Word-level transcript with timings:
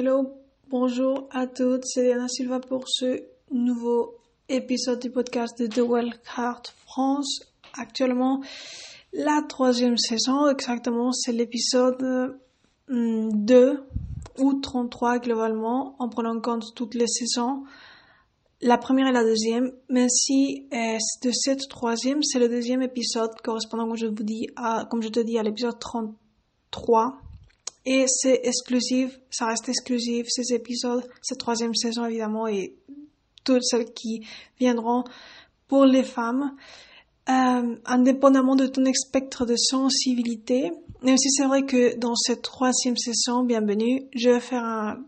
Hello, 0.00 0.32
bonjour 0.68 1.26
à 1.32 1.48
toutes, 1.48 1.84
c'est 1.84 2.04
Diana 2.04 2.28
Silva 2.28 2.60
pour 2.60 2.84
ce 2.86 3.20
nouveau 3.50 4.14
épisode 4.48 5.00
du 5.00 5.10
podcast 5.10 5.60
de 5.60 5.66
The 5.66 5.80
Heart 6.36 6.72
France. 6.86 7.40
Actuellement, 7.76 8.40
la 9.12 9.42
troisième 9.48 9.96
saison, 9.96 10.48
exactement, 10.50 11.10
c'est 11.10 11.32
l'épisode 11.32 12.38
2 12.88 13.72
hmm, 13.74 14.40
ou 14.40 14.54
33 14.60 15.18
globalement, 15.18 15.96
en 15.98 16.08
prenant 16.08 16.36
en 16.36 16.40
compte 16.40 16.76
toutes 16.76 16.94
les 16.94 17.08
saisons. 17.08 17.64
La 18.60 18.78
première 18.78 19.08
et 19.08 19.12
la 19.12 19.24
deuxième, 19.24 19.72
mais 19.88 20.08
si 20.08 20.68
euh, 20.72 20.96
de 21.24 21.32
cette 21.32 21.68
troisième, 21.68 22.22
c'est 22.22 22.38
le 22.38 22.48
deuxième 22.48 22.82
épisode 22.82 23.34
correspondant, 23.42 23.88
comme 23.88 23.96
je 23.96 24.06
vous 24.06 24.22
dis, 24.22 24.46
à, 24.54 24.86
comme 24.88 25.02
je 25.02 25.08
te 25.08 25.18
dis, 25.18 25.40
à 25.40 25.42
l'épisode 25.42 25.80
33 25.80 27.18
et 27.90 28.04
c'est 28.06 28.42
exclusif, 28.44 29.18
ça 29.30 29.46
reste 29.46 29.66
exclusif, 29.70 30.26
ces 30.28 30.52
épisodes, 30.52 31.08
cette 31.22 31.38
troisième 31.38 31.74
saison 31.74 32.04
évidemment, 32.04 32.46
et 32.46 32.76
toutes 33.44 33.64
celles 33.64 33.94
qui 33.94 34.26
viendront 34.60 35.04
pour 35.68 35.86
les 35.86 36.02
femmes, 36.02 36.54
euh, 37.30 37.76
indépendamment 37.86 38.56
de 38.56 38.66
ton 38.66 38.84
spectre 38.92 39.46
de 39.46 39.56
sensibilité. 39.56 40.70
Même 41.02 41.16
si 41.16 41.30
c'est 41.30 41.46
vrai 41.46 41.64
que 41.64 41.96
dans 41.96 42.14
cette 42.14 42.42
troisième 42.42 42.98
saison, 42.98 43.42
bienvenue, 43.42 44.02
je 44.14 44.28
vais 44.28 44.40
faire 44.40 44.64
un, 44.64 44.98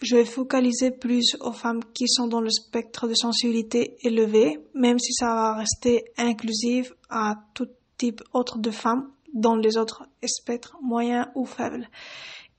je 0.00 0.14
vais 0.14 0.24
focaliser 0.24 0.92
plus 0.92 1.36
aux 1.40 1.52
femmes 1.52 1.80
qui 1.94 2.06
sont 2.06 2.28
dans 2.28 2.40
le 2.40 2.50
spectre 2.50 3.08
de 3.08 3.14
sensibilité 3.14 3.96
élevé, 4.04 4.60
même 4.72 5.00
si 5.00 5.12
ça 5.14 5.26
va 5.34 5.54
rester 5.56 6.04
inclusif 6.16 6.92
à 7.10 7.34
tout 7.54 7.66
type 7.98 8.22
autre 8.32 8.58
de 8.58 8.70
femmes 8.70 9.10
dans 9.34 9.56
les 9.56 9.76
autres 9.76 10.04
spectres 10.24 10.76
moyens 10.80 11.26
ou 11.34 11.44
faibles. 11.44 11.88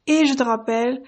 Et 0.08 0.26
je 0.26 0.36
te 0.36 0.44
rappelle, 0.44 1.02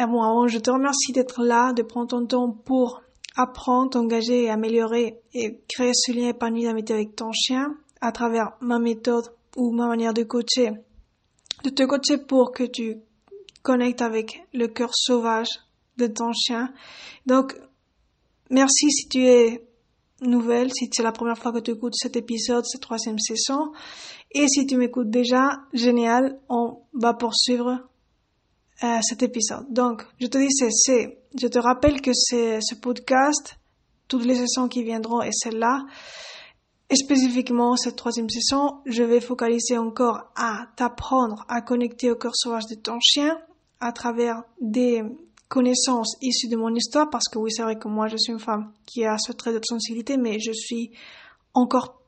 euh, 0.00 0.06
bon, 0.06 0.46
je 0.46 0.58
te 0.58 0.70
remercie 0.70 1.12
d'être 1.12 1.42
là, 1.42 1.72
de 1.72 1.82
prendre 1.82 2.08
ton 2.08 2.26
temps 2.26 2.50
pour 2.50 3.02
apprendre, 3.36 3.90
t'engager 3.90 4.44
et 4.44 4.50
améliorer 4.50 5.20
et 5.34 5.60
créer 5.68 5.92
ce 5.94 6.12
lien 6.12 6.28
épanoui 6.28 6.64
d'amitié 6.64 6.94
avec 6.94 7.16
ton 7.16 7.32
chien 7.32 7.76
à 8.00 8.12
travers 8.12 8.52
ma 8.60 8.78
méthode 8.78 9.32
ou 9.56 9.72
ma 9.72 9.86
manière 9.88 10.14
de 10.14 10.22
coacher. 10.22 10.72
De 11.64 11.70
te 11.70 11.82
coacher 11.82 12.18
pour 12.18 12.52
que 12.52 12.64
tu 12.64 12.98
connectes 13.62 14.02
avec 14.02 14.42
le 14.52 14.68
cœur 14.68 14.90
sauvage 14.94 15.48
de 15.96 16.06
ton 16.06 16.32
chien. 16.32 16.72
Donc, 17.26 17.54
merci 18.48 18.90
si 18.90 19.08
tu 19.08 19.26
es 19.26 19.66
nouvelle, 20.22 20.70
si 20.72 20.88
c'est 20.92 21.02
la 21.02 21.12
première 21.12 21.38
fois 21.38 21.52
que 21.52 21.58
tu 21.60 21.72
écoutes 21.72 21.94
cet 21.94 22.16
épisode, 22.16 22.64
cette 22.64 22.82
troisième 22.82 23.18
saison. 23.18 23.72
Et 24.32 24.46
si 24.48 24.66
tu 24.66 24.76
m'écoutes 24.76 25.10
déjà, 25.10 25.62
génial, 25.72 26.38
on 26.48 26.82
va 26.92 27.14
poursuivre 27.14 27.80
euh, 28.82 28.98
cet 29.02 29.22
épisode. 29.22 29.66
Donc, 29.70 30.06
je 30.20 30.26
te 30.26 30.38
dis, 30.38 30.48
c'est, 30.50 31.18
je 31.38 31.46
te 31.48 31.58
rappelle 31.58 32.00
que 32.00 32.12
c'est 32.14 32.60
ce 32.60 32.74
podcast, 32.76 33.56
toutes 34.08 34.24
les 34.24 34.36
saisons 34.36 34.68
qui 34.68 34.82
viendront 34.82 35.22
et 35.22 35.32
celle-là, 35.32 35.84
et 36.88 36.96
spécifiquement 36.96 37.76
cette 37.76 37.96
troisième 37.96 38.28
saison, 38.28 38.80
je 38.84 39.02
vais 39.02 39.20
focaliser 39.20 39.78
encore 39.78 40.32
à 40.34 40.66
t'apprendre 40.76 41.44
à 41.48 41.62
connecter 41.62 42.10
au 42.10 42.16
cœur 42.16 42.34
sauvage 42.34 42.66
de 42.66 42.74
ton 42.74 42.98
chien 43.00 43.38
à 43.78 43.92
travers 43.92 44.42
des 44.60 45.02
connaissances 45.48 46.16
issues 46.20 46.48
de 46.48 46.56
mon 46.56 46.74
histoire, 46.74 47.10
parce 47.10 47.28
que 47.28 47.38
oui, 47.38 47.50
c'est 47.52 47.62
vrai 47.62 47.78
que 47.78 47.88
moi, 47.88 48.08
je 48.08 48.16
suis 48.16 48.32
une 48.32 48.40
femme 48.40 48.72
qui 48.86 49.04
a 49.04 49.18
ce 49.18 49.32
trait 49.32 49.52
de 49.52 49.60
sensibilité, 49.62 50.16
mais 50.16 50.38
je 50.40 50.52
suis 50.52 50.92
encore 51.54 51.99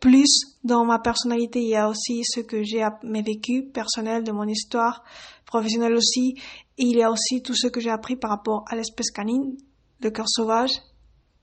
plus 0.00 0.56
dans 0.64 0.84
ma 0.84 0.98
personnalité. 0.98 1.60
Il 1.60 1.68
y 1.68 1.76
a 1.76 1.88
aussi 1.88 2.22
ce 2.24 2.40
que 2.40 2.62
j'ai 2.62 2.82
à 2.82 2.98
mes 3.02 3.22
vécus 3.22 3.64
personnels 3.72 4.24
de 4.24 4.32
mon 4.32 4.46
histoire, 4.46 5.04
professionnelle 5.44 5.94
aussi, 5.94 6.34
et 6.78 6.84
il 6.84 6.96
y 6.96 7.02
a 7.02 7.10
aussi 7.10 7.42
tout 7.42 7.54
ce 7.54 7.68
que 7.68 7.80
j'ai 7.80 7.90
appris 7.90 8.16
par 8.16 8.30
rapport 8.30 8.64
à 8.68 8.76
l'espèce 8.76 9.10
canine, 9.10 9.56
le 10.00 10.10
cœur 10.10 10.28
sauvage, 10.28 10.72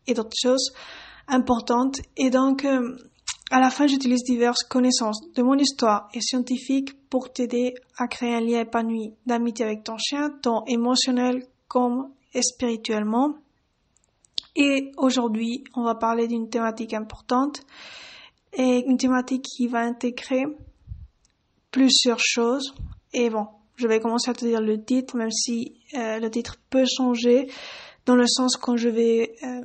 et 0.08 0.14
d'autres 0.14 0.38
choses 0.42 0.74
importantes. 1.28 2.02
Et 2.18 2.30
donc, 2.30 2.66
euh, 2.66 2.98
à 3.52 3.60
la 3.60 3.70
fin, 3.70 3.88
j'utilise 3.88 4.24
diverses 4.24 4.64
connaissances 4.64 5.22
de 5.34 5.44
mon 5.44 5.58
histoire 5.58 6.10
et 6.14 6.22
scientifique 6.22 7.10
pour 7.10 7.32
t'aider 7.32 7.74
à 7.98 8.08
créer 8.08 8.36
un 8.36 8.42
lien 8.42 8.62
épanoui 8.62 9.14
d'amitié 9.26 9.66
avec 9.66 9.84
ton 9.84 9.98
chien, 9.98 10.30
tant 10.42 10.64
émotionnel 10.68 11.46
comme 11.68 12.12
spirituellement. 12.42 13.36
Et 14.56 14.92
aujourd'hui, 14.98 15.64
on 15.76 15.84
va 15.84 15.96
parler 15.96 16.28
d'une 16.28 16.50
thématique 16.50 16.94
importante 16.94 17.62
et 18.54 18.84
une 18.86 18.98
thématique 18.98 19.44
qui 19.44 19.68
va 19.68 19.80
intégrer 19.80 20.46
plusieurs 21.72 22.20
choses. 22.20 22.74
Et 23.14 23.30
bon, 23.30 23.48
je 23.76 23.88
vais 23.88 24.00
commencer 24.00 24.30
à 24.30 24.34
te 24.34 24.46
dire 24.46 24.62
le 24.62 24.84
titre, 24.84 25.18
même 25.18 25.32
si 25.32 25.80
euh, 25.96 26.20
le 26.20 26.30
titre 26.30 26.58
peut 26.70 26.86
changer 26.86 27.50
dans 28.06 28.16
le 28.16 28.28
sens 28.28 28.58
quand 28.58 28.78
je 28.78 28.90
vais 28.90 29.36
euh, 29.44 29.62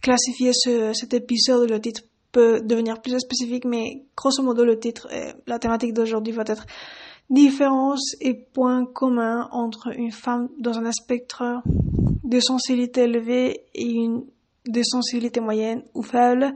classifier 0.00 0.52
ce, 0.52 0.92
cet 0.92 1.12
épisode, 1.12 1.68
le 1.68 1.80
titre 1.80 2.02
peut 2.30 2.60
devenir 2.60 3.02
plus 3.02 3.18
spécifique, 3.18 3.64
mais 3.64 4.04
grosso 4.16 4.42
modo, 4.42 4.64
le 4.64 4.78
titre, 4.78 5.08
la 5.48 5.58
thématique 5.58 5.92
d'aujourd'hui 5.92 6.32
va 6.32 6.44
être 6.46 6.64
différences 7.28 8.14
et 8.20 8.34
points 8.34 8.84
communs 8.84 9.48
entre 9.50 9.88
une 9.96 10.12
femme 10.12 10.48
dans 10.58 10.78
un 10.78 10.92
spectre 10.92 11.62
de 12.30 12.40
sensibilité 12.40 13.02
élevée 13.02 13.64
et 13.74 13.90
une 13.90 14.24
de 14.66 14.82
sensibilité 14.82 15.40
moyenne 15.40 15.82
ou 15.94 16.02
faible 16.02 16.54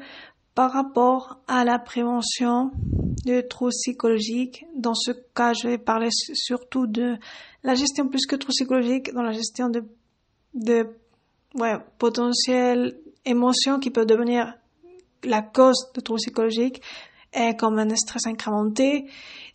par 0.55 0.73
rapport 0.73 1.41
à 1.49 1.65
la 1.65 1.79
prévention 1.81 2.71
de 3.27 3.41
troubles 3.41 3.73
psychologiques. 3.73 4.65
Dans 4.77 4.95
ce 4.95 5.11
cas, 5.35 5.53
je 5.53 5.69
vais 5.69 5.79
parler 5.79 6.11
surtout 6.11 6.87
de 6.87 7.17
la 7.65 7.75
gestion 7.75 8.09
plus 8.09 8.25
que 8.27 8.37
troubles 8.37 8.55
psychologiques, 8.55 9.12
dans 9.12 9.23
la 9.23 9.33
gestion 9.33 9.69
de, 9.69 9.83
de 10.55 10.87
ouais, 11.57 11.77
potentielles 11.99 12.97
émotions 13.25 13.81
qui 13.81 13.91
peuvent 13.91 14.06
devenir 14.06 14.55
la 15.25 15.43
cause 15.43 15.91
de 15.95 16.01
troubles 16.01 16.21
psychologiques, 16.21 16.83
et 17.34 17.56
comme 17.56 17.78
un 17.78 17.95
stress 17.97 18.27
incrémenté, 18.27 19.06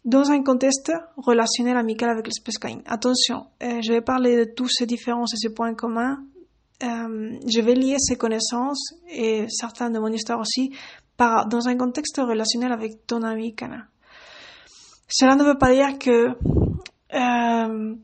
dans 0.06 0.32
un 0.32 0.44
contexte 0.44 0.92
relationnel 1.18 1.78
amical 1.78 2.10
avec 2.10 2.26
l'espèce 2.28 2.58
canine. 2.58 2.82
Attention, 2.86 3.48
euh, 3.64 3.82
je 3.82 3.92
vais 3.92 4.02
parler 4.02 4.38
de 4.38 4.52
tous 4.52 4.70
ces 4.70 4.86
différences 4.86 5.34
et 5.34 5.38
ces 5.38 5.54
points 5.54 5.74
communs. 5.74 6.24
Euh, 6.84 7.38
je 7.46 7.62
vais 7.62 7.76
lier 7.76 7.98
ces 8.00 8.16
connaissances 8.16 8.94
et 9.10 9.46
certaines 9.50 9.94
de 9.94 10.00
mon 10.00 10.08
histoire 10.08 10.40
aussi 10.40 10.74
par, 11.18 11.48
dans 11.48 11.68
un 11.68 11.76
contexte 11.76 12.18
relationnel 12.18 12.72
avec 12.72 13.06
ton 13.06 13.24
ami 13.24 13.54
canin. 13.54 13.84
Cela 15.10 15.36
ne 15.36 15.44
veut 15.44 15.58
pas 15.58 15.74
dire 15.74 15.98
que 16.00 16.30
euh, 17.14 17.96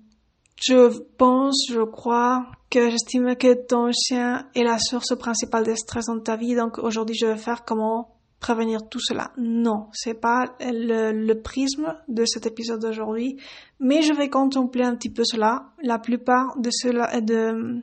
je 0.61 0.99
pense, 1.17 1.67
je 1.69 1.83
crois 1.83 2.45
que 2.69 2.89
j'estime 2.89 3.35
que 3.35 3.53
ton 3.53 3.91
chien 3.91 4.47
est 4.55 4.63
la 4.63 4.79
source 4.79 5.15
principale 5.17 5.65
de 5.65 5.75
stress 5.75 6.05
dans 6.07 6.19
ta 6.19 6.35
vie. 6.35 6.55
Donc 6.55 6.77
aujourd'hui, 6.79 7.15
je 7.15 7.27
vais 7.27 7.37
faire 7.37 7.63
comment 7.63 8.14
prévenir 8.39 8.87
tout 8.89 8.99
cela. 8.99 9.31
Non, 9.37 9.87
c'est 9.93 10.13
pas 10.13 10.55
le, 10.59 11.11
le, 11.11 11.41
prisme 11.41 11.95
de 12.07 12.25
cet 12.25 12.45
épisode 12.45 12.81
d'aujourd'hui, 12.81 13.37
mais 13.79 14.01
je 14.01 14.13
vais 14.13 14.29
contempler 14.29 14.83
un 14.83 14.95
petit 14.95 15.09
peu 15.09 15.23
cela. 15.23 15.71
La 15.81 15.99
plupart 15.99 16.57
de 16.59 16.69
cela, 16.71 17.21
de, 17.21 17.81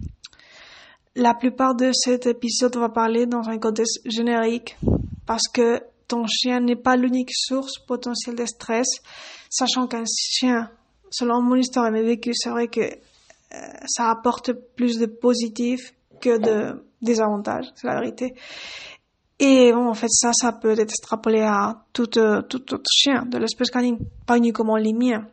la 1.17 1.35
plupart 1.35 1.75
de 1.75 1.93
cet 1.93 2.27
épisode 2.27 2.77
va 2.77 2.89
parler 2.89 3.27
dans 3.27 3.49
un 3.49 3.59
contexte 3.59 4.01
générique 4.05 4.77
parce 5.27 5.49
que 5.49 5.81
ton 6.09 6.27
chien 6.27 6.61
n'est 6.61 6.77
pas 6.77 6.97
l'unique 6.97 7.33
source 7.33 7.79
potentielle 7.79 8.37
de 8.37 8.45
stress, 8.45 8.87
sachant 9.51 9.87
qu'un 9.87 10.05
chien, 10.07 10.71
selon 11.11 11.41
mon 11.43 11.57
histoire 11.57 11.87
et 11.87 11.91
mes 11.91 12.03
vécus, 12.03 12.37
c'est 12.39 12.51
vrai 12.51 12.69
que 12.69 12.81
euh, 12.81 13.57
ça 13.87 14.11
apporte 14.11 14.53
plus 14.53 14.99
de 14.99 15.07
positifs 15.07 15.95
que 16.21 16.39
de 16.39 16.85
désavantages, 17.01 17.67
c'est 17.75 17.87
la 17.87 18.01
vérité. 18.01 18.35
Et 19.45 19.73
bon, 19.73 19.89
en 19.89 19.95
fait, 19.95 20.09
ça, 20.09 20.31
ça 20.33 20.53
peut 20.53 20.71
être 20.71 20.79
extrapolé 20.79 21.41
à 21.41 21.85
tout, 21.93 22.17
euh, 22.17 22.43
tout 22.43 22.63
autre 22.75 22.89
chien 22.89 23.25
de 23.27 23.39
l'espèce 23.39 23.71
canine, 23.73 23.99
pas 24.25 24.37
uniquement 24.37 24.77
les 24.77 24.93
miens. 24.93 25.27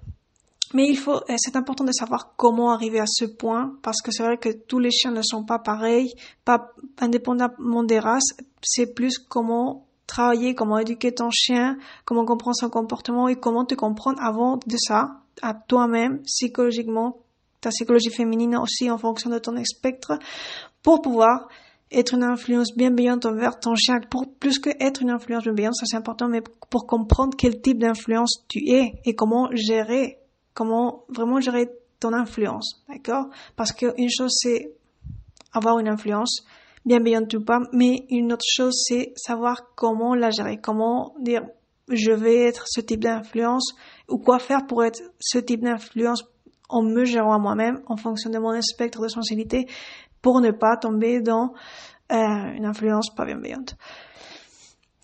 Mais 0.73 0.87
il 0.87 0.97
faut, 0.97 1.17
euh, 1.17 1.35
c'est 1.37 1.55
important 1.55 1.83
de 1.83 1.91
savoir 1.91 2.33
comment 2.35 2.71
arriver 2.71 2.99
à 2.99 3.05
ce 3.05 3.25
point, 3.25 3.75
parce 3.83 4.01
que 4.01 4.11
c'est 4.11 4.23
vrai 4.23 4.37
que 4.37 4.49
tous 4.49 4.79
les 4.79 4.89
chiens 4.89 5.11
ne 5.11 5.21
sont 5.21 5.43
pas 5.43 5.59
pareils, 5.59 6.11
pas 6.43 6.71
indépendamment 6.99 7.83
des 7.83 7.99
races. 7.99 8.35
C'est 8.63 8.95
plus 8.95 9.19
comment 9.19 9.85
travailler, 10.07 10.55
comment 10.55 10.79
éduquer 10.79 11.13
ton 11.13 11.29
chien, 11.29 11.77
comment 12.03 12.25
comprendre 12.25 12.55
son 12.59 12.71
comportement 12.71 13.27
et 13.27 13.35
comment 13.35 13.63
te 13.63 13.75
comprendre 13.75 14.19
avant 14.23 14.57
de 14.57 14.75
ça, 14.75 15.21
à 15.43 15.53
toi-même, 15.53 16.23
psychologiquement, 16.23 17.19
ta 17.61 17.69
psychologie 17.69 18.09
féminine 18.09 18.57
aussi 18.57 18.89
en 18.89 18.97
fonction 18.97 19.29
de 19.29 19.37
ton 19.37 19.53
spectre, 19.63 20.17
pour 20.81 21.03
pouvoir 21.03 21.47
être 21.91 22.13
une 22.13 22.23
influence 22.23 22.75
bienveillante 22.75 23.25
envers 23.25 23.59
ton 23.59 23.75
chien, 23.75 23.99
pour 24.09 24.25
plus 24.39 24.59
que 24.59 24.69
être 24.79 25.01
une 25.01 25.09
influence 25.09 25.43
bienveillante, 25.43 25.75
ça 25.75 25.85
c'est 25.85 25.97
important, 25.97 26.27
mais 26.27 26.41
pour 26.69 26.85
comprendre 26.85 27.35
quel 27.37 27.61
type 27.61 27.79
d'influence 27.79 28.45
tu 28.47 28.69
es 28.69 28.93
et 29.05 29.15
comment 29.15 29.49
gérer 29.53 30.17
comment 30.53 31.05
vraiment 31.09 31.39
gérer 31.39 31.69
ton 31.99 32.13
influence, 32.13 32.83
d'accord? 32.89 33.29
Parce 33.55 33.71
qu'une 33.71 34.09
chose 34.09 34.31
c'est 34.35 34.73
avoir 35.53 35.79
une 35.79 35.87
influence, 35.87 36.45
bienveillante 36.85 37.33
ou 37.33 37.43
pas, 37.43 37.59
mais 37.73 38.05
une 38.09 38.33
autre 38.33 38.45
chose 38.45 38.83
c'est 38.87 39.13
savoir 39.15 39.73
comment 39.75 40.15
la 40.15 40.29
gérer, 40.29 40.57
comment 40.57 41.15
dire 41.19 41.43
je 41.91 42.11
vais 42.11 42.45
être 42.45 42.65
ce 42.67 42.81
type 42.81 43.03
d'influence 43.03 43.73
ou 44.07 44.19
quoi 44.19 44.37
faire 44.37 44.67
pour 44.67 44.83
être 44.83 45.01
ce 45.19 45.39
type 45.39 45.61
d'influence 45.61 46.23
en 46.69 46.83
me 46.83 47.03
gérant 47.03 47.33
à 47.33 47.39
moi-même 47.39 47.81
en 47.87 47.97
fonction 47.97 48.29
de 48.29 48.37
mon 48.37 48.61
spectre 48.61 49.01
de 49.01 49.07
sensibilité 49.07 49.67
pour 50.21 50.41
ne 50.41 50.51
pas 50.51 50.77
tomber 50.77 51.21
dans 51.21 51.53
euh, 52.11 52.15
une 52.55 52.65
influence 52.65 53.13
pas 53.15 53.25
bienveillante. 53.25 53.75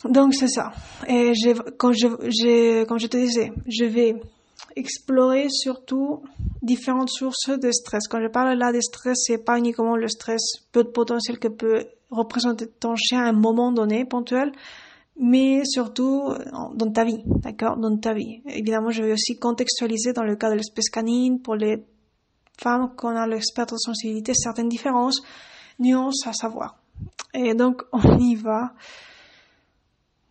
Donc 0.03 0.33
c'est 0.35 0.47
ça. 0.47 0.71
Et 1.07 1.33
quand 1.77 1.93
je, 1.93 2.83
comme 2.83 2.99
je 2.99 3.07
te 3.07 3.17
disais, 3.17 3.51
je 3.67 3.85
vais 3.85 4.15
explorer 4.75 5.47
surtout 5.49 6.21
différentes 6.61 7.09
sources 7.09 7.49
de 7.49 7.71
stress. 7.71 8.07
Quand 8.07 8.21
je 8.21 8.27
parle 8.27 8.57
là 8.57 8.71
de 8.71 8.81
stress, 8.81 9.17
c'est 9.25 9.43
pas 9.43 9.57
uniquement 9.57 9.95
le 9.95 10.07
stress 10.07 10.41
peu 10.71 10.83
de 10.83 10.89
potentiel 10.89 11.39
que 11.39 11.47
peut 11.47 11.85
représenter 12.11 12.67
ton 12.67 12.95
chien 12.95 13.23
à 13.23 13.29
un 13.29 13.33
moment 13.33 13.71
donné, 13.71 14.05
ponctuel, 14.05 14.51
mais 15.19 15.63
surtout 15.65 16.33
dans 16.75 16.91
ta 16.91 17.03
vie, 17.03 17.23
d'accord, 17.25 17.77
dans 17.77 17.97
ta 17.97 18.13
vie. 18.13 18.41
Évidemment, 18.47 18.89
je 18.89 19.01
vais 19.03 19.13
aussi 19.13 19.39
contextualiser 19.39 20.13
dans 20.13 20.23
le 20.23 20.35
cas 20.35 20.49
de 20.49 20.55
l'espèce 20.55 20.89
canine 20.89 21.41
pour 21.41 21.55
les 21.55 21.83
femmes 22.59 22.95
qu'on 22.95 23.15
a 23.15 23.27
l'expert 23.27 23.65
de 23.65 23.77
sensibilité 23.77 24.33
certaines 24.33 24.69
différences, 24.69 25.21
nuances 25.79 26.25
à 26.27 26.33
savoir. 26.33 26.77
Et 27.33 27.53
donc, 27.53 27.83
on 27.91 28.17
y 28.17 28.35
va. 28.35 28.73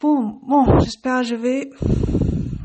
Bon, 0.01 0.41
j'espère 0.81 1.21
que 1.21 1.29
je 1.29 1.35
vais 1.35 1.71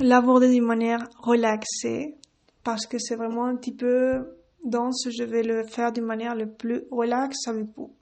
l'aborder 0.01 0.49
d'une 0.49 0.65
manière 0.65 1.07
relaxée 1.19 2.17
parce 2.63 2.85
que 2.85 2.99
c'est 2.99 3.15
vraiment 3.15 3.45
un 3.45 3.55
petit 3.55 3.73
peu 3.73 4.35
dense. 4.65 5.07
Je 5.09 5.23
vais 5.23 5.43
le 5.43 5.63
faire 5.63 5.93
d'une 5.93 6.05
manière 6.05 6.35
le 6.35 6.49
plus 6.49 6.83
relaxe 6.91 7.47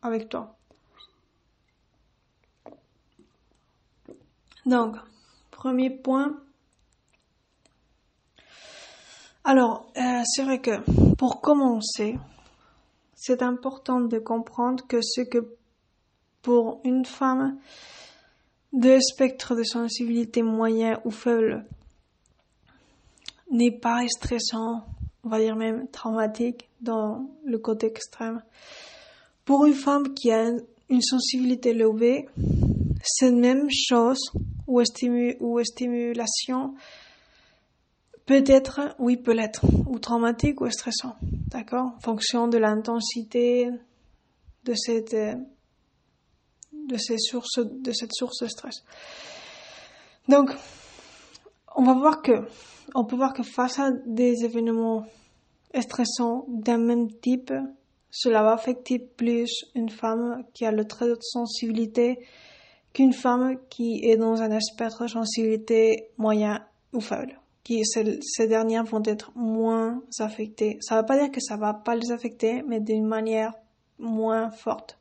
avec 0.01 0.30
toi. 0.30 0.56
Donc, 4.65 4.95
premier 5.51 5.89
point. 5.89 6.36
Alors, 9.49 9.89
euh, 9.95 10.23
c'est 10.25 10.44
vrai 10.44 10.59
que 10.59 10.81
pour 11.15 11.39
commencer, 11.39 12.17
c'est 13.15 13.41
important 13.41 14.01
de 14.01 14.19
comprendre 14.19 14.85
que 14.85 14.99
ce 15.01 15.21
que 15.21 15.55
pour 16.41 16.81
une 16.83 17.05
femme 17.05 17.57
de 18.73 18.99
spectre 18.99 19.55
de 19.55 19.63
sensibilité 19.63 20.44
moyen 20.44 20.99
ou 21.05 21.11
faible 21.11 21.65
n'est 23.49 23.71
pas 23.71 24.05
stressant, 24.09 24.85
on 25.23 25.29
va 25.29 25.39
dire 25.39 25.55
même 25.55 25.88
traumatique 25.91 26.67
dans 26.81 27.29
le 27.45 27.57
côté 27.57 27.88
extrême. 27.88 28.44
Pour 29.45 29.65
une 29.65 29.75
femme 29.75 30.13
qui 30.13 30.29
a 30.29 30.49
une 30.89 31.01
sensibilité 31.01 31.69
élevée, 31.69 32.27
c'est 33.01 33.31
la 33.31 33.38
même 33.38 33.69
chose 33.71 34.19
ou 34.67 34.83
stimulation 34.83 36.75
peut 38.27 38.44
être, 38.45 38.94
oui, 39.00 39.15
peut 39.15 39.31
l'être, 39.31 39.65
ou 39.88 39.97
traumatique 40.00 40.59
ou 40.62 40.69
stressant, 40.69 41.15
d'accord, 41.21 41.94
en 41.95 42.00
fonction 42.01 42.47
de 42.50 42.57
l'intensité 42.57 43.71
de 44.65 44.74
cette, 44.75 45.15
de 45.15 46.97
ces 46.97 47.18
sources, 47.18 47.59
de 47.59 47.91
cette 47.94 48.13
source 48.13 48.44
de 48.44 48.47
stress. 48.47 48.83
Donc, 50.27 50.51
on 51.75 51.83
va 51.83 51.94
voir 51.94 52.21
que, 52.21 52.47
on 52.94 53.06
peut 53.06 53.15
voir 53.15 53.33
que 53.33 53.44
face 53.44 53.79
à 53.79 53.91
des 54.06 54.44
événements 54.44 55.06
stressants 55.80 56.45
d'un 56.50 56.80
même 56.80 57.09
type, 57.21 57.53
cela 58.12 58.44
va 58.44 58.51
affecter 58.51 59.00
plus 59.00 59.65
une 59.73 59.89
femme 59.89 60.44
qui 60.53 60.65
a 60.65 60.71
le 60.71 60.85
trait 60.85 61.07
de 61.07 61.18
sensibilité 61.21 62.19
qu'une 62.91 63.13
femme 63.13 63.57
qui 63.69 64.01
est 64.03 64.18
dans 64.18 64.41
un 64.41 64.59
spectre 64.59 65.03
de 65.03 65.09
sensibilité 65.09 66.09
moyen 66.18 66.65
ou 66.91 67.00
faible. 67.00 67.36
Ces 67.83 68.47
dernières 68.47 68.83
vont 68.83 69.03
être 69.05 69.31
moins 69.35 70.01
affectées. 70.19 70.77
Ça 70.81 70.95
ne 70.95 71.01
veut 71.01 71.05
pas 71.05 71.17
dire 71.17 71.31
que 71.31 71.41
ça 71.41 71.57
va 71.57 71.73
pas 71.73 71.95
les 71.95 72.11
affecter, 72.11 72.63
mais 72.67 72.79
d'une 72.79 73.05
manière 73.05 73.53
moins 73.99 74.49
forte. 74.49 74.97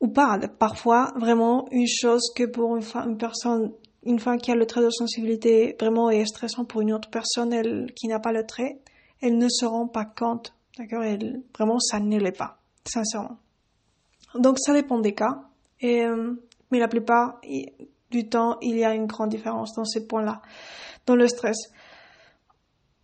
Ou 0.00 0.08
pas, 0.08 0.38
parfois, 0.58 1.12
vraiment, 1.16 1.66
une 1.70 1.86
chose 1.86 2.32
que 2.34 2.44
pour 2.44 2.76
une, 2.76 3.16
personne, 3.16 3.72
une 4.04 4.18
femme 4.18 4.38
qui 4.38 4.50
a 4.50 4.56
le 4.56 4.66
trait 4.66 4.82
de 4.82 4.90
sensibilité 4.90 5.76
vraiment 5.78 6.10
est 6.10 6.26
stressant 6.26 6.64
pour 6.64 6.80
une 6.80 6.92
autre 6.92 7.08
personne 7.08 7.52
elle, 7.52 7.92
qui 7.94 8.08
n'a 8.08 8.18
pas 8.18 8.32
le 8.32 8.44
trait, 8.44 8.80
elle 9.20 9.38
ne 9.38 9.48
se 9.48 9.64
rend 9.64 9.86
pas 9.86 10.04
compte. 10.04 10.54
D'accord? 10.76 11.04
Vraiment, 11.56 11.78
ça 11.78 12.00
ne 12.00 12.18
l'est 12.18 12.36
pas. 12.36 12.58
Sincèrement. 12.84 13.38
Donc, 14.34 14.58
ça 14.58 14.72
dépend 14.72 14.98
des 14.98 15.14
cas. 15.14 15.42
Euh, 15.84 16.34
mais 16.70 16.78
la 16.78 16.88
plupart 16.88 17.40
du 18.12 18.28
temps, 18.28 18.58
il 18.60 18.76
y 18.76 18.84
a 18.84 18.94
une 18.94 19.06
grande 19.06 19.30
différence 19.30 19.74
dans 19.74 19.84
ces 19.84 20.06
points-là, 20.06 20.40
dans 21.06 21.16
le 21.16 21.26
stress. 21.26 21.56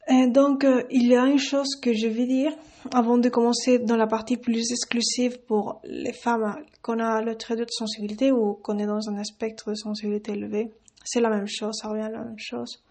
Et 0.08 0.26
donc, 0.26 0.64
euh, 0.64 0.84
il 0.90 1.06
y 1.06 1.16
a 1.16 1.26
une 1.26 1.38
chose 1.38 1.76
que 1.82 1.93
je 1.93 2.06
vais 2.06 2.26
dire 2.26 2.52
avant 2.93 3.19
de 3.19 3.28
commencer 3.28 3.78
dans 3.78 3.96
la 3.96 4.06
partie 4.06 4.37
plus 4.37 4.70
exclusive 4.70 5.40
pour 5.46 5.81
les 5.84 6.12
femmes 6.12 6.56
qu'on 6.81 6.99
a 6.99 7.20
le 7.20 7.37
trait 7.37 7.56
de 7.56 7.66
sensibilité 7.69 8.32
ou 8.32 8.55
qu'on 8.55 8.78
est 8.78 8.87
dans 8.87 9.10
un 9.10 9.25
spectre 9.25 9.70
de 9.70 9.75
sensibilité 9.75 10.32
élevé. 10.32 10.72
C'est 11.05 11.20
la 11.20 11.28
même 11.28 11.46
chose, 11.46 11.75
ça 11.81 11.88
revient 11.88 12.02
à 12.02 12.10
la 12.10 12.25
même 12.25 12.38
chose. 12.38 12.82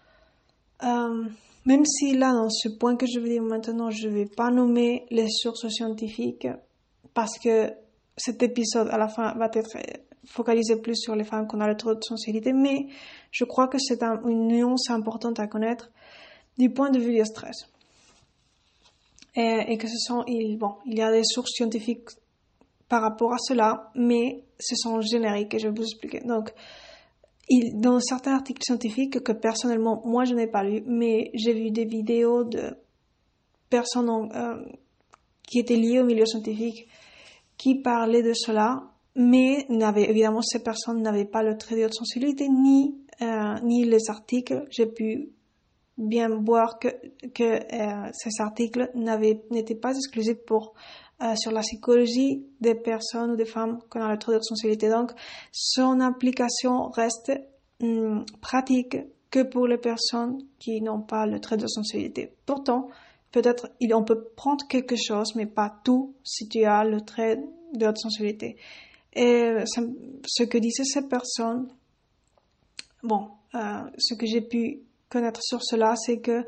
Euh, 0.84 1.24
même 1.66 1.84
si 1.84 2.16
là, 2.16 2.32
dans 2.32 2.50
ce 2.50 2.68
point 2.68 2.96
que 2.96 3.06
je 3.06 3.18
vais 3.18 3.30
dire 3.30 3.42
maintenant, 3.42 3.90
je 3.90 4.06
ne 4.08 4.14
vais 4.14 4.26
pas 4.26 4.50
nommer 4.50 5.06
les 5.10 5.28
sources 5.28 5.68
scientifiques 5.68 6.46
parce 7.14 7.36
que 7.38 7.72
cet 8.16 8.42
épisode 8.42 8.88
à 8.90 8.98
la 8.98 9.08
fin 9.08 9.34
va 9.34 9.50
être 9.52 9.76
focalisé 10.28 10.76
plus 10.76 10.96
sur 10.96 11.16
les 11.16 11.24
femmes 11.24 11.46
qu'on 11.46 11.60
a 11.60 11.66
le 11.66 11.76
taux 11.76 11.94
de 11.94 12.02
sensibilité, 12.02 12.52
mais 12.52 12.86
je 13.30 13.44
crois 13.44 13.68
que 13.68 13.78
c'est 13.78 14.02
une 14.02 14.46
nuance 14.48 14.90
importante 14.90 15.40
à 15.40 15.46
connaître 15.46 15.90
du 16.58 16.70
point 16.70 16.90
de 16.90 16.98
vue 16.98 17.14
du 17.14 17.24
stress. 17.24 17.66
Et, 19.34 19.78
que 19.78 19.86
ce 19.86 19.96
sont, 19.98 20.24
il, 20.26 20.56
bon, 20.58 20.74
il 20.84 20.98
y 20.98 21.02
a 21.02 21.12
des 21.12 21.22
sources 21.22 21.52
scientifiques 21.52 22.08
par 22.88 23.02
rapport 23.02 23.32
à 23.32 23.38
cela, 23.38 23.90
mais 23.94 24.42
ce 24.58 24.74
sont 24.74 25.00
génériques 25.00 25.54
et 25.54 25.58
je 25.60 25.68
vais 25.68 25.74
vous 25.74 25.84
expliquer. 25.84 26.20
Donc, 26.20 26.52
dans 27.74 28.00
certains 28.00 28.34
articles 28.34 28.62
scientifiques 28.64 29.22
que 29.22 29.32
personnellement, 29.32 30.02
moi 30.04 30.24
je 30.24 30.34
n'ai 30.34 30.48
pas 30.48 30.62
lu, 30.62 30.82
mais 30.86 31.30
j'ai 31.34 31.54
vu 31.54 31.70
des 31.70 31.84
vidéos 31.84 32.44
de 32.44 32.76
personnes 33.70 34.30
euh, 34.34 34.64
qui 35.46 35.60
étaient 35.60 35.76
liées 35.76 36.00
au 36.00 36.04
milieu 36.04 36.26
scientifique 36.26 36.88
qui 37.56 37.76
parlait 37.76 38.22
de 38.22 38.32
cela, 38.34 38.82
mais 39.18 39.66
évidemment, 39.68 40.42
ces 40.42 40.62
personnes 40.62 41.02
n'avaient 41.02 41.24
pas 41.24 41.42
le 41.42 41.58
trait 41.58 41.74
de 41.74 41.92
sensibilité 41.92 42.48
ni, 42.48 42.96
euh, 43.20 43.58
ni 43.64 43.84
les 43.84 44.08
articles. 44.08 44.64
J'ai 44.70 44.86
pu 44.86 45.30
bien 45.98 46.28
voir 46.28 46.78
que, 46.78 46.88
que 47.34 47.42
euh, 47.42 48.10
ces 48.12 48.40
articles 48.40 48.90
n'étaient 48.94 49.74
pas 49.74 49.90
exclusifs 49.90 50.38
pour 50.46 50.74
euh, 51.20 51.34
sur 51.34 51.50
la 51.50 51.62
psychologie 51.62 52.46
des 52.60 52.76
personnes 52.76 53.32
ou 53.32 53.36
des 53.36 53.44
femmes 53.44 53.80
qui 53.90 53.98
ont 53.98 54.06
le 54.06 54.18
trait 54.18 54.36
de 54.36 54.40
sensibilité. 54.40 54.88
Donc, 54.88 55.10
son 55.50 55.98
application 55.98 56.88
reste 56.90 57.32
hum, 57.82 58.24
pratique 58.40 58.98
que 59.32 59.42
pour 59.42 59.66
les 59.66 59.78
personnes 59.78 60.38
qui 60.60 60.80
n'ont 60.80 61.02
pas 61.02 61.26
le 61.26 61.40
trait 61.40 61.56
de 61.56 61.66
sensibilité. 61.66 62.32
Pourtant, 62.46 62.88
peut-être 63.32 63.68
on 63.92 64.04
peut 64.04 64.28
prendre 64.36 64.64
quelque 64.68 64.94
chose, 64.96 65.34
mais 65.34 65.46
pas 65.46 65.74
tout 65.84 66.14
si 66.22 66.48
tu 66.48 66.64
as 66.64 66.84
le 66.84 67.00
trait 67.00 67.36
de 67.74 67.84
haute 67.84 67.98
sensibilité. 67.98 68.56
Et 69.20 69.52
ce 69.66 70.44
que 70.44 70.58
disaient 70.58 70.84
ces 70.84 71.08
personnes, 71.08 71.66
bon, 73.02 73.32
euh, 73.56 73.82
ce 73.98 74.14
que 74.14 74.26
j'ai 74.26 74.42
pu 74.42 74.82
connaître 75.08 75.42
sur 75.42 75.60
cela, 75.60 75.96
c'est 75.96 76.20
que 76.20 76.46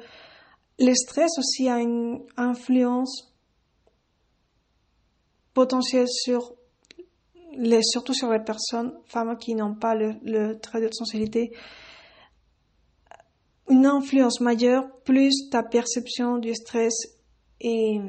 le 0.78 0.94
stress 0.94 1.36
aussi 1.36 1.68
a 1.68 1.80
une 1.80 2.20
influence 2.36 3.34
potentielle 5.52 6.06
sur 6.06 6.54
les, 7.56 7.82
surtout 7.82 8.14
sur 8.14 8.30
les 8.30 8.38
personnes, 8.38 8.96
femmes 9.06 9.36
qui 9.36 9.56
n'ont 9.56 9.74
pas 9.74 9.96
le, 9.96 10.14
le 10.22 10.60
trait 10.60 10.80
de 10.80 10.88
sensibilité, 10.92 11.50
une 13.68 13.84
influence 13.84 14.40
majeure, 14.40 14.84
plus 15.04 15.50
ta 15.50 15.64
perception 15.64 16.38
du 16.38 16.54
stress 16.54 16.94
est 17.60 18.00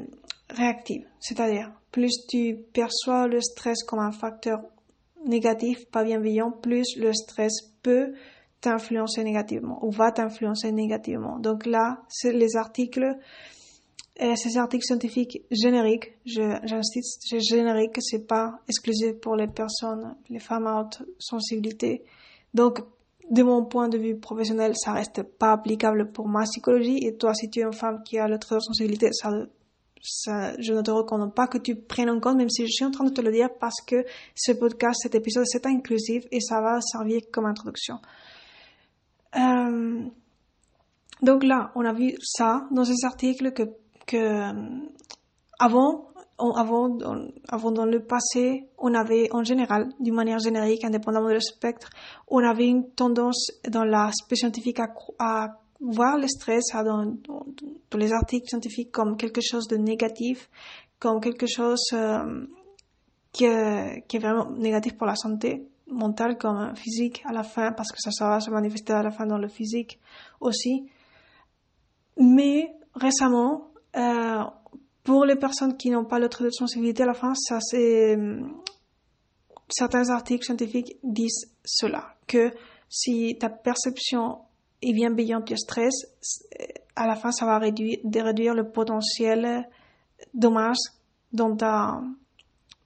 réactive. 0.52 1.08
C'est-à-dire, 1.20 1.72
plus 1.92 2.26
tu 2.28 2.58
perçois 2.74 3.28
le 3.28 3.42
stress 3.42 3.84
comme 3.84 4.00
un 4.00 4.12
facteur 4.12 4.62
négatif, 5.26 5.86
pas 5.92 6.04
bienveillant, 6.04 6.52
plus 6.52 6.96
le 6.98 7.14
stress 7.14 7.52
peut 7.84 8.14
t'influencer 8.62 9.24
négativement 9.24 9.84
ou 9.84 9.92
va 9.92 10.12
t'influencer 10.12 10.72
négativement. 10.72 11.40
Donc 11.40 11.66
là, 11.66 12.02
les 12.24 12.56
articles, 12.56 13.18
euh, 14.22 14.36
ces 14.36 14.58
articles 14.58 14.86
scientifiques 14.86 15.44
génériques, 15.52 16.14
j'insiste, 16.26 17.24
c'est 17.28 17.40
générique, 17.40 17.98
c'est 18.00 18.28
pas 18.28 18.60
exclusif 18.68 19.20
pour 19.20 19.36
les 19.36 19.48
personnes, 19.48 20.16
les 20.30 20.40
femmes 20.40 20.68
à 20.68 20.80
haute 20.80 21.02
sensibilité. 21.20 22.04
Donc, 22.54 22.80
de 23.30 23.44
mon 23.44 23.66
point 23.66 23.88
de 23.88 23.98
vue 23.98 24.18
professionnel, 24.18 24.74
ça 24.76 24.92
reste 24.92 25.24
pas 25.24 25.54
applicable 25.54 26.12
pour 26.12 26.28
ma 26.28 26.44
psychologie. 26.44 27.00
Et 27.02 27.16
toi, 27.16 27.34
si 27.34 27.50
tu 27.50 27.62
es 27.62 27.64
une 27.64 27.74
femme 27.74 28.04
qui 28.04 28.20
a 28.20 28.28
le 28.28 28.38
trait 28.38 28.56
de 28.56 28.60
sensibilité, 28.60 29.10
ça, 29.14 29.30
je 30.04 30.74
ne 30.74 30.82
te 30.82 30.92
recommande 30.92 31.34
pas 31.34 31.48
que 31.48 31.58
tu 31.58 31.76
prennes 31.76 32.10
en 32.10 32.20
compte, 32.20 32.38
même 32.38 32.50
si 32.50 32.64
je 32.66 32.72
suis 32.72 32.86
en 32.86 32.92
train 32.92 33.06
de 33.06 33.12
te 33.12 33.22
le 33.22 33.32
dire, 33.32 33.50
parce 33.60 33.82
que 33.86 34.06
ce 34.36 34.52
podcast, 34.54 35.00
cet 35.04 35.16
épisode, 35.16 35.46
c'est 35.46 35.66
inclusif 35.66 36.24
et 36.32 36.40
ça 36.40 36.62
va 36.62 36.82
servir 36.82 37.22
comme 37.32 37.46
introduction. 37.46 38.00
Euh, 39.36 40.04
Donc 41.22 41.44
là, 41.44 41.72
on 41.76 41.86
a 41.86 41.94
vu 41.94 42.16
ça 42.22 42.68
dans 42.72 42.84
ces 42.84 43.06
articles 43.06 43.54
que, 43.54 43.64
que 44.08 44.52
avant, 45.60 46.08
avant, 46.40 46.98
avant 47.48 47.72
dans 47.72 47.86
le 47.86 48.00
passé, 48.04 48.68
on 48.80 48.94
avait 48.96 49.30
en 49.32 49.44
général, 49.44 49.90
d'une 50.00 50.16
manière 50.16 50.40
générique, 50.40 50.84
indépendamment 50.84 51.30
du 51.30 51.40
spectre, 51.40 51.90
on 52.28 52.40
avait 52.44 52.68
une 52.68 52.90
tendance 52.90 53.52
dans 53.70 53.84
l'aspect 53.84 54.36
scientifique 54.36 54.80
à, 54.80 54.88
à, 55.20 55.61
voir 55.82 56.18
le 56.18 56.28
stress 56.28 56.66
dans, 56.74 57.06
dans, 57.06 57.98
les 57.98 58.14
articles 58.14 58.48
scientifiques 58.48 58.92
comme 58.92 59.18
quelque 59.18 59.42
chose 59.42 59.68
de 59.68 59.78
négatif, 59.78 60.50
comme 61.00 61.20
quelque 61.20 61.48
chose 61.48 61.84
euh, 61.94 62.46
qui, 63.32 63.46
est, 63.46 64.06
qui 64.08 64.18
est 64.18 64.20
vraiment 64.20 64.50
négatif 64.52 64.96
pour 64.96 65.08
la 65.08 65.16
santé 65.16 65.68
mentale 65.88 66.38
comme 66.38 66.76
physique 66.76 67.22
à 67.26 67.34
la 67.34 67.44
fin, 67.44 67.72
parce 67.72 67.92
que 67.92 67.98
ça, 68.00 68.12
ça 68.12 68.30
va 68.30 68.40
se 68.40 68.50
manifester 68.52 68.94
à 68.94 69.04
la 69.04 69.12
fin 69.12 69.26
dans 69.26 69.38
le 69.38 69.48
physique 69.48 70.00
aussi. 70.40 70.90
Mais 72.18 72.72
récemment, 72.94 73.72
euh, 73.98 74.44
pour 75.04 75.26
les 75.26 75.36
personnes 75.36 75.76
qui 75.76 75.90
n'ont 75.90 76.06
pas 76.06 76.20
le 76.20 76.30
trait 76.30 76.46
de 76.46 76.52
sensibilité 76.52 77.04
à 77.04 77.08
la 77.08 77.14
fin, 77.14 77.34
ça 77.36 77.60
c'est 77.60 78.18
certains 79.68 80.10
articles 80.10 80.46
scientifiques 80.46 80.98
disent 81.04 81.52
cela 81.66 82.16
que 82.28 82.52
si 82.90 83.38
ta 83.40 83.50
perception 83.50 84.40
est 84.82 84.94
bienveillante 84.94 85.48
du 85.48 85.58
stress, 85.58 85.94
à 86.96 87.08
la 87.08 87.16
fin 87.16 87.32
ça 87.32 87.46
va 87.46 87.58
réduire, 87.58 88.00
réduire 88.14 88.54
le 88.54 88.70
potentiel 88.70 89.68
dommage 90.34 90.78
dans 91.34 91.56
ta 91.56 92.02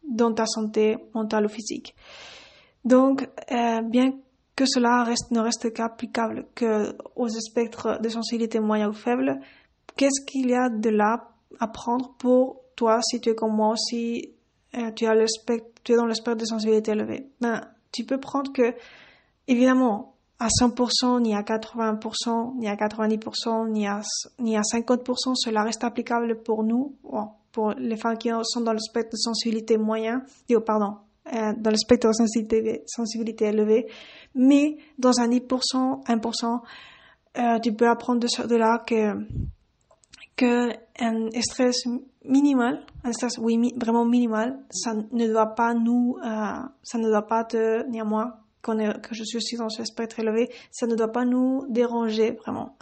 dans 0.08 0.34
ta 0.34 0.46
santé 0.46 0.98
mentale 1.14 1.46
ou 1.46 1.50
physique. 1.50 1.96
Donc, 2.84 3.28
euh, 3.52 3.82
bien 3.82 4.12
que 4.56 4.66
cela 4.66 5.04
reste, 5.04 5.32
ne 5.32 5.40
reste 5.40 5.74
qu'applicable 5.74 6.46
que 6.56 6.96
aux 7.16 7.28
spectres 7.28 8.00
de 8.00 8.10
sensibilité 8.10 8.60
moyen 8.60 8.90
ou 8.90 8.94
faible, 8.94 9.40
qu'est-ce 9.98 10.24
qu'il 10.26 10.50
y 10.50 10.54
a 10.54 10.70
de 10.70 10.90
là 10.90 11.30
à 11.60 11.68
prendre 11.68 12.14
pour 12.18 12.62
toi 12.76 13.00
si 13.02 13.20
tu 13.20 13.30
es 13.30 13.36
comme 13.36 13.56
moi, 13.56 13.76
si 13.76 14.34
euh, 14.76 14.92
tu, 14.92 15.06
as 15.06 15.16
le 15.16 15.26
tu 15.84 15.94
es 15.94 15.96
dans 15.96 16.06
le 16.06 16.14
spectre 16.14 16.42
de 16.42 16.46
sensibilité 16.46 16.92
élevé 16.92 17.28
ben, 17.42 17.62
Tu 17.92 18.06
peux 18.06 18.20
prendre 18.20 18.52
que, 18.54 18.76
évidemment, 19.48 20.15
à 20.40 20.48
100%, 20.48 21.22
ni 21.22 21.34
à 21.34 21.42
80%, 21.42 22.58
ni 22.58 22.68
à 22.68 22.76
90%, 22.76 23.70
ni 23.70 23.88
à, 23.88 24.02
ni 24.40 24.58
à 24.58 24.62
50%, 24.62 25.36
cela 25.36 25.64
reste 25.64 25.84
applicable 25.84 26.42
pour 26.44 26.64
nous, 26.64 26.96
pour 27.52 27.72
les 27.78 27.96
femmes 27.96 28.18
qui 28.18 28.30
sont 28.44 28.62
dans 28.62 28.74
le 28.74 28.80
spectre 28.80 29.12
de 29.14 29.18
sensibilité 29.18 29.78
moyen, 29.78 30.24
oh, 30.54 30.60
pardon, 30.60 30.98
euh, 31.34 31.54
dans 31.58 31.72
le 31.72 31.78
spectre 31.78 32.10
de 32.10 32.14
sensibilité, 32.14 32.84
sensibilité 32.86 33.46
élevée, 33.46 33.88
mais 34.36 34.78
dans 35.00 35.20
un 35.20 35.30
10%, 35.30 36.06
1%, 36.06 36.62
euh, 37.38 37.60
tu 37.60 37.74
peux 37.74 37.88
apprendre 37.88 38.20
de, 38.20 38.56
là 38.56 38.84
que 38.86 39.14
que 40.36 40.70
un 41.00 41.30
stress 41.42 41.86
minimal, 42.26 42.86
un 43.06 43.14
stress 43.14 43.38
oui 43.38 43.74
vraiment 43.78 44.06
minimal, 44.06 44.60
ça 44.70 44.94
ne 44.94 45.28
doit 45.28 45.56
pas 45.56 45.74
nous, 45.74 46.18
euh, 46.24 46.28
ça 46.84 46.98
ne 46.98 47.08
doit 47.08 47.26
pas 47.26 47.46
te 47.46 47.88
ni 47.90 48.02
que 48.66 49.14
je 49.14 49.24
suis 49.24 49.38
aussi 49.38 49.58
dans 49.58 49.70
ce 49.70 49.84
spectre 49.84 50.20
élevé, 50.20 50.50
ça 50.72 50.88
ne 50.88 50.96
doit 50.96 51.12
pas 51.12 51.26
nous 51.26 51.66
déranger 51.70 52.32
vraiment. 52.32 52.78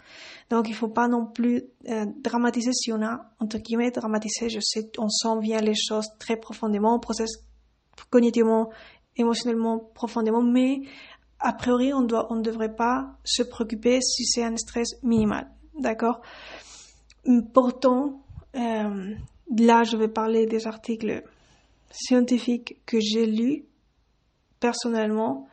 Donc 0.50 0.68
il 0.68 0.74
faut 0.74 0.88
pas 0.88 1.08
non 1.08 1.26
plus 1.26 1.64
euh, 1.88 2.06
dramatiser 2.22 2.72
si 2.72 2.92
on 2.92 3.02
a 3.02 3.30
entre 3.40 3.58
guillemets 3.58 3.90
dramatisé. 3.90 4.48
Je 4.48 4.60
sais, 4.60 4.90
on 4.98 5.08
sent 5.08 5.40
bien 5.40 5.60
les 5.60 5.74
choses 5.74 6.08
très 6.18 6.36
profondément, 6.36 6.94
on 6.94 7.00
processe 7.00 7.44
cognitivement, 8.10 8.70
émotionnellement 9.16 9.78
profondément, 9.78 10.42
mais 10.42 10.82
a 11.38 11.52
priori 11.52 11.92
on 11.92 12.02
doit, 12.02 12.32
on 12.32 12.36
ne 12.36 12.42
devrait 12.42 12.74
pas 12.74 13.16
se 13.24 13.42
préoccuper 13.42 14.00
si 14.00 14.24
c'est 14.24 14.44
un 14.44 14.56
stress 14.56 15.02
minimal, 15.02 15.50
d'accord? 15.78 16.20
Pourtant, 17.52 18.22
euh, 18.54 19.14
là 19.56 19.84
je 19.84 19.96
vais 19.96 20.08
parler 20.08 20.46
des 20.46 20.66
articles 20.66 21.22
scientifiques 21.90 22.80
que 22.86 22.98
j'ai 23.00 23.26
lus 23.26 23.64
personnellement 24.60 25.46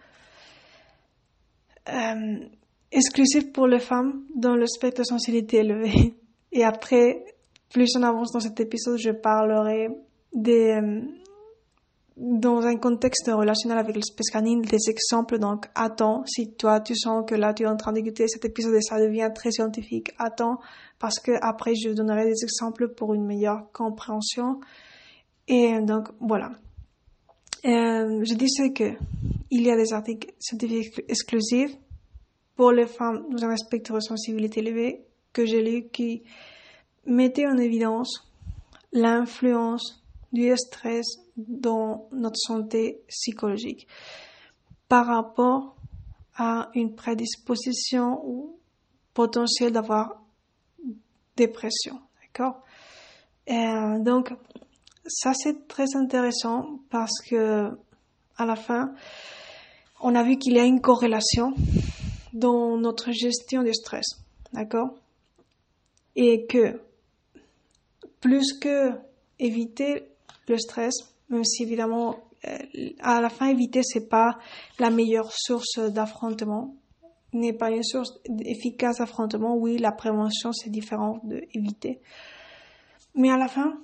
euh, 1.89 2.39
exclusif 2.91 3.51
pour 3.51 3.67
les 3.67 3.79
femmes 3.79 4.23
dans 4.35 4.55
le 4.55 4.67
spectre 4.67 5.01
de 5.01 5.05
sensibilité 5.05 5.57
élevé. 5.57 6.15
Et 6.51 6.63
après, 6.63 7.23
plus 7.71 7.95
on 7.95 8.03
avance 8.03 8.31
dans 8.31 8.39
cet 8.39 8.59
épisode, 8.59 9.00
je 9.00 9.11
parlerai 9.11 9.88
des, 10.33 10.81
euh, 10.81 11.01
dans 12.17 12.61
un 12.65 12.75
contexte 12.77 13.29
relationnel 13.33 13.77
avec 13.77 13.95
l'espèce 13.95 14.29
canine, 14.29 14.61
des 14.61 14.89
exemples. 14.89 15.39
Donc, 15.39 15.67
attends, 15.75 16.23
si 16.25 16.53
toi 16.53 16.81
tu 16.81 16.95
sens 16.95 17.23
que 17.25 17.35
là 17.35 17.53
tu 17.53 17.63
es 17.63 17.67
en 17.67 17.77
train 17.77 17.93
d'écouter 17.93 18.27
cet 18.27 18.45
épisode 18.45 18.75
et 18.75 18.81
ça 18.81 19.00
devient 19.00 19.31
très 19.33 19.51
scientifique, 19.51 20.11
attends, 20.19 20.59
parce 21.00 21.19
que 21.19 21.31
après 21.41 21.73
je 21.75 21.89
donnerai 21.89 22.25
des 22.25 22.43
exemples 22.43 22.89
pour 22.89 23.13
une 23.13 23.25
meilleure 23.25 23.71
compréhension. 23.71 24.59
Et 25.47 25.79
donc, 25.81 26.09
voilà. 26.19 26.51
Euh, 27.65 28.23
je 28.23 28.33
disais 28.33 28.71
que 28.73 28.93
il 29.51 29.63
y 29.63 29.70
a 29.70 29.75
des 29.75 29.93
articles 29.93 30.34
scientifiques 30.39 31.03
exclusifs 31.08 31.77
pour 32.55 32.72
les 32.72 32.88
femmes 32.88 33.25
dans 33.29 33.48
un 33.48 33.58
spectre 33.58 33.93
de 33.93 34.00
sensibilité 34.00 34.62
élevée 34.62 35.05
que 35.34 35.46
j'ai 35.46 35.62
lu 35.62 35.89
qui 35.89 36.24
mettaient 37.05 37.48
en 37.48 37.58
évidence 37.58 38.27
l'influence 38.93 40.03
du 40.31 40.55
stress 40.58 41.05
dans 41.36 42.08
notre 42.12 42.38
santé 42.38 43.01
psychologique 43.08 43.88
par 44.88 45.08
rapport 45.08 45.75
à 46.36 46.70
une 46.74 46.96
prédisposition 46.96 48.22
ou 48.25 48.58
potentiel 49.13 49.74
d'avoir 49.74 50.22
dépression. 51.36 52.00
D'accord? 52.22 52.63
Euh, 53.50 54.00
Donc, 54.00 54.34
ça 55.05 55.34
c'est 55.34 55.67
très 55.67 55.96
intéressant 55.96 56.79
parce 56.89 57.20
que 57.22 57.72
à 58.38 58.46
la 58.46 58.55
fin, 58.55 58.93
on 60.01 60.15
a 60.15 60.24
vu 60.24 60.38
qu'il 60.38 60.53
y 60.53 60.60
a 60.60 60.65
une 60.65 60.81
corrélation 60.81 61.53
dans 62.34 62.77
notre 62.77 63.12
gestion 63.12 63.63
du 63.63 63.74
stress, 63.74 64.05
d'accord? 64.53 64.96
Et 66.15 66.46
que 66.48 66.81
plus 68.20 68.53
que 68.60 68.91
éviter 69.39 70.03
le 70.48 70.58
stress, 70.58 70.93
même 71.29 71.43
si 71.43 71.63
évidemment 71.63 72.17
euh, 72.46 72.58
à 73.00 73.22
la 73.22 73.29
fin 73.29 73.48
éviter 73.48 73.81
c'est 73.84 74.10
pas 74.10 74.38
la 74.79 74.89
meilleure 74.89 75.31
source 75.31 75.79
d'affrontement, 75.79 76.75
n'est 77.34 77.53
pas 77.53 77.72
une 77.72 77.84
source 77.84 78.20
efficace 78.43 78.98
d'affrontement. 78.98 79.55
Oui, 79.55 79.77
la 79.77 79.91
prévention 79.91 80.51
c'est 80.51 80.70
différent 80.70 81.22
de 81.24 81.41
éviter, 81.53 82.01
mais 83.15 83.31
à 83.31 83.38
la 83.38 83.48
fin, 83.48 83.77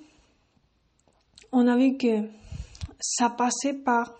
on 1.52 1.66
a 1.66 1.76
vu 1.76 1.96
que 1.96 2.28
ça 3.00 3.30
passait 3.30 3.74
par 3.74 4.14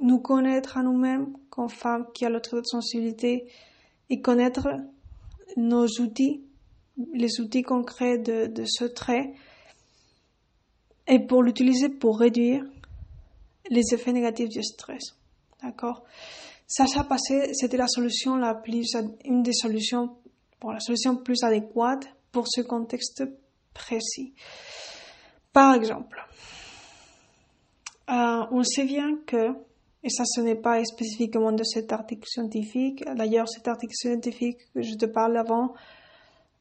nous 0.00 0.18
connaître 0.18 0.76
à 0.76 0.82
nous-mêmes 0.82 1.32
comme 1.50 1.68
femmes 1.68 2.06
qui 2.14 2.24
a 2.24 2.30
de 2.30 2.40
sensibilité 2.64 3.46
et 4.10 4.20
connaître 4.20 4.68
nos 5.56 5.86
outils, 6.00 6.42
les 7.14 7.40
outils 7.40 7.62
concrets 7.62 8.18
de, 8.18 8.46
de 8.46 8.64
ce 8.66 8.84
trait 8.84 9.34
et 11.06 11.18
pour 11.18 11.42
l'utiliser 11.42 11.88
pour 11.88 12.18
réduire 12.18 12.64
les 13.70 13.82
effets 13.92 14.12
négatifs 14.12 14.48
du 14.48 14.62
stress. 14.62 15.16
D'accord? 15.62 16.04
Ça, 16.66 16.86
ça 16.86 17.02
passé, 17.04 17.54
c'était 17.54 17.78
la 17.78 17.88
solution 17.88 18.36
la 18.36 18.54
plus, 18.54 18.94
une 19.24 19.42
des 19.42 19.54
solutions, 19.54 20.16
pour 20.60 20.72
la 20.72 20.80
solution 20.80 21.16
plus 21.16 21.42
adéquate 21.42 22.06
pour 22.30 22.46
ce 22.46 22.60
contexte 22.60 23.24
précis. 23.72 24.34
Par 25.52 25.74
exemple, 25.74 26.18
euh, 28.10 28.46
on 28.50 28.62
sait 28.62 28.84
bien 28.84 29.16
que 29.26 29.54
et 30.02 30.10
ça, 30.10 30.24
ce 30.24 30.40
n'est 30.40 30.54
pas 30.54 30.82
spécifiquement 30.84 31.52
de 31.52 31.64
cet 31.64 31.92
article 31.92 32.26
scientifique. 32.28 33.04
D'ailleurs, 33.16 33.48
cet 33.48 33.66
article 33.66 33.94
scientifique 33.94 34.58
que 34.72 34.82
je 34.82 34.94
te 34.94 35.06
parle 35.06 35.36
avant, 35.36 35.74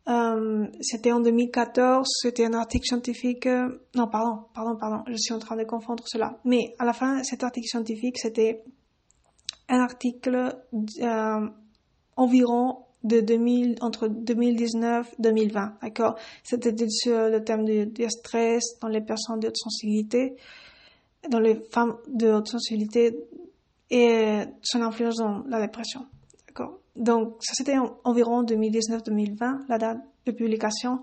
euh, 0.10 0.66
c'était 0.82 1.12
en 1.12 1.20
2014. 1.20 2.08
C'était 2.22 2.46
un 2.46 2.54
article 2.54 2.86
scientifique. 2.88 3.46
Euh, 3.46 3.70
non, 3.96 4.08
pardon, 4.08 4.46
pardon, 4.56 4.76
pardon. 4.76 5.04
Je 5.08 5.18
suis 5.18 5.34
en 5.34 5.40
train 5.40 5.56
de 5.56 5.66
confondre 5.66 6.04
cela. 6.08 6.40
Mais 6.46 6.74
à 6.80 6.86
la 6.86 6.94
fin, 6.94 7.22
cet 7.24 7.44
article 7.44 7.68
scientifique, 7.68 8.18
c'était 8.18 8.64
un 9.70 9.82
article 9.82 10.56
euh, 11.02 11.48
environ 12.16 12.86
de 13.04 13.20
2000, 13.20 13.76
entre 13.82 14.08
2019 14.08 15.14
2020. 15.20 15.78
D'accord? 15.84 16.18
C'était 16.44 16.74
sur 16.90 17.30
le 17.30 17.44
thème 17.44 17.66
du 17.66 18.10
stress 18.10 18.80
dans 18.82 18.88
les 18.88 19.02
personnes 19.02 19.40
de 19.40 19.48
haute 19.48 19.58
sensibilité 19.58 20.38
dans 21.30 21.40
les 21.40 21.56
femmes 21.72 21.98
de 22.08 22.32
haute 22.32 22.48
sensibilité 22.48 23.18
et 23.90 24.42
son 24.62 24.82
influence 24.82 25.18
dans 25.18 25.44
la 25.48 25.62
dépression. 25.62 26.06
D'accord 26.48 26.80
Donc, 26.96 27.38
ça 27.42 27.54
c'était 27.56 27.78
environ 28.04 28.44
2019-2020, 28.44 29.66
la 29.68 29.78
date 29.78 30.00
de 30.26 30.32
publication. 30.32 31.02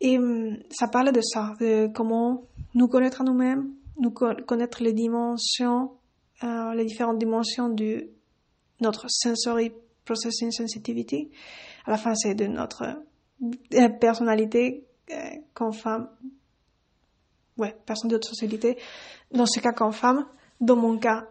Et 0.00 0.18
hum, 0.18 0.56
ça 0.70 0.88
parlait 0.88 1.12
de 1.12 1.20
ça, 1.20 1.54
de 1.60 1.88
comment 1.94 2.44
nous 2.74 2.88
connaître 2.88 3.20
à 3.20 3.24
nous-mêmes, 3.24 3.72
nous 3.98 4.10
connaître 4.10 4.82
les 4.82 4.92
dimensions, 4.92 5.92
euh, 6.44 6.74
les 6.74 6.84
différentes 6.84 7.18
dimensions 7.18 7.68
de 7.68 8.10
notre 8.80 9.06
sensory 9.08 9.72
processing 10.04 10.50
sensitivity, 10.50 11.30
À 11.84 11.90
la 11.90 11.98
fin, 11.98 12.14
c'est 12.14 12.34
de 12.34 12.46
notre 12.46 12.84
euh, 13.74 13.88
personnalité 13.88 14.86
euh, 15.10 15.14
comme 15.52 15.72
femme. 15.72 16.08
Ouais, 17.58 17.76
personne 17.84 18.10
d'autre 18.10 18.28
socialité. 18.28 18.78
Dans 19.32 19.46
ce 19.46 19.60
cas, 19.60 19.72
comme 19.72 19.92
femme, 19.92 20.26
dans 20.60 20.76
mon 20.76 20.98
cas 20.98 21.28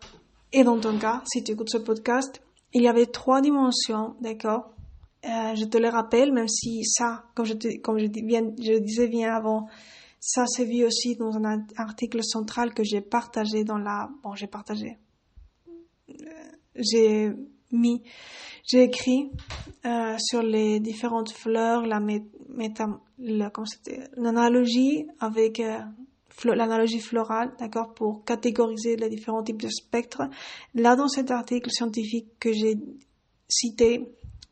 et 0.53 0.63
dans 0.63 0.79
ton 0.79 0.97
cas, 0.97 1.23
si 1.25 1.43
tu 1.43 1.51
écoutes 1.51 1.69
ce 1.69 1.77
podcast, 1.77 2.41
il 2.73 2.83
y 2.83 2.87
avait 2.87 3.07
trois 3.07 3.41
dimensions, 3.41 4.15
d'accord? 4.21 4.71
Euh, 5.25 5.55
Je 5.55 5.65
te 5.65 5.77
le 5.77 5.89
rappelle, 5.89 6.31
même 6.31 6.47
si 6.47 6.83
ça, 6.83 7.25
comme 7.35 7.45
je, 7.45 7.53
te, 7.53 7.77
comme 7.79 7.97
je, 7.97 8.07
disais 8.77 9.07
bien 9.07 9.33
avant, 9.33 9.67
ça 10.19 10.45
s'est 10.45 10.65
vu 10.65 10.85
aussi 10.85 11.15
dans 11.15 11.35
un 11.37 11.65
article 11.75 12.23
central 12.23 12.73
que 12.73 12.83
j'ai 12.83 13.01
partagé 13.01 13.63
dans 13.63 13.77
la... 13.77 14.09
Bon, 14.23 14.35
j'ai 14.35 14.47
partagé. 14.47 14.97
Euh, 16.09 16.13
j'ai 16.75 17.31
mis, 17.71 18.03
j'ai 18.63 18.83
écrit 18.83 19.31
euh, 19.85 20.15
sur 20.19 20.41
les 20.43 20.79
différentes 20.79 21.31
fleurs 21.31 21.85
la 21.85 21.99
méta, 21.99 22.87
l'analogie 23.17 25.05
avec 25.19 25.59
euh, 25.59 25.79
l'analogie 26.45 26.99
florale, 26.99 27.53
d'accord, 27.59 27.93
pour 27.93 28.23
catégoriser 28.23 28.95
les 28.95 29.09
différents 29.09 29.43
types 29.43 29.61
de 29.61 29.69
spectres. 29.69 30.23
Là, 30.75 30.95
dans 30.95 31.07
cet 31.07 31.31
article 31.31 31.69
scientifique 31.71 32.27
que 32.39 32.51
j'ai 32.51 32.75
cité 33.47 34.07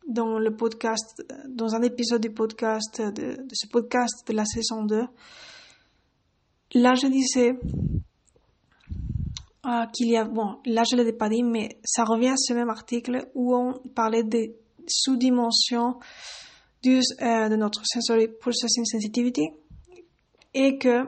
dans 0.07 0.37
le 0.37 0.55
podcast, 0.55 1.23
dans 1.47 1.75
un 1.75 1.81
épisode 1.81 2.21
du 2.21 2.31
podcast, 2.31 3.01
de, 3.01 3.37
ce 3.51 3.67
podcast 3.67 4.27
de 4.27 4.33
la 4.33 4.45
saison 4.45 4.83
2, 4.83 5.03
là, 6.75 6.95
je 6.95 7.07
disais 7.07 7.57
euh, 9.65 9.85
qu'il 9.93 10.09
y 10.09 10.17
a, 10.17 10.25
bon, 10.25 10.57
là, 10.65 10.83
je 10.89 10.95
ne 10.95 11.03
l'ai 11.03 11.13
pas 11.13 11.29
dit, 11.29 11.43
mais 11.43 11.79
ça 11.83 12.03
revient 12.03 12.29
à 12.29 12.37
ce 12.37 12.53
même 12.53 12.69
article 12.69 13.29
où 13.33 13.55
on 13.55 13.73
parlait 13.95 14.23
des 14.23 14.55
sous-dimensions 14.87 15.95
euh, 16.87 17.49
de 17.49 17.55
notre 17.55 17.81
sensory 17.83 18.27
processing 18.27 18.85
sensitivity 18.85 19.49
et 20.53 20.77
que 20.77 21.05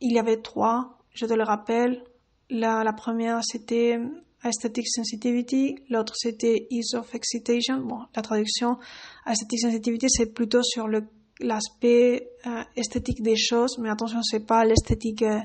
il 0.00 0.12
y 0.12 0.18
avait 0.18 0.40
trois, 0.40 0.98
je 1.12 1.26
te 1.26 1.34
le 1.34 1.42
rappelle. 1.44 2.04
La, 2.50 2.82
la 2.82 2.92
première, 2.92 3.40
c'était 3.44 3.98
aesthetic 4.44 4.86
sensitivity, 4.88 5.76
l'autre 5.90 6.14
c'était 6.16 6.66
ease 6.70 6.94
of 6.94 7.14
excitation. 7.14 7.80
Bon, 7.80 8.00
la 8.14 8.22
traduction 8.22 8.78
aesthetic 9.26 9.60
sensitivity, 9.60 10.06
c'est 10.08 10.32
plutôt 10.32 10.62
sur 10.62 10.88
le 10.88 11.02
l'aspect 11.40 12.30
euh, 12.46 12.62
esthétique 12.76 13.22
des 13.22 13.36
choses, 13.36 13.78
mais 13.78 13.90
attention, 13.90 14.22
c'est 14.22 14.46
pas 14.46 14.64
l'esthétique 14.64 15.22
euh, 15.22 15.38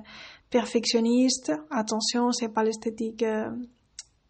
perfectionniste. 0.49 1.51
Attention, 1.69 2.31
c'est 2.31 2.49
pas 2.49 2.63
l'esthétique 2.63 3.23
euh, 3.23 3.49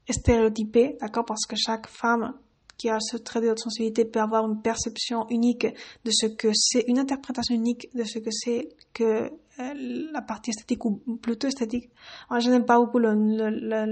stéréotypée, 0.10 0.98
d'accord, 1.00 1.26
parce 1.26 1.46
que 1.46 1.56
chaque 1.56 1.88
femme 1.88 2.34
qui 2.78 2.90
a 2.90 2.98
ce 3.00 3.18
trait 3.18 3.40
de 3.40 3.54
sensibilité 3.56 4.04
peut 4.04 4.20
avoir 4.20 4.46
une 4.46 4.62
perception 4.62 5.26
unique 5.30 5.68
de 6.04 6.12
ce 6.12 6.26
que 6.26 6.50
c'est, 6.54 6.84
une 6.88 7.00
interprétation 7.00 7.56
unique 7.56 7.88
de 7.94 8.04
ce 8.04 8.20
que 8.20 8.32
c'est 8.32 8.70
que 8.94 9.32
la 9.58 10.22
partie 10.22 10.50
esthétique 10.50 10.84
ou 10.86 10.98
plutôt 11.22 11.48
esthétique. 11.48 11.90
Moi, 12.30 12.40
je 12.40 12.50
n'aime 12.50 12.66
pas 12.66 12.80
beaucoup 12.80 13.00
le, 13.00 13.14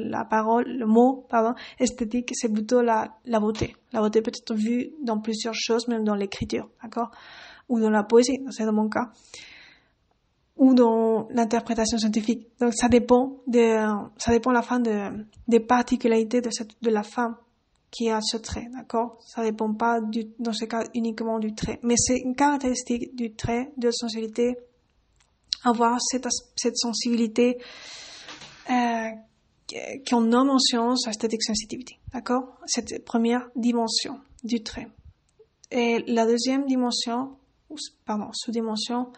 la 0.09 0.25
parole, 0.25 0.65
le 0.67 0.85
mot, 0.85 1.25
pardon, 1.29 1.53
esthétique, 1.79 2.31
c'est 2.33 2.51
plutôt 2.51 2.81
la, 2.81 3.17
la 3.25 3.39
beauté. 3.39 3.75
La 3.93 3.99
beauté 3.99 4.21
peut 4.21 4.31
être 4.35 4.55
vue 4.55 4.91
dans 5.03 5.19
plusieurs 5.19 5.53
choses, 5.53 5.87
même 5.87 6.03
dans 6.03 6.15
l'écriture, 6.15 6.69
d'accord? 6.81 7.11
ou 7.71 7.79
dans 7.79 7.89
la 7.89 8.03
poésie, 8.03 8.43
c'est 8.49 8.65
dans 8.65 8.73
mon 8.73 8.89
cas, 8.89 9.11
ou 10.57 10.73
dans 10.73 11.27
l'interprétation 11.31 11.97
scientifique. 11.97 12.49
Donc 12.59 12.73
ça 12.73 12.89
dépend 12.89 13.37
de, 13.47 13.77
ça 14.17 14.31
dépend 14.31 14.51
la 14.51 14.61
fin 14.61 14.79
de, 14.79 15.25
des 15.47 15.61
particularités 15.61 16.41
de 16.41 16.49
cette, 16.51 16.71
de 16.81 16.89
la 16.89 17.03
femme 17.03 17.37
qui 17.89 18.09
a 18.09 18.19
ce 18.21 18.37
trait, 18.37 18.67
d'accord? 18.73 19.17
Ça 19.25 19.43
dépend 19.43 19.73
pas 19.73 20.01
du, 20.01 20.25
dans 20.39 20.53
ce 20.53 20.65
cas 20.65 20.83
uniquement 20.93 21.39
du 21.39 21.55
trait, 21.55 21.79
mais 21.81 21.95
c'est 21.97 22.19
une 22.19 22.35
caractéristique 22.35 23.15
du 23.15 23.33
trait 23.33 23.71
de 23.77 23.89
sensibilité, 23.89 24.57
avoir 25.63 25.97
cette, 26.01 26.27
cette 26.55 26.77
sensibilité 26.77 27.57
euh, 28.69 29.09
qu'on 30.09 30.21
nomme 30.21 30.49
en 30.49 30.59
science 30.59 31.07
aesthetic 31.07 31.43
sensitivity, 31.43 31.97
d'accord? 32.13 32.59
Cette 32.65 33.05
première 33.05 33.47
dimension 33.55 34.19
du 34.43 34.63
trait. 34.63 34.87
Et 35.71 36.03
la 36.07 36.25
deuxième 36.25 36.65
dimension, 36.65 37.37
pardon, 38.05 38.29
sous-dimension. 38.33 39.11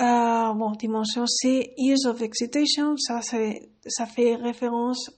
Euh, 0.00 0.52
bon, 0.54 0.72
dimension 0.72 1.24
c'est 1.26 1.72
Years 1.78 2.06
of 2.06 2.20
Excitation, 2.20 2.96
ça, 2.96 3.20
ça 3.22 4.06
fait 4.06 4.34
référence, 4.34 5.10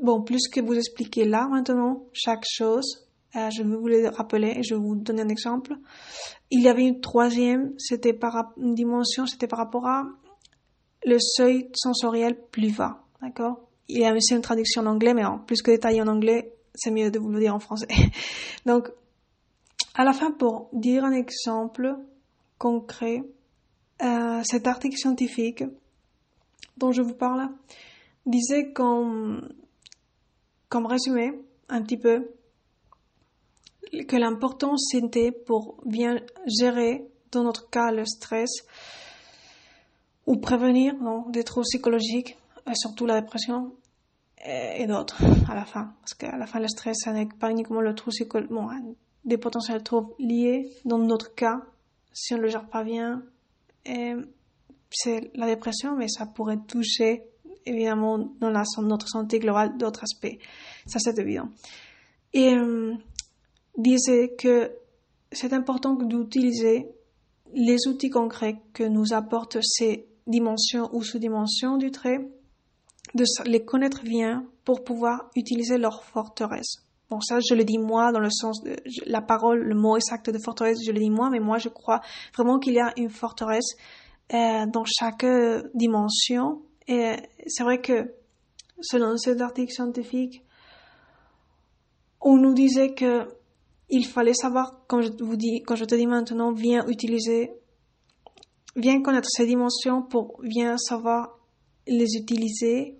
bon, 0.00 0.22
plus 0.22 0.48
que 0.48 0.60
vous 0.60 0.74
expliquer 0.74 1.24
là 1.24 1.48
maintenant, 1.48 2.04
chaque 2.12 2.44
chose, 2.48 3.05
je 3.50 3.62
vais 3.62 3.76
vous 3.76 3.88
le 3.88 4.08
rappeler 4.08 4.62
je 4.62 4.74
vais 4.74 4.80
vous 4.80 4.96
donner 4.96 5.22
un 5.22 5.28
exemple. 5.28 5.74
Il 6.50 6.62
y 6.62 6.68
avait 6.68 6.84
une 6.84 7.00
troisième, 7.00 7.74
c'était 7.78 8.12
par, 8.12 8.52
une 8.56 8.74
dimension, 8.74 9.26
c'était 9.26 9.46
par 9.46 9.58
rapport 9.58 9.86
à 9.86 10.04
le 11.04 11.18
seuil 11.18 11.70
sensoriel 11.74 12.36
plus 12.50 12.76
bas, 12.76 13.04
d'accord? 13.20 13.60
Il 13.88 14.00
y 14.00 14.04
a 14.04 14.12
aussi 14.12 14.34
une 14.34 14.40
traduction 14.40 14.82
en 14.82 14.86
anglais, 14.86 15.14
mais 15.14 15.24
en 15.24 15.38
plus 15.38 15.62
que 15.62 15.70
détaillé 15.70 16.02
en 16.02 16.08
anglais, 16.08 16.52
c'est 16.74 16.90
mieux 16.90 17.10
de 17.10 17.18
vous 17.18 17.30
le 17.30 17.38
dire 17.38 17.54
en 17.54 17.60
français. 17.60 17.88
Donc, 18.66 18.90
à 19.94 20.04
la 20.04 20.12
fin, 20.12 20.32
pour 20.32 20.68
dire 20.72 21.04
un 21.04 21.12
exemple 21.12 21.96
concret, 22.58 23.22
euh, 24.02 24.42
cet 24.44 24.66
article 24.66 24.96
scientifique 24.96 25.64
dont 26.76 26.92
je 26.92 27.02
vous 27.02 27.14
parle 27.14 27.48
disait 28.26 28.72
comme, 28.72 29.48
comme 30.68 30.86
résumé 30.86 31.32
un 31.68 31.82
petit 31.82 31.96
peu 31.96 32.28
que 34.06 34.16
l'important 34.16 34.76
c'était 34.76 35.32
pour 35.32 35.80
bien 35.84 36.20
gérer 36.46 37.06
dans 37.32 37.44
notre 37.44 37.68
cas 37.70 37.90
le 37.90 38.04
stress 38.04 38.50
ou 40.26 40.36
prévenir 40.36 40.94
non, 41.00 41.28
des 41.30 41.44
troubles 41.44 41.66
psychologiques, 41.66 42.36
et 42.68 42.74
surtout 42.74 43.06
la 43.06 43.20
dépression 43.20 43.72
et, 44.44 44.86
d'autres 44.86 45.22
à 45.48 45.54
la 45.54 45.64
fin. 45.64 45.94
Parce 46.00 46.14
qu'à 46.14 46.36
la 46.36 46.46
fin, 46.46 46.60
le 46.60 46.68
stress, 46.68 46.96
ça 47.04 47.12
n'est 47.12 47.26
pas 47.26 47.50
uniquement 47.50 47.80
le 47.80 47.94
trouble 47.94 48.12
psychologique, 48.12 48.52
des 49.24 49.38
potentiels 49.38 49.82
troubles 49.82 50.12
liés, 50.18 50.70
dans 50.84 50.98
notre 50.98 51.34
cas, 51.34 51.62
si 52.12 52.34
on 52.34 52.38
ne 52.38 52.42
le 52.42 52.48
gère 52.48 52.68
pas 52.68 52.84
bien, 52.84 53.22
c'est 54.90 55.30
la 55.34 55.46
dépression, 55.46 55.96
mais 55.96 56.08
ça 56.08 56.26
pourrait 56.26 56.58
toucher 56.66 57.24
évidemment 57.66 58.18
dans 58.40 58.50
notre 58.82 59.08
santé 59.08 59.38
globale 59.38 59.76
d'autres 59.76 60.04
aspects. 60.04 60.38
Ça, 60.86 60.98
c'est 61.00 61.18
évident. 61.18 61.48
Et 62.32 62.54
euh, 62.54 62.94
disait 63.76 64.34
que 64.38 64.72
c'est 65.32 65.52
important 65.52 65.94
d'utiliser 65.94 66.88
les 67.54 67.86
outils 67.88 68.10
concrets 68.10 68.56
que 68.72 68.84
nous 68.84 69.12
apportent 69.12 69.58
ces 69.62 70.06
dimensions 70.26 70.88
ou 70.92 71.02
sous-dimensions 71.02 71.76
du 71.76 71.90
trait, 71.90 72.18
de 73.14 73.24
les 73.46 73.64
connaître 73.64 74.02
bien 74.02 74.46
pour 74.64 74.82
pouvoir 74.82 75.30
utiliser 75.36 75.78
leur 75.78 76.04
forteresse. 76.04 76.82
Bon, 77.08 77.20
ça, 77.20 77.38
je 77.38 77.54
le 77.54 77.64
dis 77.64 77.78
moi 77.78 78.10
dans 78.10 78.18
le 78.18 78.30
sens 78.30 78.62
de 78.64 78.76
la 79.06 79.20
parole, 79.20 79.62
le 79.62 79.76
mot 79.76 79.96
exact 79.96 80.28
de 80.28 80.38
forteresse, 80.38 80.78
je 80.84 80.90
le 80.90 80.98
dis 80.98 81.10
moi, 81.10 81.30
mais 81.30 81.38
moi, 81.38 81.58
je 81.58 81.68
crois 81.68 82.00
vraiment 82.34 82.58
qu'il 82.58 82.74
y 82.74 82.80
a 82.80 82.92
une 82.96 83.10
forteresse 83.10 83.76
euh, 84.34 84.66
dans 84.66 84.84
chaque 84.84 85.24
dimension. 85.72 86.62
Et 86.88 87.14
c'est 87.46 87.62
vrai 87.62 87.80
que 87.80 88.12
selon 88.80 89.16
cet 89.16 89.40
article 89.40 89.72
scientifique, 89.72 90.42
on 92.20 92.36
nous 92.36 92.54
disait 92.54 92.92
que 92.92 93.28
il 93.88 94.06
fallait 94.06 94.34
savoir, 94.34 94.84
quand 94.88 95.00
je 95.02 95.10
vous 95.22 95.36
dis, 95.36 95.62
quand 95.62 95.76
je 95.76 95.84
te 95.84 95.94
dis 95.94 96.06
maintenant, 96.06 96.52
viens 96.52 96.86
utiliser, 96.86 97.52
viens 98.74 99.00
connaître 99.02 99.28
ces 99.30 99.46
dimensions 99.46 100.02
pour 100.02 100.40
bien 100.42 100.76
savoir 100.76 101.38
les 101.86 102.16
utiliser 102.16 102.98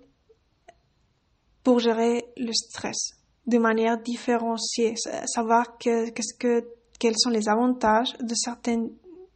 pour 1.63 1.79
gérer 1.79 2.23
le 2.37 2.53
stress 2.53 3.11
de 3.45 3.57
manière 3.57 4.01
différenciée, 4.01 4.95
savoir 5.25 5.77
que, 5.77 6.09
qu'est-ce 6.09 6.33
que, 6.37 6.65
quels 6.99 7.17
sont 7.17 7.29
les 7.29 7.49
avantages 7.49 8.13
de 8.21 8.33
certaines 8.35 8.89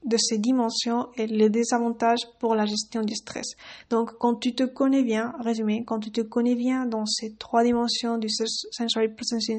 de 0.03 0.17
ces 0.17 0.39
dimensions 0.39 1.09
et 1.15 1.27
les 1.27 1.49
désavantages 1.49 2.21
pour 2.39 2.55
la 2.55 2.65
gestion 2.65 3.01
du 3.01 3.15
stress. 3.15 3.51
Donc, 3.89 4.13
quand 4.17 4.35
tu 4.35 4.55
te 4.55 4.63
connais 4.63 5.03
bien, 5.03 5.33
résumé, 5.41 5.83
quand 5.85 5.99
tu 5.99 6.11
te 6.11 6.21
connais 6.21 6.55
bien 6.55 6.85
dans 6.85 7.05
ces 7.05 7.35
trois 7.35 7.63
dimensions 7.63 8.17
du 8.17 8.27
sensory 8.27 9.09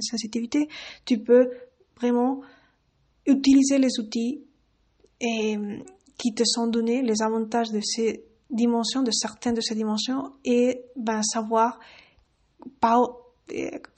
sensitivité, 0.00 0.68
tu 1.04 1.18
peux 1.18 1.48
vraiment 2.02 2.40
utiliser 3.26 3.78
les 3.78 4.00
outils 4.00 4.42
et, 5.20 5.56
qui 6.18 6.34
te 6.34 6.42
sont 6.44 6.66
donnés, 6.66 7.02
les 7.02 7.22
avantages 7.22 7.70
de 7.70 7.80
ces 7.80 8.24
dimensions, 8.50 9.02
de 9.02 9.10
certaines 9.10 9.54
de 9.54 9.60
ces 9.60 9.74
dimensions, 9.74 10.32
et 10.44 10.82
ben, 10.96 11.22
savoir 11.22 11.78
pas 12.80 13.00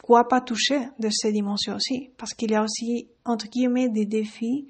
quoi 0.02 0.26
pas 0.28 0.40
toucher 0.40 0.88
de 0.98 1.08
ces 1.10 1.32
dimensions 1.32 1.76
aussi, 1.76 2.10
parce 2.18 2.34
qu'il 2.34 2.50
y 2.50 2.54
a 2.54 2.62
aussi, 2.62 3.08
entre 3.24 3.48
guillemets, 3.48 3.88
des 3.88 4.06
défis, 4.06 4.68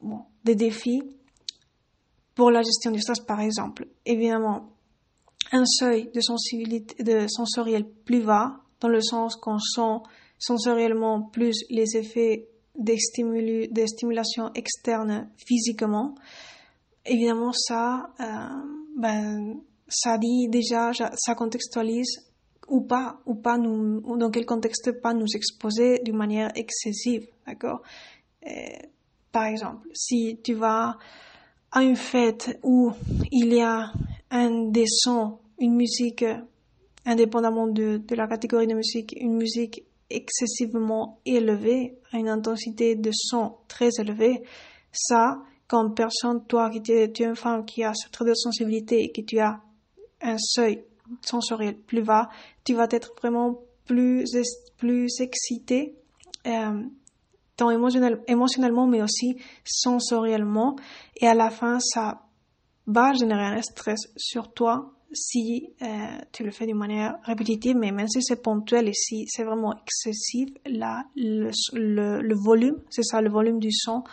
bon, 0.00 0.22
des 0.44 0.54
défis 0.54 1.02
pour 2.34 2.50
la 2.50 2.62
gestion 2.62 2.90
du 2.90 3.00
stress, 3.00 3.20
par 3.20 3.40
exemple. 3.40 3.88
Évidemment, 4.04 4.70
un 5.52 5.64
seuil 5.64 6.10
de 6.14 6.20
sensibilité, 6.20 7.02
de 7.02 7.26
sensoriel 7.28 7.88
plus 8.04 8.22
bas, 8.22 8.60
dans 8.80 8.88
le 8.88 9.00
sens 9.00 9.36
qu'on 9.36 9.58
sent 9.58 10.02
sensoriellement 10.38 11.22
plus 11.22 11.64
les 11.70 11.96
effets 11.96 12.48
des, 12.78 12.98
stimuli, 12.98 13.68
des 13.68 13.86
stimulations 13.86 14.50
externes 14.54 15.30
physiquement, 15.36 16.14
évidemment 17.04 17.52
ça, 17.52 18.10
euh, 18.20 18.24
ben, 18.96 19.60
ça 19.88 20.18
dit 20.18 20.48
déjà, 20.48 20.92
ça 20.92 21.34
contextualise 21.34 22.26
ou 22.68 22.82
pas, 22.82 23.20
ou 23.26 23.34
pas 23.36 23.58
nous, 23.58 24.00
ou 24.04 24.16
dans 24.16 24.30
quel 24.30 24.44
contexte 24.44 25.00
pas 25.00 25.14
nous 25.14 25.28
exposer 25.34 26.00
d'une 26.00 26.16
manière 26.16 26.50
excessive, 26.56 27.26
d'accord? 27.46 27.82
Euh, 28.46 28.50
Par 29.32 29.44
exemple, 29.44 29.88
si 29.94 30.40
tu 30.42 30.54
vas 30.54 30.98
à 31.70 31.82
une 31.82 31.96
fête 31.96 32.58
où 32.62 32.92
il 33.30 33.52
y 33.52 33.60
a 33.60 33.92
un 34.30 34.70
des 34.70 34.86
sons, 34.86 35.38
une 35.58 35.74
musique, 35.74 36.24
indépendamment 37.04 37.68
de, 37.68 37.98
de 37.98 38.14
la 38.14 38.26
catégorie 38.26 38.66
de 38.66 38.74
musique, 38.74 39.14
une 39.18 39.36
musique 39.36 39.84
excessivement 40.10 41.20
élevée, 41.24 41.98
à 42.12 42.18
une 42.18 42.28
intensité 42.28 42.94
de 42.94 43.10
son 43.12 43.56
très 43.68 43.88
élevée, 43.98 44.42
ça, 44.92 45.42
comme 45.68 45.94
personne, 45.94 46.44
toi 46.46 46.70
qui 46.70 46.92
es, 46.92 47.12
tu 47.12 47.22
es 47.22 47.26
une 47.26 47.36
femme 47.36 47.64
qui 47.64 47.82
a 47.82 47.92
ce 47.94 48.08
trait 48.10 48.24
de 48.24 48.34
sensibilité 48.34 49.02
et 49.02 49.12
que 49.12 49.20
tu 49.20 49.38
as 49.38 49.60
un 50.22 50.38
seuil 50.38 50.84
sensoriel 51.22 51.76
plus 51.76 52.02
bas, 52.02 52.28
tu 52.64 52.74
vas 52.74 52.86
être 52.90 53.14
vraiment 53.20 53.60
plus, 53.84 54.24
plus 54.76 55.20
excité, 55.20 55.96
euh, 56.46 56.82
tant 57.56 57.70
émotionnel, 57.70 58.22
émotionnellement, 58.26 58.86
mais 58.86 59.02
aussi 59.02 59.36
sensoriellement. 59.64 60.76
Et 61.16 61.26
à 61.26 61.34
la 61.34 61.50
fin, 61.50 61.78
ça 61.80 62.22
va 62.86 63.12
générer 63.12 63.44
un 63.44 63.62
stress 63.62 64.00
sur 64.16 64.52
toi 64.52 64.95
si 65.16 65.70
euh, 65.82 65.86
tu 66.32 66.44
le 66.44 66.50
fais 66.50 66.66
d'une 66.66 66.76
manière 66.76 67.18
répétitive, 67.24 67.76
mais 67.76 67.90
même 67.90 68.08
si 68.08 68.22
c'est 68.22 68.42
ponctuel 68.42 68.88
et 68.88 68.92
si 68.92 69.26
c'est 69.28 69.44
vraiment 69.44 69.74
excessif, 69.82 70.50
là, 70.66 71.04
le, 71.16 72.34
volume, 72.34 72.76
c'est 72.90 73.02
ça, 73.02 73.20
le 73.20 73.30
volume 73.30 73.58
du 73.58 73.72
son 73.72 74.04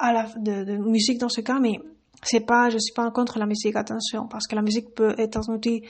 de 0.00 0.76
musique 0.76 1.18
dans 1.18 1.28
ce 1.28 1.40
cas, 1.40 1.58
mais 1.60 1.80
c'est 2.22 2.40
pas, 2.40 2.70
je 2.70 2.78
suis 2.78 2.94
pas 2.94 3.04
en 3.04 3.10
contre 3.10 3.38
la 3.38 3.46
musique, 3.46 3.76
attention, 3.76 4.26
parce 4.26 4.46
que 4.46 4.54
la 4.54 4.62
musique 4.62 4.94
peut 4.94 5.14
être 5.18 5.38
un 5.38 5.54
outil 5.54 5.82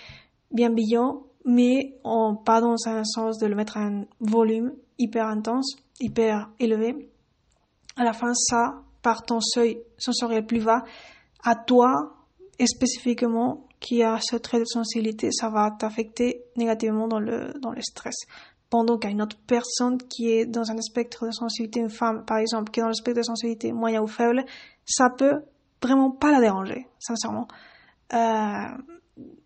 bien 0.51 0.71
brillant, 0.71 1.25
mais 1.45 1.95
on, 2.05 2.37
pas 2.37 2.61
dans 2.61 2.77
un 2.87 3.05
sens 3.05 3.39
de 3.39 3.47
le 3.47 3.55
mettre 3.55 3.77
à 3.77 3.87
un 3.87 4.05
volume 4.21 4.73
hyper 4.99 5.27
intense, 5.27 5.77
hyper 6.01 6.51
élevé. 6.59 7.09
À 7.97 8.05
la 8.05 8.13
fin, 8.13 8.35
ça, 8.35 8.83
par 9.03 9.23
ton 9.23 9.41
seuil 9.41 9.81
sensoriel 9.97 10.45
plus 10.45 10.65
bas, 10.65 10.85
à 11.45 11.55
toi, 11.55 12.19
et 12.59 12.67
spécifiquement, 12.67 13.68
qui 13.81 14.03
a 14.03 14.19
ce 14.21 14.37
trait 14.37 14.59
de 14.59 14.65
sensibilité, 14.65 15.31
ça 15.31 15.49
va 15.51 15.71
t'affecter 15.71 16.43
négativement 16.57 17.09
dans 17.09 17.21
le, 17.21 17.53
dans 17.61 17.71
le 17.71 17.81
stress. 17.83 18.17
Pendant 18.71 18.99
qu'à 18.99 19.09
une 19.09 19.23
autre 19.23 19.39
personne 19.47 19.99
qui 19.99 20.31
est 20.31 20.45
dans 20.45 20.71
un 20.71 20.81
spectre 20.81 21.27
de 21.27 21.31
sensibilité, 21.31 21.81
une 21.81 21.91
femme, 21.91 22.25
par 22.25 22.39
exemple, 22.39 22.71
qui 22.71 22.81
est 22.81 22.83
dans 22.83 22.89
le 22.89 22.95
spectre 22.95 23.21
de 23.21 23.25
sensibilité 23.25 23.73
moyen 23.73 24.03
ou 24.03 24.07
faible, 24.07 24.45
ça 24.85 25.11
peut 25.11 25.43
vraiment 25.83 26.11
pas 26.11 26.33
la 26.33 26.41
déranger, 26.41 26.87
sincèrement. 26.99 27.49
Euh, 28.13 28.69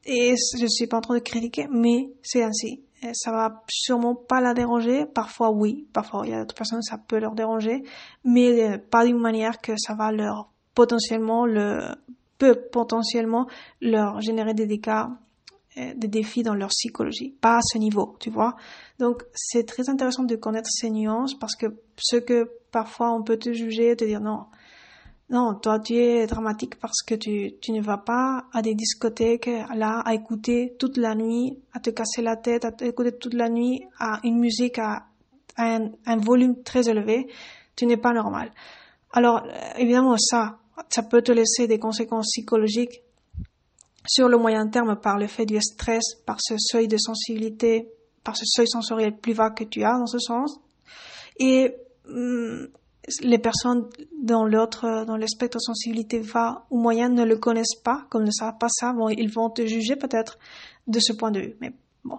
et 0.05 0.35
je 0.59 0.67
suis 0.67 0.87
pas 0.87 0.99
en 0.99 1.01
train 1.03 1.15
de 1.15 1.21
critiquer, 1.21 1.69
mais 1.71 2.11
c'est 2.23 2.43
ainsi. 2.43 2.83
Ça 3.15 3.33
va 3.33 3.63
sûrement 3.69 4.15
pas 4.15 4.41
la 4.41 4.55
déranger. 4.55 5.07
Parfois, 5.07 5.51
oui. 5.51 5.89
Parfois, 5.93 6.23
il 6.25 6.31
y 6.31 6.35
a 6.35 6.41
d'autres 6.41 6.55
personnes, 6.55 6.83
ça 6.83 6.99
peut 6.99 7.19
leur 7.19 7.35
déranger. 7.35 7.83
Mais 8.25 8.63
euh, 8.63 8.79
pas 8.79 9.05
d'une 9.05 9.19
manière 9.19 9.61
que 9.61 9.73
ça 9.77 9.95
va 9.95 10.13
leur 10.13 10.51
potentiellement 10.75 11.45
le, 11.45 11.81
peut 12.43 12.57
potentiellement 12.57 13.47
leur 13.81 14.21
générer 14.21 14.53
des 14.53 14.67
dégâts, 14.67 15.07
euh, 15.77 15.95
des 15.95 16.09
défis 16.09 16.43
dans 16.43 16.55
leur 16.55 16.71
psychologie. 16.71 17.37
Pas 17.41 17.59
à 17.59 17.63
ce 17.63 17.79
niveau, 17.79 18.17
tu 18.19 18.31
vois. 18.31 18.57
Donc, 18.99 19.23
c'est 19.33 19.65
très 19.65 19.89
intéressant 19.89 20.25
de 20.25 20.35
connaître 20.35 20.69
ces 20.69 20.91
nuances 20.91 21.39
parce 21.39 21.55
que 21.55 21.67
ce 21.97 22.17
que 22.17 22.51
parfois 22.73 23.13
on 23.13 23.23
peut 23.23 23.37
te 23.37 23.53
juger, 23.53 23.95
te 23.95 24.05
dire 24.05 24.21
non, 24.21 24.47
non, 25.31 25.55
toi 25.55 25.79
tu 25.79 25.95
es 25.95 26.27
dramatique 26.27 26.81
parce 26.81 27.03
que 27.07 27.15
tu, 27.15 27.53
tu 27.61 27.71
ne 27.71 27.81
vas 27.81 27.99
pas 27.99 28.47
à 28.53 28.61
des 28.61 28.75
discothèques 28.75 29.51
là 29.77 30.01
à 30.05 30.15
écouter 30.15 30.75
toute 30.81 30.97
la 30.97 31.15
nuit, 31.15 31.61
à 31.73 31.79
te 31.79 31.91
casser 31.91 32.23
la 32.23 32.37
tête, 32.37 32.65
à 32.65 32.73
écouter 32.85 33.13
toute 33.13 33.35
la 33.35 33.49
nuit 33.49 33.85
à 34.01 34.19
une 34.25 34.41
musique 34.41 34.81
à, 34.81 35.07
un, 35.59 35.93
un, 36.07 36.17
volume 36.17 36.63
très 36.65 36.89
élevé. 36.89 37.29
Tu 37.77 37.87
n'es 37.87 37.99
pas 37.99 38.13
normal. 38.13 38.51
Alors 39.13 39.47
évidemment 39.77 40.17
ça, 40.17 40.59
ça 40.89 41.03
peut 41.03 41.23
te 41.23 41.33
laisser 41.33 41.67
des 41.67 41.79
conséquences 41.79 42.27
psychologiques 42.27 43.03
sur 44.07 44.29
le 44.29 44.37
moyen 44.37 44.69
terme 44.69 44.97
par 44.97 45.19
le 45.19 45.27
fait 45.27 45.47
du 45.47 45.61
stress, 45.61 46.17
par 46.27 46.39
ce 46.41 46.55
seuil 46.59 46.89
de 46.89 46.97
sensibilité, 46.97 47.89
par 48.25 48.37
ce 48.37 48.45
seuil 48.47 48.69
sensoriel 48.69 49.17
plus 49.17 49.35
bas 49.35 49.51
que 49.51 49.65
tu 49.65 49.85
as 49.85 49.99
dans 49.99 50.07
ce 50.07 50.19
sens. 50.19 50.61
Et 51.39 51.75
hum, 52.09 52.69
les 53.21 53.39
personnes 53.39 53.89
dans 54.21 54.45
l'autre, 54.45 55.05
dans 55.07 55.17
le 55.17 55.27
spectre 55.27 55.61
sensibilité 55.61 56.21
va 56.21 56.67
ou 56.71 56.79
moyen 56.79 57.09
ne 57.09 57.25
le 57.25 57.37
connaissent 57.37 57.81
pas, 57.83 58.07
comme 58.11 58.25
ne 58.25 58.31
savent 58.31 58.59
pas 58.59 58.69
ça, 58.69 58.95
ils 59.17 59.31
vont 59.31 59.51
te 59.51 59.67
juger 59.67 59.97
peut-être 59.97 60.39
de 60.87 61.01
ce 61.01 61.13
point 61.13 61.31
de 61.31 61.41
vue. 61.41 61.57
Mais 61.61 61.73
bon, 62.05 62.19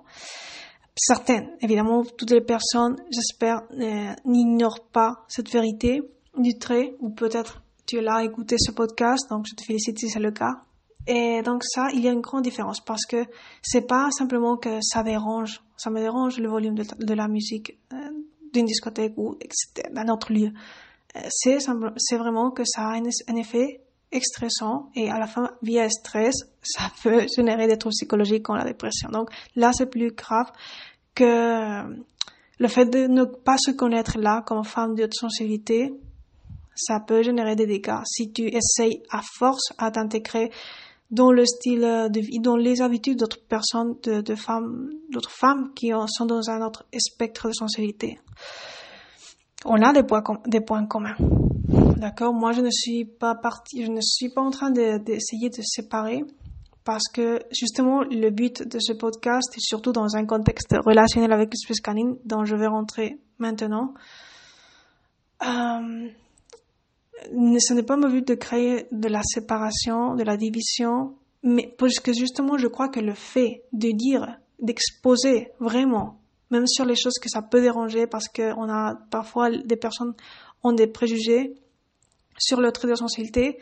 certaines, 0.96 1.50
évidemment, 1.62 2.04
toutes 2.04 2.32
les 2.32 2.42
personnes, 2.42 2.98
j'espère, 3.12 3.64
euh, 3.80 4.14
n'ignorent 4.26 4.86
pas 4.92 5.24
cette 5.28 5.50
vérité 5.50 6.02
du 6.38 6.58
trait, 6.58 6.96
ou 7.00 7.10
peut-être 7.10 7.63
tu 7.86 8.06
à 8.08 8.24
écouter 8.24 8.56
ce 8.60 8.72
podcast, 8.72 9.30
donc 9.30 9.46
je 9.48 9.56
te 9.56 9.64
félicite 9.64 10.00
si 10.00 10.10
c'est 10.10 10.20
le 10.20 10.32
cas. 10.32 10.62
Et 11.08 11.42
donc 11.42 11.64
ça, 11.66 11.90
il 11.94 12.02
y 12.02 12.08
a 12.08 12.12
une 12.12 12.22
grande 12.22 12.44
différence 12.44 12.80
parce 12.80 13.06
que 13.06 13.26
c'est 13.62 13.88
pas 13.88 14.10
simplement 14.12 14.56
que 14.58 14.80
ça 14.82 15.04
dérange, 15.04 15.62
ça 15.76 15.90
me 15.90 16.00
dérange 16.00 16.40
le 16.40 16.50
volume 16.50 16.76
de, 16.76 17.14
la 17.14 17.28
musique 17.28 17.78
euh, 17.92 17.98
d'une 18.54 18.66
discothèque 18.66 19.14
ou 19.18 19.38
d'un 19.92 20.08
autre 20.08 20.32
lieu. 20.32 20.52
Euh, 21.16 21.20
c'est, 21.30 22.18
vraiment 22.18 22.52
que 22.52 22.64
ça 22.66 22.88
a 22.88 22.94
un, 22.94 23.36
effet 23.36 23.82
stressant 24.22 24.90
et 24.96 25.10
à 25.10 25.20
la 25.20 25.28
fin, 25.28 25.52
via 25.62 25.90
stress, 25.90 26.36
ça 26.62 26.84
peut 27.02 27.26
générer 27.36 27.68
des 27.68 27.78
troubles 27.78 27.96
psychologiques 27.96 28.44
comme 28.44 28.56
la 28.56 28.64
dépression. 28.64 29.10
Donc 29.10 29.30
là, 29.56 29.72
c'est 29.74 29.90
plus 29.90 30.14
grave 30.14 30.52
que 31.16 31.84
le 32.60 32.68
fait 32.68 32.86
de 32.86 33.08
ne 33.08 33.26
pas 33.26 33.58
se 33.58 33.72
connaître 33.72 34.18
là 34.18 34.42
comme 34.46 34.64
femme 34.64 34.96
de 34.96 35.08
sensibilité, 35.12 35.94
ça 36.76 37.00
peut 37.00 37.24
générer 37.24 37.56
des 37.56 37.66
dégâts. 37.66 38.02
Si 38.06 38.32
tu 38.32 38.44
essayes 38.44 39.02
à 39.10 39.22
force 39.38 39.74
à 39.78 39.92
t'intégrer 39.92 40.52
dans 41.12 41.32
le 41.32 41.46
style 41.46 41.82
de 41.82 42.20
vie, 42.20 42.40
dans 42.40 42.56
les 42.56 42.82
habitudes 42.82 43.20
d'autres 43.20 43.42
personnes, 43.48 43.96
de, 44.04 44.36
femmes, 44.36 44.90
d'autres 45.12 45.30
femmes 45.32 45.72
qui 45.76 45.92
sont 46.08 46.26
dans 46.26 46.50
un 46.50 46.66
autre 46.66 46.86
spectre 46.98 47.50
de 47.50 47.54
sensibilité. 47.54 48.20
On 49.66 49.82
a 49.82 49.94
des 49.94 50.04
points, 50.04 50.24
des 50.48 50.62
points 50.62 50.86
communs. 50.88 51.16
D'accord? 51.98 52.34
Moi, 52.34 52.52
je 52.52 52.62
ne 52.62 52.72
suis 52.72 53.06
pas 53.06 53.36
partie, 53.36 53.86
je 53.86 53.92
ne 53.92 54.02
suis 54.02 54.30
pas 54.30 54.42
en 54.42 54.50
train 54.50 54.72
d'essayer 54.72 55.50
de, 55.50 55.62
séparer 55.62 56.24
parce 56.84 57.08
que 57.08 57.40
justement, 57.52 58.02
le 58.02 58.30
but 58.30 58.68
de 58.68 58.80
ce 58.80 58.92
podcast 58.94 59.56
est 59.56 59.62
surtout 59.62 59.94
dans 59.94 60.16
un 60.16 60.26
contexte 60.26 60.76
relationnel 60.86 61.32
avec 61.32 61.54
l'espèce 61.54 61.80
canine 61.80 62.18
dont 62.26 62.44
je 62.44 62.56
vais 62.56 62.68
rentrer 62.68 63.20
maintenant. 63.38 63.94
Euh, 65.44 66.10
ce 67.22 67.74
n'est 67.74 67.84
pas 67.84 67.98
mon 67.98 68.10
but 68.10 68.28
de 68.28 68.36
créer 68.36 68.88
de 68.92 69.08
la 69.08 69.22
séparation, 69.24 70.16
de 70.16 70.24
la 70.24 70.38
division, 70.38 71.16
mais 71.44 71.74
parce 71.78 72.00
que 72.00 72.14
justement, 72.14 72.58
je 72.58 72.68
crois 72.68 72.90
que 72.90 73.00
le 73.00 73.14
fait 73.14 73.64
de 73.74 73.92
dire, 73.92 74.40
d'exposer 74.60 75.52
vraiment, 75.60 76.20
même 76.52 76.68
sur 76.68 76.86
les 76.86 76.96
choses 76.96 77.20
que 77.22 77.30
ça 77.30 77.42
peut 77.42 77.62
déranger, 77.62 78.08
parce 78.08 78.28
que 78.28 78.54
on 78.58 78.70
a 78.70 78.96
parfois 79.12 79.50
des 79.52 79.76
personnes 79.76 80.14
ont 80.64 80.72
des 80.72 80.88
préjugés 80.88 81.56
sur 82.38 82.62
le 82.62 82.72
trait 82.72 82.88
de 82.88 82.96
sensibilité, 82.96 83.60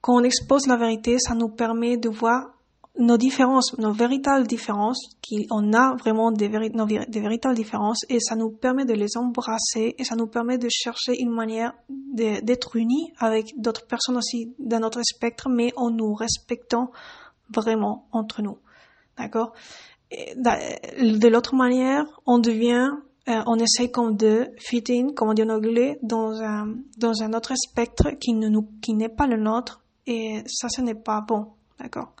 quand 0.00 0.14
on 0.14 0.22
expose 0.22 0.66
la 0.66 0.76
vérité, 0.76 1.18
ça 1.18 1.34
nous 1.34 1.48
permet 1.48 1.96
de 1.96 2.08
voir 2.08 2.55
nos 2.98 3.16
différences, 3.16 3.76
nos 3.78 3.92
véritables 3.92 4.46
différences, 4.46 5.16
qu'on 5.22 5.72
a 5.72 5.94
vraiment 5.96 6.32
des, 6.32 6.48
des, 6.48 7.20
véritables 7.20 7.54
différences 7.54 8.04
et 8.08 8.20
ça 8.20 8.36
nous 8.36 8.50
permet 8.50 8.84
de 8.84 8.94
les 8.94 9.16
embrasser 9.16 9.94
et 9.98 10.04
ça 10.04 10.16
nous 10.16 10.26
permet 10.26 10.58
de 10.58 10.68
chercher 10.70 11.20
une 11.20 11.30
manière 11.30 11.74
d'être 11.88 12.76
unis 12.76 13.12
avec 13.18 13.54
d'autres 13.58 13.86
personnes 13.86 14.16
aussi 14.16 14.54
d'un 14.58 14.82
autre 14.82 15.00
spectre, 15.02 15.48
mais 15.48 15.72
en 15.76 15.90
nous 15.90 16.14
respectant 16.14 16.90
vraiment 17.50 18.06
entre 18.12 18.42
nous. 18.42 18.58
D'accord? 19.18 19.52
De 20.10 21.28
l'autre 21.28 21.54
manière, 21.54 22.04
on 22.26 22.38
devient, 22.38 22.90
euh, 23.28 23.42
on 23.46 23.56
essaye 23.56 23.90
comme 23.90 24.16
de 24.16 24.48
fit 24.58 24.84
in, 24.88 25.12
comme 25.14 25.30
on 25.30 25.34
dit 25.34 25.42
en 25.42 25.48
anglais, 25.50 25.98
dans 26.02 26.40
un, 26.40 26.76
dans 26.96 27.22
un 27.22 27.32
autre 27.34 27.54
spectre 27.56 28.10
qui 28.20 28.32
ne 28.32 28.48
nous, 28.48 28.68
qui 28.80 28.94
n'est 28.94 29.08
pas 29.08 29.26
le 29.26 29.36
nôtre 29.36 29.82
et 30.06 30.42
ça, 30.46 30.68
ce 30.68 30.80
n'est 30.80 30.94
pas 30.94 31.20
bon. 31.20 31.48
D'accord? 31.78 32.14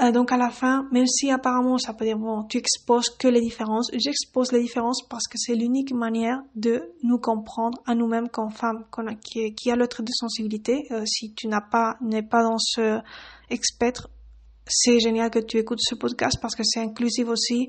Euh, 0.00 0.12
donc 0.12 0.32
à 0.32 0.36
la 0.36 0.50
fin, 0.50 0.86
même 0.92 1.06
si 1.06 1.30
apparemment 1.30 1.76
ça 1.76 1.92
peut 1.92 2.04
dire 2.04 2.16
bon, 2.16 2.44
tu 2.44 2.58
exposes 2.58 3.10
que 3.10 3.28
les 3.28 3.40
différences, 3.40 3.90
j'expose 3.92 4.52
les 4.52 4.62
différences 4.62 5.02
parce 5.08 5.26
que 5.26 5.36
c'est 5.36 5.54
l'unique 5.54 5.92
manière 5.92 6.40
de 6.54 6.92
nous 7.02 7.18
comprendre 7.18 7.78
à 7.86 7.94
nous-mêmes 7.94 8.28
comme 8.28 8.50
femmes 8.50 8.84
qui, 9.20 9.52
qui, 9.54 9.70
a 9.70 9.76
le 9.76 9.88
trait 9.88 10.04
de 10.04 10.12
sensibilité. 10.12 10.86
Euh, 10.92 11.04
si 11.06 11.34
tu 11.34 11.48
n'as 11.48 11.60
pas 11.60 11.96
n'es 12.00 12.22
pas 12.22 12.42
dans 12.42 12.58
ce 12.58 13.00
spectre, 13.62 14.08
c'est 14.66 15.00
génial 15.00 15.30
que 15.30 15.40
tu 15.40 15.58
écoutes 15.58 15.80
ce 15.82 15.96
podcast 15.96 16.38
parce 16.40 16.54
que 16.54 16.62
c'est 16.64 16.80
inclusif 16.80 17.28
aussi 17.28 17.68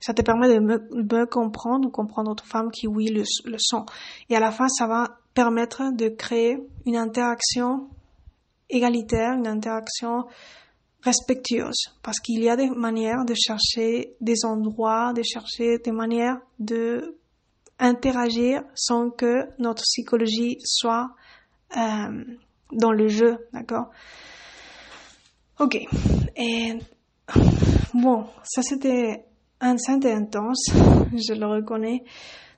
Ça 0.00 0.14
te 0.14 0.22
permet 0.22 0.48
de 0.48 0.58
me, 0.58 1.26
comprendre 1.26 1.86
ou 1.86 1.90
comprendre 1.90 2.30
d'autres 2.30 2.46
femmes 2.46 2.70
qui, 2.72 2.88
oui, 2.88 3.06
le, 3.06 3.22
le 3.44 3.56
sont. 3.58 3.84
Et 4.30 4.36
à 4.36 4.40
la 4.40 4.50
fin, 4.50 4.68
ça 4.68 4.86
va 4.86 5.18
permettre 5.34 5.92
de 5.94 6.08
créer 6.08 6.58
une 6.86 6.96
interaction 6.96 7.88
égalitaire, 8.68 9.34
une 9.34 9.46
interaction 9.46 10.24
respectueuse, 11.02 11.96
parce 12.02 12.20
qu'il 12.20 12.42
y 12.42 12.48
a 12.48 12.56
des 12.56 12.70
manières 12.70 13.24
de 13.24 13.34
chercher 13.34 14.14
des 14.20 14.44
endroits, 14.44 15.12
de 15.12 15.22
chercher 15.22 15.78
des 15.78 15.92
manières 15.92 16.38
de 16.58 17.18
interagir 17.78 18.62
sans 18.74 19.10
que 19.10 19.48
notre 19.58 19.82
psychologie 19.82 20.58
soit 20.64 21.10
euh, 21.76 22.24
dans 22.72 22.92
le 22.92 23.08
jeu, 23.08 23.38
d'accord? 23.52 23.90
Ok. 25.58 25.76
Et 26.36 26.78
bon, 27.94 28.26
ça 28.44 28.62
c'était 28.62 29.24
enceinte 29.60 30.04
et 30.04 30.12
intense, 30.12 30.66
je 31.12 31.34
le 31.34 31.46
reconnais. 31.46 32.04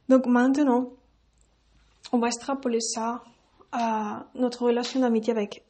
Donc 0.09 0.27
maintenant, 0.27 0.91
on 2.13 2.19
va 2.19 2.29
extrapoler 2.29 2.81
ça 2.81 3.23
à 3.73 4.27
notre 4.35 4.67
relation 4.67 5.01
d'amitié 5.01 5.33
avec 5.33 5.64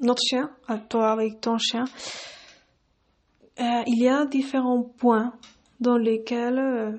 notre 0.00 0.22
chien, 0.22 0.50
à 0.68 0.78
toi 0.78 1.12
avec 1.12 1.40
ton 1.40 1.58
chien. 1.58 1.84
Euh, 3.60 3.82
il 3.86 4.02
y 4.02 4.08
a 4.08 4.24
différents 4.26 4.82
points 4.82 5.32
dans 5.80 5.96
lesquels, 5.96 6.58
euh, 6.58 6.92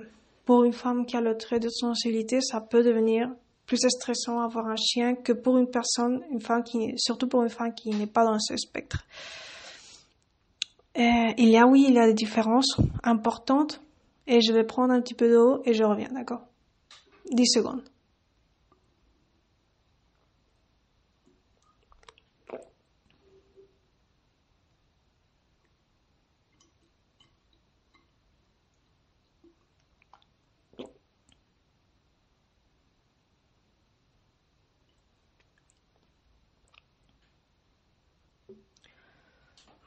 pour 0.46 0.64
une 0.64 0.74
femme 0.74 1.06
qui 1.06 1.18
a 1.18 1.22
le 1.22 1.36
trait 1.38 1.60
de 1.60 1.70
sensibilité, 1.70 2.40
ça 2.42 2.62
peut 2.62 2.84
devenir 2.84 3.30
plus 3.66 3.80
stressant 3.88 4.42
avoir 4.42 4.68
un 4.68 4.76
chien 4.76 5.16
que 5.16 5.32
pour 5.32 5.58
une 5.58 5.70
personne, 5.70 6.22
une 6.32 6.42
femme 6.42 6.64
qui, 6.64 6.94
surtout 6.98 7.28
pour 7.28 7.42
une 7.42 7.50
femme 7.50 7.74
qui 7.74 7.90
n'est 7.92 8.08
pas 8.08 8.26
dans 8.26 8.38
ce 8.38 8.58
spectre. 8.58 9.06
Euh, 10.98 11.32
il 11.38 11.50
y 11.50 11.58
a, 11.58 11.66
oui, 11.66 11.86
il 11.88 11.94
y 11.94 12.00
a 12.00 12.06
des 12.06 12.14
différences 12.14 12.78
importantes 13.04 13.82
et 14.28 14.42
je 14.42 14.52
vais 14.52 14.66
prendre 14.66 14.94
un 14.94 15.02
petit 15.02 15.14
peu 15.14 15.32
d'eau 15.32 15.62
et 15.64 15.74
je 15.74 15.84
reviens, 15.84 16.10
d'accord? 16.12 16.42
10 17.32 17.46
secondes. 17.46 17.84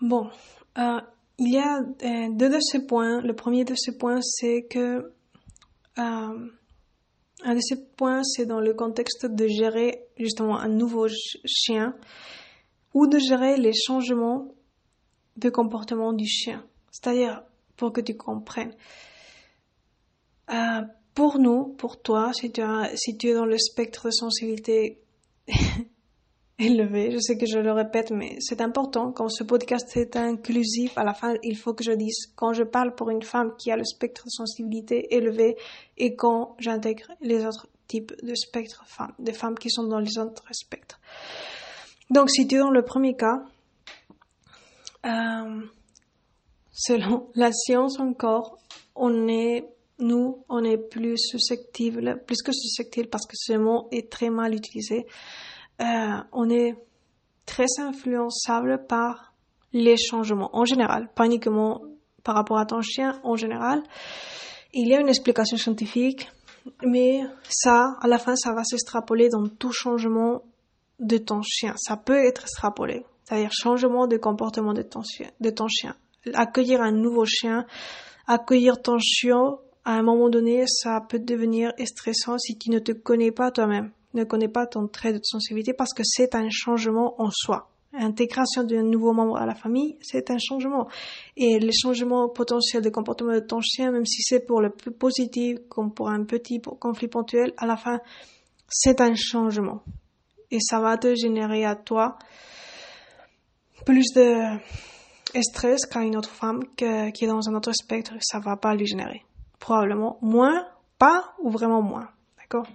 Bon, 0.04 0.28
euh, 0.76 1.00
il 1.38 1.54
y 1.54 1.56
a 1.56 1.78
euh, 1.78 2.28
deux 2.30 2.50
de 2.50 2.60
ces 2.60 2.86
points. 2.86 3.22
Le 3.22 3.34
premier 3.34 3.64
de 3.64 3.74
ces 3.74 3.96
points, 3.96 4.20
c'est 4.20 4.64
que 4.64 5.14
euh, 5.98 6.48
un 7.42 7.54
de 7.54 7.60
ces 7.60 7.86
points, 7.96 8.22
c'est 8.22 8.44
dans 8.44 8.60
le 8.60 8.74
contexte 8.74 9.24
de 9.24 9.46
gérer 9.46 10.04
justement 10.18 10.58
un 10.58 10.68
nouveau 10.68 11.08
chien 11.46 11.96
ou 12.92 13.06
de 13.06 13.18
gérer 13.18 13.56
les 13.56 13.72
changements 13.72 14.48
de 15.38 15.48
comportement 15.48 16.12
du 16.12 16.26
chien. 16.26 16.62
C'est-à-dire, 16.90 17.42
pour 17.78 17.90
que 17.90 18.02
tu 18.02 18.14
comprennes, 18.14 18.74
pour 21.14 21.38
nous, 21.38 21.68
pour 21.78 22.02
toi, 22.02 22.34
si 22.34 22.52
tu, 22.52 22.60
si 22.94 23.16
tu 23.16 23.28
es 23.28 23.34
dans 23.34 23.46
le 23.46 23.56
spectre 23.56 24.08
de 24.08 24.10
sensibilité 24.10 25.00
élevé. 26.58 27.10
Je 27.10 27.18
sais 27.18 27.36
que 27.36 27.46
je 27.46 27.58
le 27.58 27.72
répète, 27.72 28.10
mais 28.10 28.36
c'est 28.40 28.60
important. 28.60 29.12
Quand 29.12 29.28
ce 29.28 29.44
podcast 29.44 29.96
est 29.96 30.16
inclusif, 30.16 30.96
à 30.96 31.04
la 31.04 31.14
fin, 31.14 31.34
il 31.42 31.56
faut 31.56 31.74
que 31.74 31.84
je 31.84 31.92
dise 31.92 32.32
quand 32.36 32.52
je 32.52 32.62
parle 32.62 32.94
pour 32.94 33.10
une 33.10 33.22
femme 33.22 33.54
qui 33.56 33.70
a 33.70 33.76
le 33.76 33.84
spectre 33.84 34.24
de 34.24 34.30
sensibilité 34.30 35.14
élevé 35.14 35.56
et 35.96 36.14
quand 36.14 36.56
j'intègre 36.58 37.12
les 37.20 37.44
autres 37.44 37.68
types 37.88 38.12
de 38.22 38.34
spectres 38.34 38.84
femmes, 38.86 39.12
des 39.18 39.32
femmes 39.32 39.58
qui 39.58 39.70
sont 39.70 39.84
dans 39.84 39.98
les 39.98 40.18
autres 40.18 40.44
spectres. 40.52 41.00
Donc, 42.10 42.30
si 42.30 42.46
tu 42.46 42.56
es 42.56 42.58
dans 42.58 42.70
le 42.70 42.82
premier 42.82 43.16
cas, 43.16 43.42
euh, 45.04 45.60
selon 46.72 47.28
la 47.34 47.50
science 47.52 47.98
encore, 47.98 48.58
on 48.94 49.28
est, 49.28 49.64
nous, 49.98 50.44
on 50.48 50.62
est 50.64 50.78
plus 50.78 51.18
susceptible, 51.18 52.22
plus 52.26 52.42
que 52.42 52.52
susceptible 52.52 53.08
parce 53.08 53.26
que 53.26 53.36
ce 53.36 53.54
mot 53.54 53.88
est 53.90 54.10
très 54.10 54.30
mal 54.30 54.54
utilisé 54.54 55.06
euh, 55.80 56.18
on 56.32 56.50
est 56.50 56.76
très 57.46 57.66
influençable 57.78 58.84
par 58.86 59.34
les 59.72 59.96
changements 59.96 60.50
en 60.56 60.64
général, 60.64 61.08
pas 61.14 61.26
uniquement 61.26 61.82
par 62.22 62.36
rapport 62.36 62.58
à 62.58 62.66
ton 62.66 62.80
chien 62.80 63.20
en 63.24 63.36
général. 63.36 63.82
Il 64.72 64.88
y 64.88 64.94
a 64.94 65.00
une 65.00 65.08
explication 65.08 65.56
scientifique, 65.56 66.30
mais 66.84 67.20
ça, 67.48 67.96
à 68.00 68.08
la 68.08 68.18
fin, 68.18 68.36
ça 68.36 68.52
va 68.52 68.64
s'extrapoler 68.64 69.28
dans 69.28 69.46
tout 69.46 69.72
changement 69.72 70.42
de 71.00 71.18
ton 71.18 71.42
chien. 71.42 71.74
Ça 71.76 71.96
peut 71.96 72.24
être 72.24 72.42
extrapolé, 72.42 73.04
c'est-à-dire 73.24 73.50
changement 73.52 74.06
de 74.06 74.16
comportement 74.16 74.72
de 74.72 74.82
ton 74.82 75.02
chien. 75.02 75.30
De 75.40 75.50
ton 75.50 75.68
chien. 75.68 75.94
Accueillir 76.32 76.80
un 76.80 76.92
nouveau 76.92 77.24
chien, 77.26 77.66
accueillir 78.26 78.80
ton 78.80 78.98
chien, 78.98 79.56
à 79.84 79.92
un 79.92 80.02
moment 80.02 80.30
donné, 80.30 80.64
ça 80.66 81.00
peut 81.06 81.18
devenir 81.18 81.72
stressant 81.84 82.38
si 82.38 82.56
tu 82.56 82.70
ne 82.70 82.78
te 82.78 82.92
connais 82.92 83.32
pas 83.32 83.50
toi-même 83.50 83.90
ne 84.14 84.24
connaît 84.24 84.48
pas 84.48 84.66
ton 84.66 84.86
trait 84.88 85.12
de 85.12 85.20
sensibilité 85.22 85.72
parce 85.72 85.92
que 85.92 86.02
c'est 86.04 86.34
un 86.34 86.48
changement 86.50 87.20
en 87.20 87.30
soi. 87.30 87.70
L'intégration 87.92 88.64
d'un 88.64 88.82
nouveau 88.82 89.12
membre 89.12 89.36
à 89.36 89.46
la 89.46 89.54
famille, 89.54 89.96
c'est 90.02 90.30
un 90.30 90.38
changement. 90.38 90.88
Et 91.36 91.60
les 91.60 91.72
changements 91.72 92.28
potentiels 92.28 92.82
de 92.82 92.90
comportement 92.90 93.34
de 93.34 93.40
ton 93.40 93.60
chien, 93.60 93.92
même 93.92 94.04
si 94.04 94.20
c'est 94.22 94.40
pour 94.40 94.60
le 94.60 94.70
plus 94.70 94.90
positif, 94.90 95.58
comme 95.68 95.94
pour 95.94 96.08
un 96.08 96.24
petit 96.24 96.60
conflit 96.60 97.06
ponctuel, 97.06 97.52
à 97.56 97.66
la 97.66 97.76
fin, 97.76 98.00
c'est 98.68 99.00
un 99.00 99.14
changement. 99.14 99.82
Et 100.50 100.58
ça 100.60 100.80
va 100.80 100.98
te 100.98 101.14
générer 101.14 101.64
à 101.64 101.76
toi 101.76 102.18
plus 103.86 104.12
de 104.14 104.42
stress 105.40 105.86
qu'à 105.86 106.00
une 106.00 106.16
autre 106.16 106.30
femme 106.30 106.62
qui 106.76 106.84
est 106.84 107.26
dans 107.28 107.48
un 107.48 107.54
autre 107.54 107.72
spectre, 107.72 108.12
ça 108.20 108.40
va 108.40 108.56
pas 108.56 108.74
lui 108.74 108.86
générer. 108.86 109.22
Probablement 109.60 110.18
moins, 110.20 110.66
pas 110.98 111.34
ou 111.40 111.50
vraiment 111.50 111.82
moins. 111.82 112.08
D'accord? 112.38 112.66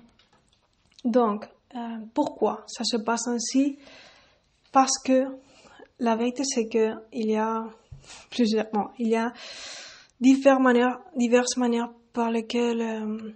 Donc, 1.05 1.47
euh, 1.75 1.79
pourquoi 2.13 2.63
ça 2.67 2.83
se 2.83 2.97
passe 2.97 3.27
ainsi? 3.27 3.77
Parce 4.71 4.97
que 5.03 5.25
la 5.99 6.15
vérité, 6.15 6.43
c'est 6.45 6.67
que 6.67 6.93
il 7.13 7.31
y 7.31 7.35
a 7.35 7.65
plusieurs, 8.29 8.65
bon, 8.73 8.87
il 8.97 9.07
y 9.09 9.15
a 9.15 9.33
diverses 10.19 10.59
manières, 10.59 10.99
diverses 11.15 11.57
manières 11.57 11.91
par 12.13 12.31
lesquelles 12.31 12.81
euh, 12.81 13.31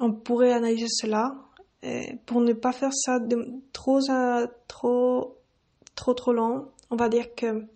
on 0.00 0.12
pourrait 0.12 0.52
analyser 0.52 0.88
cela. 0.88 1.34
Et 1.82 2.16
pour 2.26 2.40
ne 2.40 2.52
pas 2.52 2.72
faire 2.72 2.92
ça 2.92 3.18
de, 3.20 3.36
trop, 3.72 4.00
euh, 4.10 4.46
trop, 4.66 5.36
trop, 5.94 6.14
trop 6.14 6.32
long, 6.32 6.68
on 6.90 6.96
va 6.96 7.08
dire 7.08 7.34
que 7.34 7.66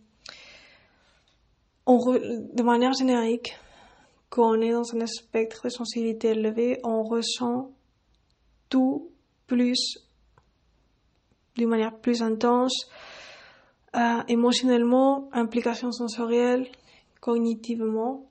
de 1.86 2.62
manière 2.62 2.92
générique, 2.92 3.56
quand 4.28 4.56
on 4.56 4.60
est 4.60 4.70
dans 4.70 4.94
un 4.94 5.06
spectre 5.06 5.62
de 5.64 5.70
sensibilité 5.70 6.28
élevé, 6.28 6.78
on 6.84 7.02
ressent 7.02 7.70
tout 8.70 9.10
plus, 9.46 9.98
d'une 11.56 11.68
manière 11.68 11.98
plus 11.98 12.22
intense, 12.22 12.88
euh, 13.96 14.22
émotionnellement, 14.28 15.28
implication 15.32 15.90
sensorielle, 15.92 16.66
cognitivement. 17.20 18.24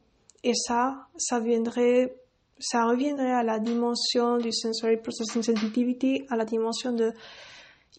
Et 0.44 0.54
ça, 0.56 1.08
ça 1.18 1.40
viendrait, 1.40 2.16
ça 2.58 2.86
reviendrait 2.86 3.34
à 3.34 3.44
la 3.44 3.60
dimension 3.60 4.38
du 4.38 4.52
sensory 4.52 4.98
processing 4.98 5.44
sensitivity, 5.44 6.26
à 6.30 6.38
la 6.38 6.46
dimension 6.46 6.94
de 6.94 7.12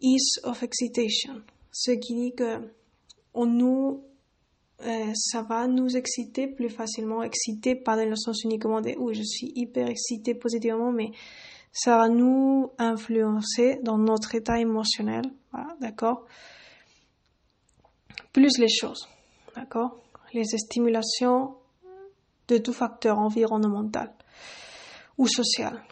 ease 0.00 0.40
of 0.44 0.62
excitation. 0.62 1.42
Ce 1.70 1.92
qui 1.92 2.14
dit 2.14 2.34
que 2.34 2.58
on 3.34 3.46
nous, 3.46 4.02
euh, 4.82 5.12
ça 5.14 5.42
va 5.42 5.66
nous 5.66 5.96
exciter 5.96 6.46
plus 6.46 6.70
facilement, 6.70 7.22
exciter 7.22 7.74
pas 7.74 7.96
dans 7.96 8.08
le 8.08 8.16
sens 8.16 8.42
uniquement 8.44 8.80
de, 8.80 8.94
oui, 8.98 9.14
je 9.14 9.22
suis 9.22 9.52
hyper 9.54 9.88
excité 9.88 10.34
positivement, 10.34 10.90
mais 10.90 11.12
ça 11.72 11.98
va 11.98 12.08
nous 12.08 12.72
influencer 12.78 13.78
dans 13.82 13.98
notre 13.98 14.34
état 14.34 14.58
émotionnel, 14.58 15.24
d'accord? 15.80 16.26
Plus 18.32 18.58
les 18.58 18.68
choses, 18.68 19.08
d'accord? 19.54 19.98
Les 20.32 20.44
stimulations 20.44 21.56
de 22.48 22.58
tout 22.58 22.72
facteur 22.72 23.18
environnemental 23.18 24.12
ou 25.18 25.26
social. 25.26 25.82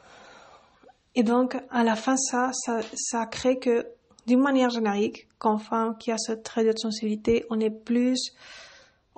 Et 1.15 1.23
donc, 1.23 1.57
à 1.71 1.85
la 1.85 1.97
fin, 1.97 2.17
ça, 2.17 2.51
ça, 2.53 3.27
crée 3.27 3.59
que, 3.59 3.87
d'une 4.27 4.41
manière 4.41 4.71
générique, 4.71 5.29
qu'en 5.39 5.59
femme 5.59 5.97
qui 5.99 6.13
a 6.13 6.19
cette 6.19 6.43
trait 6.43 6.65
de 6.65 6.73
sensibilité, 6.77 7.45
on 7.51 7.59
est 7.61 7.71
plus 7.71 8.33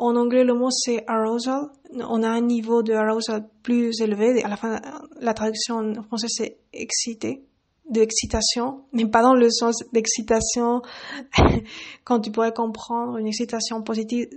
en 0.00 0.16
anglais, 0.16 0.44
le 0.44 0.54
mot 0.54 0.70
c'est 0.70 1.04
arousal. 1.06 1.68
On 1.92 2.22
a 2.22 2.28
un 2.28 2.40
niveau 2.40 2.82
de 2.82 2.92
arousal 2.92 3.48
plus 3.62 4.00
élevé. 4.00 4.42
À 4.42 4.48
la 4.48 4.56
fin, 4.56 4.80
la 5.20 5.34
traduction 5.34 5.76
en 5.76 6.02
français 6.02 6.28
c'est 6.28 6.58
excité, 6.72 7.44
de 7.90 8.00
excitation, 8.00 8.84
mais 8.92 9.06
pas 9.06 9.22
dans 9.22 9.34
le 9.34 9.50
sens 9.50 9.82
d'excitation 9.92 10.82
quand 12.04 12.20
tu 12.20 12.30
pourrais 12.30 12.52
comprendre 12.52 13.18
une 13.18 13.26
excitation 13.26 13.82
positive. 13.82 14.28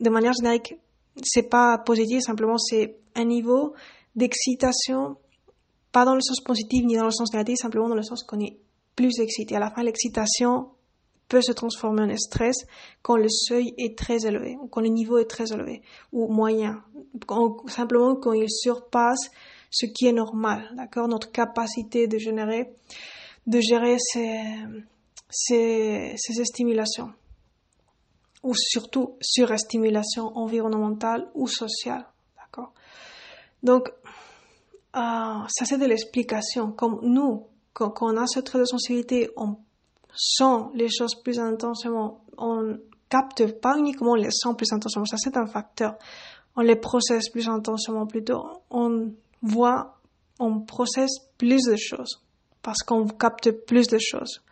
De 0.00 0.10
manière 0.10 0.32
générique, 0.32 0.74
c'est 1.22 1.48
pas 1.48 1.78
positif, 1.78 2.20
simplement 2.22 2.58
c'est 2.58 2.96
un 3.14 3.24
niveau 3.24 3.74
d'excitation, 4.16 5.16
pas 5.92 6.04
dans 6.04 6.14
le 6.14 6.20
sens 6.20 6.40
positif 6.40 6.84
ni 6.84 6.96
dans 6.96 7.04
le 7.04 7.12
sens 7.12 7.32
négatif, 7.32 7.58
simplement 7.58 7.88
dans 7.88 7.94
le 7.94 8.02
sens 8.02 8.24
qu'on 8.24 8.40
est 8.40 8.58
plus 8.96 9.20
excité. 9.20 9.54
À 9.56 9.60
la 9.60 9.70
fin, 9.70 9.84
l'excitation 9.84 10.70
peut 11.32 11.40
se 11.40 11.52
transformer 11.52 12.02
en 12.02 12.16
stress 12.18 12.56
quand 13.00 13.16
le 13.16 13.30
seuil 13.30 13.72
est 13.78 13.96
très 13.96 14.26
élevé, 14.26 14.58
ou 14.60 14.66
quand 14.66 14.82
le 14.82 14.88
niveau 14.88 15.16
est 15.16 15.30
très 15.30 15.50
élevé, 15.50 15.80
ou 16.12 16.30
moyen, 16.30 16.82
simplement 17.68 18.16
quand 18.16 18.34
il 18.34 18.50
surpasse 18.50 19.30
ce 19.70 19.86
qui 19.86 20.06
est 20.08 20.12
normal, 20.12 20.70
d'accord, 20.76 21.08
notre 21.08 21.32
capacité 21.32 22.06
de 22.06 22.18
générer, 22.18 22.74
de 23.46 23.60
gérer 23.60 23.96
ces, 23.98 24.42
ces, 25.30 26.44
stimulations 26.44 27.10
ou 28.42 28.52
surtout 28.54 29.16
surestimulation 29.22 30.36
environnementale 30.36 31.30
ou 31.34 31.46
sociale. 31.46 32.04
D'accord? 32.36 32.74
Donc, 33.62 33.88
euh, 33.88 35.46
ça 35.48 35.64
c'est 35.64 35.78
de 35.78 35.86
l'explication. 35.86 36.72
Comme 36.72 37.00
nous, 37.02 37.46
quand, 37.72 38.02
on 38.02 38.18
a 38.18 38.26
ce 38.26 38.40
trait 38.40 38.58
de 38.58 38.66
sensibilité, 38.66 39.30
on 39.36 39.56
sent 40.14 40.70
les 40.74 40.88
choses 40.88 41.14
plus 41.14 41.38
intensément, 41.38 42.24
on 42.38 42.78
capte 43.08 43.60
pas 43.60 43.76
uniquement 43.78 44.14
les 44.14 44.30
sent 44.30 44.54
plus 44.56 44.72
intensément, 44.72 45.04
ça 45.04 45.16
c'est 45.18 45.36
un 45.36 45.46
facteur. 45.46 45.96
On 46.56 46.60
les 46.60 46.76
processe 46.76 47.28
plus 47.30 47.48
intensément 47.48 48.06
plutôt. 48.06 48.44
On 48.70 49.12
voit, 49.40 49.98
on 50.38 50.60
processe 50.60 51.18
plus 51.38 51.64
de 51.64 51.76
choses 51.76 52.22
parce 52.62 52.82
qu'on 52.82 53.06
capte 53.06 53.50
plus 53.50 53.86
de 53.86 53.98
choses 53.98 54.42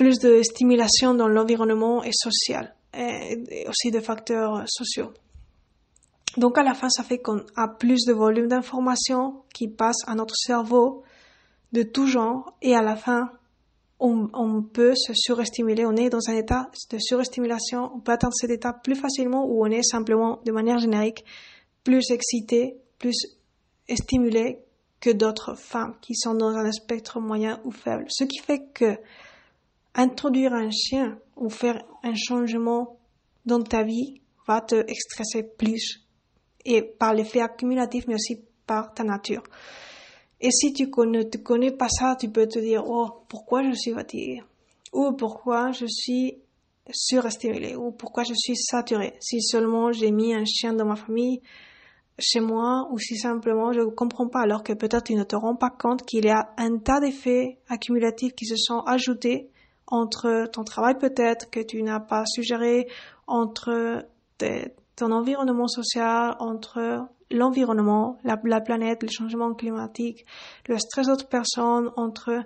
plus 0.00 0.18
de 0.18 0.42
stimulation 0.42 1.12
dans 1.12 1.28
l'environnement 1.28 2.02
et 2.02 2.12
social, 2.14 2.74
et 2.94 3.66
aussi 3.68 3.90
de 3.90 4.00
facteurs 4.00 4.64
sociaux. 4.66 5.12
Donc 6.38 6.56
à 6.56 6.62
la 6.62 6.72
fin, 6.72 6.88
ça 6.88 7.02
fait 7.02 7.18
qu'on 7.18 7.44
a 7.54 7.68
plus 7.68 8.06
de 8.06 8.14
volume 8.14 8.48
d'informations 8.48 9.42
qui 9.52 9.68
passent 9.68 10.02
à 10.06 10.14
notre 10.14 10.34
cerveau 10.34 11.02
de 11.72 11.82
tout 11.82 12.06
genre, 12.06 12.56
et 12.62 12.74
à 12.74 12.80
la 12.80 12.96
fin, 12.96 13.30
on, 14.00 14.28
on, 14.32 14.62
peut 14.62 14.94
se 14.94 15.12
surestimuler. 15.14 15.84
On 15.86 15.94
est 15.94 16.08
dans 16.08 16.28
un 16.28 16.36
état 16.36 16.70
de 16.90 16.98
surestimulation. 16.98 17.90
On 17.94 18.00
peut 18.00 18.12
atteindre 18.12 18.34
cet 18.34 18.50
état 18.50 18.72
plus 18.72 18.96
facilement 18.96 19.44
où 19.46 19.64
on 19.64 19.70
est 19.70 19.82
simplement, 19.82 20.40
de 20.44 20.52
manière 20.52 20.78
générique, 20.78 21.24
plus 21.84 22.10
excité, 22.10 22.76
plus 22.98 23.38
stimulé 23.88 24.60
que 25.00 25.10
d'autres 25.10 25.54
femmes 25.54 25.96
qui 26.00 26.14
sont 26.14 26.34
dans 26.34 26.54
un 26.54 26.72
spectre 26.72 27.20
moyen 27.20 27.60
ou 27.64 27.70
faible. 27.70 28.06
Ce 28.08 28.24
qui 28.24 28.38
fait 28.38 28.62
que 28.72 28.98
introduire 29.94 30.52
un 30.52 30.70
chien 30.70 31.18
ou 31.36 31.48
faire 31.48 31.82
un 32.02 32.14
changement 32.14 32.98
dans 33.46 33.62
ta 33.62 33.82
vie 33.82 34.20
va 34.46 34.60
te 34.60 34.84
stresser 34.92 35.42
plus 35.42 36.06
et 36.64 36.82
par 36.82 37.14
l'effet 37.14 37.40
accumulatif 37.40 38.06
mais 38.06 38.14
aussi 38.14 38.40
par 38.66 38.92
ta 38.92 39.04
nature. 39.04 39.42
Et 40.40 40.50
si 40.50 40.72
tu 40.72 40.84
ne 40.84 41.22
te 41.22 41.38
connais 41.38 41.70
pas 41.70 41.88
ça, 41.88 42.16
tu 42.18 42.30
peux 42.30 42.46
te 42.46 42.58
dire, 42.58 42.84
oh, 42.86 43.08
pourquoi 43.28 43.62
je 43.62 43.72
suis 43.74 43.92
fatigué? 43.92 44.42
Ou 44.92 45.12
pourquoi 45.12 45.72
je 45.72 45.86
suis 45.86 46.38
surestimulé? 46.90 47.76
Ou 47.76 47.92
pourquoi 47.92 48.24
je 48.24 48.34
suis 48.34 48.56
saturé? 48.56 49.14
Si 49.20 49.42
seulement 49.42 49.92
j'ai 49.92 50.10
mis 50.10 50.34
un 50.34 50.44
chien 50.44 50.72
dans 50.72 50.86
ma 50.86 50.96
famille, 50.96 51.42
chez 52.18 52.40
moi, 52.40 52.88
ou 52.90 52.98
si 52.98 53.16
simplement 53.16 53.72
je 53.72 53.80
ne 53.80 53.86
comprends 53.86 54.28
pas, 54.28 54.40
alors 54.40 54.62
que 54.62 54.72
peut-être 54.72 55.04
tu 55.04 55.14
ne 55.14 55.24
te 55.24 55.36
rends 55.36 55.56
pas 55.56 55.70
compte 55.70 56.02
qu'il 56.04 56.24
y 56.24 56.30
a 56.30 56.50
un 56.58 56.78
tas 56.78 57.00
d'effets 57.00 57.58
accumulatifs 57.68 58.34
qui 58.34 58.46
se 58.46 58.56
sont 58.56 58.80
ajoutés 58.80 59.50
entre 59.86 60.46
ton 60.52 60.62
travail 60.62 60.96
peut-être 60.98 61.50
que 61.50 61.60
tu 61.60 61.82
n'as 61.82 62.00
pas 62.00 62.24
suggéré, 62.24 62.88
entre 63.26 64.06
ton 64.96 65.12
environnement 65.12 65.66
social, 65.66 66.36
entre 66.38 67.08
l'environnement, 67.30 68.18
la, 68.24 68.36
planète, 68.36 69.02
le 69.02 69.08
changement 69.08 69.54
climatique, 69.54 70.24
le 70.68 70.78
stress 70.78 71.06
d'autres 71.06 71.28
personnes, 71.28 71.90
entre 71.96 72.42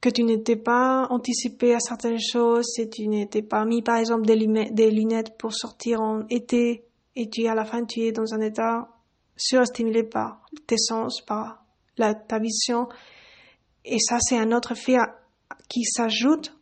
que 0.00 0.08
tu 0.08 0.22
n'étais 0.22 0.56
pas 0.56 1.06
anticipé 1.10 1.74
à 1.74 1.80
certaines 1.80 2.20
choses, 2.20 2.66
si 2.66 2.88
tu 2.88 3.08
n'étais 3.08 3.42
pas 3.42 3.64
mis 3.64 3.82
par 3.82 3.96
exemple 3.96 4.26
des, 4.26 4.90
lunettes, 4.90 5.36
pour 5.38 5.52
sortir 5.52 6.00
en 6.00 6.26
été 6.28 6.84
et 7.16 7.28
tu 7.28 7.46
à 7.48 7.54
la 7.54 7.64
fin 7.64 7.84
tu 7.84 8.00
es 8.00 8.12
dans 8.12 8.32
un 8.32 8.40
état 8.40 8.88
surestimulé 9.36 10.04
par 10.04 10.40
tes 10.66 10.78
sens, 10.78 11.20
par 11.20 11.64
la, 11.96 12.14
ta 12.14 12.38
vision. 12.38 12.88
Et 13.84 13.98
ça 13.98 14.18
c'est 14.20 14.38
un 14.38 14.52
autre 14.52 14.74
fait 14.74 14.98
qui 15.68 15.82
s'ajoute 15.84 16.56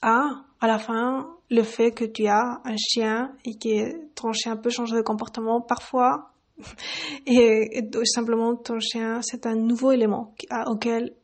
à, 0.00 0.44
à 0.60 0.66
la 0.66 0.78
fin, 0.78 1.36
le 1.52 1.62
fait 1.62 1.92
que 1.92 2.06
tu 2.06 2.26
as 2.26 2.62
un 2.64 2.76
chien 2.78 3.36
et 3.44 3.54
que 3.58 4.06
ton 4.14 4.32
chien 4.32 4.56
peut 4.56 4.70
changer 4.70 4.96
de 4.96 5.02
comportement 5.02 5.60
parfois. 5.60 6.30
Et, 7.26 7.82
simplement, 8.04 8.56
ton 8.56 8.80
chien, 8.80 9.20
c'est 9.22 9.46
un 9.46 9.54
nouveau 9.54 9.92
élément 9.92 10.34
auquel 10.66 11.14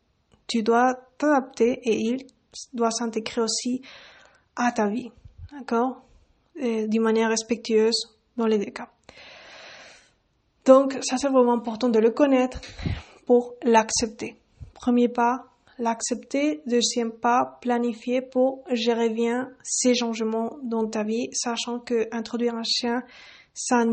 tu 0.47 0.63
dois 0.63 0.95
t'adapter 1.17 1.81
et 1.83 1.97
il 1.97 2.27
doit 2.73 2.91
s'intégrer 2.91 3.43
aussi 3.43 3.83
à 4.57 4.73
ta 4.73 4.89
vie. 4.89 5.11
D'accord? 5.53 6.03
D'une 6.57 7.03
manière 7.03 7.29
respectueuse 7.29 8.17
dans 8.37 8.47
les 8.47 8.59
deux 8.59 8.71
cas. 8.71 8.89
Donc, 10.65 10.99
ça 11.03 11.17
c'est 11.17 11.29
vraiment 11.29 11.55
important 11.55 11.89
de 11.89 11.99
le 11.99 12.11
connaître 12.11 12.61
pour 13.27 13.55
l'accepter. 13.63 14.37
Premier 14.75 15.09
pas, 15.09 15.48
l'accepter. 15.79 16.63
Deuxième 16.67 17.13
pas, 17.13 17.59
planifier 17.61 18.21
pour 18.21 18.65
gérer 18.71 19.11
bien 19.11 19.51
ces 19.63 19.95
changements 19.95 20.59
dans 20.63 20.87
ta 20.87 21.05
vie, 21.05 21.29
sachant 21.33 21.79
que 21.79 22.09
introduire 22.13 22.55
un 22.55 22.65
chien, 22.65 23.03
ça 23.55 23.85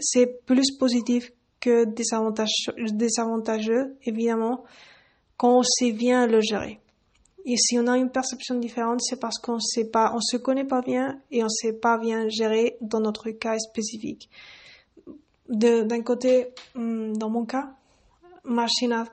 c'est 0.00 0.44
plus 0.46 0.76
positif 0.78 1.32
que 1.60 1.84
désavantageux, 1.84 3.96
évidemment, 4.04 4.64
quand 5.36 5.58
on 5.58 5.62
sait 5.62 5.92
bien 5.92 6.26
le 6.26 6.40
gérer. 6.40 6.80
Et 7.44 7.56
si 7.56 7.78
on 7.78 7.86
a 7.86 7.96
une 7.96 8.10
perception 8.10 8.56
différente, 8.56 9.00
c'est 9.02 9.18
parce 9.18 9.38
qu'on 9.38 9.58
sait 9.58 9.90
pas, 9.90 10.12
on 10.14 10.20
se 10.20 10.36
connaît 10.36 10.66
pas 10.66 10.82
bien 10.82 11.20
et 11.30 11.42
on 11.42 11.48
sait 11.48 11.72
pas 11.72 11.98
bien 11.98 12.28
gérer 12.28 12.76
dans 12.80 13.00
notre 13.00 13.30
cas 13.30 13.58
spécifique. 13.58 14.28
D'un 15.48 16.02
côté, 16.02 16.48
hmm, 16.74 17.14
dans 17.14 17.30
mon 17.30 17.44
cas, 17.44 17.74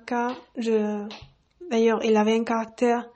cas, 0.05 0.35
je, 0.57 1.07
D'ailleurs, 1.69 2.03
il 2.03 2.15
avait 2.15 2.33
un 2.33 2.43
caractère. 2.43 3.09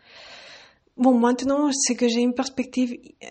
Bon, 0.97 1.17
maintenant, 1.17 1.71
c'est 1.71 1.95
que 1.95 2.07
j'ai 2.07 2.21
une 2.21 2.33
perspective 2.33 2.93
euh, 3.23 3.27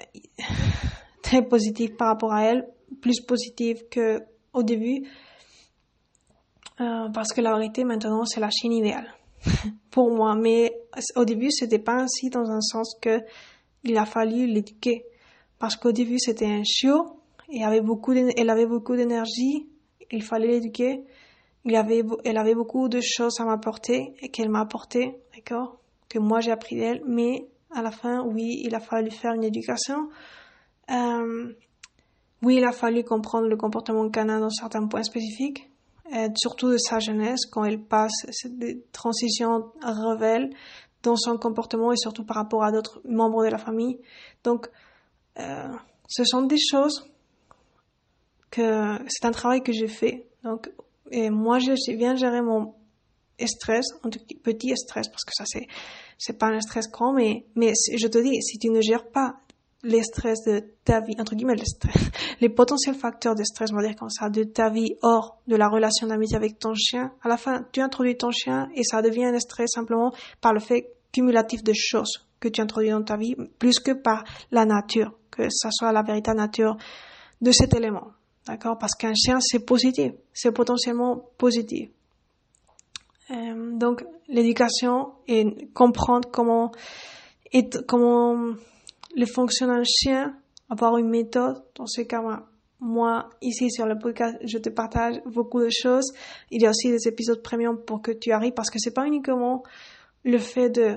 très 1.23 1.43
positive 1.47 1.97
par 1.97 2.09
rapport 2.09 2.33
à 2.33 2.45
elle, 2.45 2.69
plus 3.01 3.21
positive 3.21 3.85
que 3.91 4.21
au 4.53 4.63
début, 4.63 5.07
euh, 6.81 7.09
parce 7.13 7.33
que 7.33 7.41
la 7.41 7.55
vérité 7.55 7.85
maintenant, 7.85 8.25
c'est 8.25 8.41
la 8.41 8.51
Chine 8.51 8.73
idéale 8.73 9.15
pour 9.91 10.11
moi. 10.11 10.35
Mais 10.35 10.73
au 11.17 11.25
début, 11.25 11.51
c'était 11.51 11.79
pas 11.79 11.95
ainsi 11.95 12.31
dans 12.31 12.51
un 12.51 12.61
sens 12.61 12.97
que 13.01 13.21
il 13.85 13.97
a 13.97 14.05
fallu 14.05 14.47
l'éduquer, 14.47 15.05
parce 15.59 15.77
qu'au 15.77 15.93
début, 15.93 16.19
c'était 16.19 16.47
un 16.47 16.63
chiot, 16.65 17.21
et 17.51 17.65
avait 17.65 17.81
beaucoup, 17.81 18.13
elle 18.13 18.51
avait 18.51 18.67
beaucoup 18.67 18.97
d'énergie, 18.97 19.69
il 20.11 20.23
fallait 20.23 20.49
l'éduquer 20.49 21.05
il 21.65 21.77
avait, 21.77 22.03
elle 22.25 22.39
avait 22.39 22.55
beaucoup 22.55 22.89
de 22.89 23.01
choses 23.01 23.41
à 23.41 23.45
m'apporter 23.45 24.15
et 24.21 24.31
qu'elle 24.31 24.49
m'a 24.49 24.61
apporté, 24.61 25.17
d'accord, 25.35 25.79
que 26.09 26.19
moi 26.19 26.41
j'ai 26.41 26.51
appris 26.51 26.77
d'elle, 26.77 27.03
mais 27.07 27.47
à 27.71 27.83
la 27.83 27.91
fin, 27.91 28.23
oui, 28.23 28.63
il 28.65 28.75
a 28.75 28.81
fallu 28.81 29.11
faire 29.11 29.33
une 29.33 29.45
éducation. 29.45 30.09
Euh, 30.91 31.53
oui, 32.43 32.57
il 32.57 32.65
a 32.65 32.73
fallu 32.73 33.05
comprendre 33.05 33.47
le 33.47 33.57
comportement 33.57 34.09
canin 34.09 34.41
dans 34.41 34.51
certains 34.51 34.87
points 34.87 35.03
spécifiques, 35.03 35.71
surtout 36.37 36.71
de 36.71 36.79
sa 36.79 36.99
jeunesse, 36.99 37.47
quand 37.47 37.65
elle 37.65 37.81
passe 37.81 38.27
des 38.45 38.83
transitions 38.93 39.71
rebelles 39.83 40.51
dans 41.03 41.17
son 41.17 41.37
comportement 41.39 41.93
et 41.93 41.97
surtout 41.97 42.25
par 42.25 42.37
rapport 42.37 42.65
à 42.65 42.73
d'autres 42.73 43.01
membres 43.05 43.45
de 43.45 43.51
la 43.51 43.59
famille. 43.59 43.99
Donc, 44.45 44.69
euh, 45.39 45.69
ce 46.09 46.25
sont 46.25 46.43
des 46.43 46.59
choses 46.59 47.09
que 48.51 48.99
c'est 49.09 49.27
un 49.27 49.31
travail 49.31 49.63
que 49.63 49.73
j'ai 49.73 49.87
fait. 49.87 50.27
Donc, 50.43 50.71
et 51.11 51.31
moi, 51.31 51.59
je 51.59 51.75
sais 51.77 51.97
bien 51.97 52.15
gérer 52.15 52.43
mon 52.43 52.75
stress, 53.47 53.87
un 54.05 54.11
petit 54.11 54.77
stress, 54.77 55.09
parce 55.09 55.25
que 55.25 55.33
ça, 55.35 55.45
c'est, 55.47 55.67
c'est 56.19 56.39
pas 56.39 56.49
un 56.49 56.61
stress 56.61 56.91
grand, 56.91 57.13
mais, 57.13 57.47
mais 57.55 57.73
je 57.97 58.07
te 58.07 58.19
dis, 58.19 58.41
si 58.43 58.59
tu 58.59 58.71
ne 58.71 58.81
gères 58.81 59.09
pas 59.09 59.37
les 59.83 60.03
stress 60.03 60.45
de 60.45 60.63
ta 60.85 61.01
vie, 61.01 61.15
entre 61.19 61.35
guillemets, 61.35 61.55
les, 61.55 61.65
stress, 61.65 62.11
les 62.41 62.49
potentiels 62.49 62.95
facteurs 62.95 63.35
de 63.35 63.43
stress, 63.45 63.71
on 63.73 63.77
va 63.77 63.83
dire 63.83 63.97
comme 63.97 64.11
ça, 64.11 64.29
de 64.29 64.45
ta 64.45 64.69
vie 64.69 64.95
hors 65.03 65.41
de 65.47 65.57
la 65.57 65.69
relation 65.69 66.07
d'amitié 66.07 66.37
avec 66.37 66.59
ton 66.59 66.75
chien, 66.75 67.13
à 67.23 67.29
la 67.29 67.37
fin, 67.37 67.65
tu 67.73 67.81
introduis 67.81 68.17
ton 68.17 68.31
chien 68.31 68.69
et 68.75 68.85
ça 68.85 69.01
devient 69.01 69.25
un 69.27 69.39
stress 69.39 69.71
simplement 69.75 70.13
par 70.41 70.53
le 70.53 70.61
fait 70.61 70.93
cumulatif 71.13 71.63
de 71.63 71.73
choses 71.75 72.27
que 72.41 72.49
tu 72.49 72.61
introduis 72.61 72.91
dans 72.91 73.03
ta 73.03 73.17
vie, 73.17 73.35
plus 73.59 73.81
que 73.81 73.93
par 73.93 74.25
la 74.51 74.65
nature, 74.65 75.15
que 75.31 75.49
ça 75.51 75.71
soit 75.71 75.93
la 75.93 76.03
véritable 76.03 76.39
nature 76.39 76.77
de 77.41 77.53
cet 77.53 77.75
élément. 77.75 78.09
D'accord? 78.47 78.79
Parce 78.79 78.95
qu'un 78.95 79.15
chien, 79.15 79.39
c'est 79.41 79.65
positif. 79.65 80.13
C'est 80.33 80.53
potentiellement 80.53 81.31
positif. 81.39 81.91
Euh, 83.31 83.77
donc, 83.77 84.05
l'éducation 84.29 85.13
et 85.29 85.69
comprendre 85.75 86.29
comment, 86.31 86.73
et 87.53 87.69
comment 87.87 88.55
le 89.17 89.27
fonctionne 89.27 89.71
un 89.71 89.85
chien 89.85 90.35
avoir 90.71 90.97
une 90.97 91.09
méthode. 91.09 91.63
Dans 91.75 91.87
ce 91.87 92.03
cas, 92.03 92.23
moi, 92.23 92.47
moi, 92.79 93.29
ici 93.43 93.71
sur 93.71 93.87
le 93.87 93.99
podcast, 93.99 94.39
je 94.43 94.57
te 94.57 94.71
partage 94.71 95.21
beaucoup 95.27 95.61
de 95.61 95.69
choses. 95.69 96.13
Il 96.51 96.63
y 96.63 96.67
a 96.67 96.71
aussi 96.71 96.91
des 96.91 97.09
épisodes 97.09 97.43
premium 97.43 97.79
pour 97.79 98.01
que 98.01 98.13
tu 98.13 98.33
arrives 98.33 98.55
parce 98.55 98.71
que 98.71 98.79
c'est 98.79 98.95
pas 98.95 99.07
uniquement 99.07 99.63
le 100.25 100.39
fait 100.39 100.71
de 100.71 100.97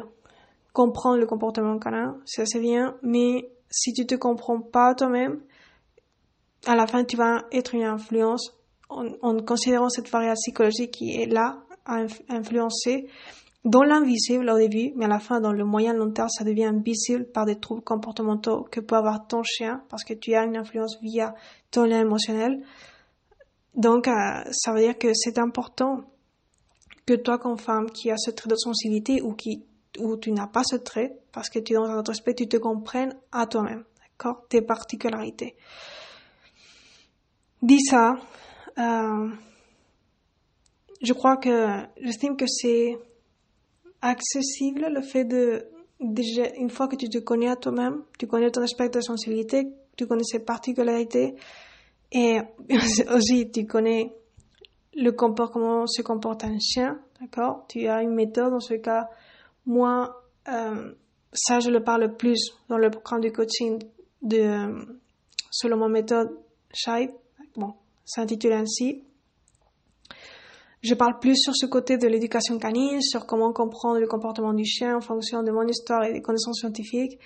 comprendre 0.71 1.17
le 1.17 1.25
comportement 1.25 1.77
canin, 1.77 2.17
ça 2.25 2.45
c'est 2.45 2.59
bien, 2.59 2.97
mais 3.03 3.49
si 3.69 3.93
tu 3.93 4.07
te 4.07 4.15
comprends 4.15 4.59
pas 4.59 4.95
toi-même, 4.95 5.39
à 6.65 6.75
la 6.75 6.87
fin 6.87 7.03
tu 7.03 7.17
vas 7.17 7.43
être 7.51 7.75
une 7.75 7.83
influence 7.83 8.53
en, 8.89 9.37
considérant 9.39 9.89
cette 9.89 10.09
variable 10.09 10.35
psychologique 10.35 10.91
qui 10.91 11.15
est 11.15 11.25
là 11.25 11.63
à 11.85 12.05
influencer 12.29 13.07
dans 13.65 13.83
l'invisible 13.83 14.49
au 14.49 14.57
début, 14.57 14.91
mais 14.95 15.05
à 15.05 15.07
la 15.07 15.19
fin, 15.19 15.39
dans 15.39 15.53
le 15.53 15.63
moyen 15.63 15.93
long 15.93 16.11
terme, 16.11 16.27
ça 16.29 16.43
devient 16.43 16.73
visible 16.83 17.25
par 17.25 17.45
des 17.45 17.59
troubles 17.59 17.81
comportementaux 17.81 18.67
que 18.69 18.81
peut 18.81 18.95
avoir 18.95 19.25
ton 19.25 19.41
chien 19.43 19.83
parce 19.89 20.03
que 20.03 20.13
tu 20.13 20.33
as 20.35 20.43
une 20.43 20.57
influence 20.57 20.99
via 21.01 21.33
ton 21.71 21.85
lien 21.85 22.01
émotionnel. 22.01 22.61
Donc, 23.73 24.07
euh, 24.07 24.11
ça 24.51 24.73
veut 24.73 24.81
dire 24.81 24.97
que 24.97 25.13
c'est 25.13 25.39
important 25.39 26.01
que 27.05 27.13
toi, 27.13 27.37
comme 27.37 27.57
femme 27.57 27.89
qui 27.89 28.11
a 28.11 28.17
ce 28.17 28.31
trait 28.31 28.49
de 28.49 28.55
sensibilité 28.55 29.21
ou 29.21 29.33
qui, 29.33 29.65
ou 29.97 30.17
tu 30.17 30.31
n'as 30.31 30.47
pas 30.47 30.63
ce 30.63 30.75
trait, 30.75 31.17
parce 31.31 31.49
que 31.49 31.59
tu 31.59 31.73
es 31.73 31.75
dans 31.75 31.85
un 31.85 31.97
autre 31.97 32.11
aspect, 32.11 32.35
tu 32.35 32.47
te 32.47 32.57
comprennes 32.57 33.15
à 33.31 33.47
toi-même, 33.47 33.85
d'accord? 33.99 34.45
Tes 34.49 34.61
particularités. 34.61 35.55
Dis 37.63 37.79
ça, 37.79 38.15
euh, 38.77 39.29
je 41.01 41.13
crois 41.13 41.37
que, 41.37 41.77
j'estime 42.01 42.35
que 42.35 42.45
c'est 42.45 42.97
accessible 44.01 44.87
le 44.89 45.01
fait 45.01 45.23
de 45.23 45.65
déjà 46.01 46.43
une 46.57 46.69
fois 46.69 46.89
que 46.89 46.97
tu 46.97 47.07
te 47.07 47.19
connais 47.19 47.47
à 47.47 47.55
toi-même, 47.55 48.03
tu 48.19 48.27
connais 48.27 48.51
ton 48.51 48.63
aspect 48.63 48.89
de 48.89 48.99
sensibilité, 48.99 49.69
tu 49.95 50.07
connais 50.07 50.25
ses 50.25 50.39
particularités 50.39 51.35
et 52.11 52.39
aussi 53.15 53.49
tu 53.49 53.65
connais 53.65 54.13
le 54.93 55.11
comment 55.11 55.87
se 55.87 56.01
comporte 56.01 56.43
un 56.43 56.59
chien, 56.59 56.99
d'accord? 57.21 57.63
Tu 57.69 57.87
as 57.87 58.03
une 58.03 58.13
méthode 58.13 58.51
dans 58.51 58.59
ce 58.59 58.73
cas. 58.73 59.07
Moi, 59.65 60.21
euh, 60.49 60.91
ça 61.31 61.61
je 61.61 61.69
le 61.69 61.81
parle 61.81 62.17
plus 62.17 62.57
dans 62.67 62.77
le 62.77 62.89
programme 62.89 63.21
de 63.21 63.29
coaching 63.29 63.81
de 64.21 64.85
selon 65.49 65.77
mon 65.77 65.87
méthode 65.87 66.37
Shai. 66.73 67.09
S'intitule 68.05 68.53
ainsi. 68.53 69.03
Je 70.81 70.93
parle 70.95 71.19
plus 71.19 71.37
sur 71.37 71.55
ce 71.55 71.65
côté 71.65 71.97
de 71.97 72.07
l'éducation 72.07 72.57
canine, 72.57 73.01
sur 73.01 73.25
comment 73.25 73.53
comprendre 73.53 73.99
le 73.99 74.07
comportement 74.07 74.53
du 74.53 74.65
chien 74.65 74.97
en 74.97 75.01
fonction 75.01 75.41
de 75.41 75.49
mon 75.49 75.65
histoire 75.65 76.03
et 76.03 76.11
des 76.11 76.21
connaissances 76.21 76.59
scientifiques, 76.59 77.17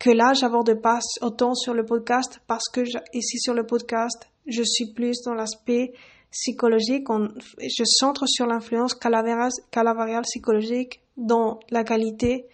que 0.00 0.10
là, 0.10 0.32
j'aborde 0.32 0.80
pas 0.80 1.00
autant 1.20 1.54
sur 1.54 1.74
le 1.74 1.84
podcast 1.84 2.40
parce 2.46 2.68
que 2.72 2.80
ici 3.12 3.38
sur 3.38 3.52
le 3.52 3.66
podcast, 3.66 4.28
je 4.46 4.62
suis 4.62 4.92
plus 4.94 5.20
dans 5.24 5.34
l'aspect 5.34 5.92
psychologique. 6.30 7.06
je 7.60 7.84
centre 7.84 8.26
sur 8.26 8.46
l'influence 8.46 8.94
qu'à 8.94 9.10
la 9.10 9.22
variable 9.94 10.24
psychologique 10.24 11.02
dans 11.16 11.60
la 11.70 11.84
qualité 11.84 12.46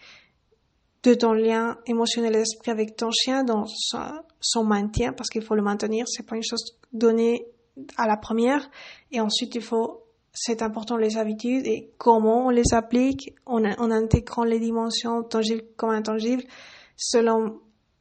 de 1.03 1.13
ton 1.13 1.33
lien 1.33 1.77
émotionnel 1.85 2.33
d'esprit 2.33 2.71
avec 2.71 2.95
ton 2.95 3.11
chien, 3.11 3.43
dans 3.43 3.65
son 4.39 4.63
maintien, 4.63 5.13
parce 5.13 5.29
qu'il 5.29 5.41
faut 5.41 5.55
le 5.55 5.61
maintenir. 5.61 6.05
C'est 6.07 6.25
pas 6.25 6.35
une 6.35 6.43
chose 6.43 6.77
donnée 6.93 7.45
à 7.97 8.07
la 8.07 8.17
première. 8.17 8.69
Et 9.11 9.19
ensuite, 9.19 9.55
il 9.55 9.61
faut 9.61 10.03
c'est 10.33 10.63
important 10.63 10.97
les 10.97 11.17
habitudes 11.17 11.67
et 11.67 11.91
comment 11.99 12.47
on 12.47 12.49
les 12.49 12.73
applique 12.73 13.35
en, 13.45 13.63
en 13.63 13.91
intégrant 13.91 14.43
les 14.43 14.59
dimensions 14.59 15.21
tangibles 15.21 15.61
comme 15.77 15.91
intangibles 15.91 16.43
selon 16.97 17.59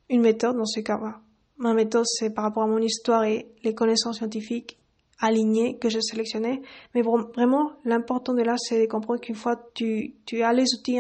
une 0.09 0.23
méthode 0.23 0.57
dans 0.57 0.65
ce 0.65 0.81
cas. 0.81 0.99
là 0.99 1.21
Ma 1.59 1.75
méthode, 1.75 2.07
c'est 2.07 2.31
par 2.31 2.45
rapport 2.45 2.63
à 2.63 2.67
mon 2.67 2.79
histoire 2.79 3.25
et 3.25 3.53
les 3.63 3.75
connaissances 3.75 4.17
scientifiques 4.17 4.79
alignées 5.21 5.79
que 5.79 5.89
j'ai 5.89 6.01
sélectionnées. 6.01 6.63
Mais 6.95 7.03
vraiment, 7.03 7.73
l'important 7.85 8.35
de 8.35 8.43
là, 8.43 8.57
c'est 8.57 8.81
de 8.81 8.87
comprendre 8.87 9.21
qu'une 9.21 9.37
fois 9.37 9.57
tu, 9.75 10.15
tu 10.27 10.43
as 10.43 10.53
les 10.53 10.65
outils 10.75 10.99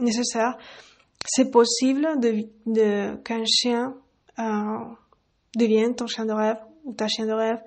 nécessaires, 0.00 0.56
c'est 1.26 1.50
possible 1.50 2.20
de, 2.20 2.46
de 2.66 3.16
qu'un 3.16 3.44
chien 3.44 3.94
euh, 4.38 4.78
devienne 5.56 5.94
ton 5.94 6.06
chien 6.06 6.24
de 6.24 6.32
rêve 6.32 6.58
ou 6.84 6.94
ta 6.94 7.08
chien 7.08 7.26
de 7.26 7.32
rêve 7.32 7.60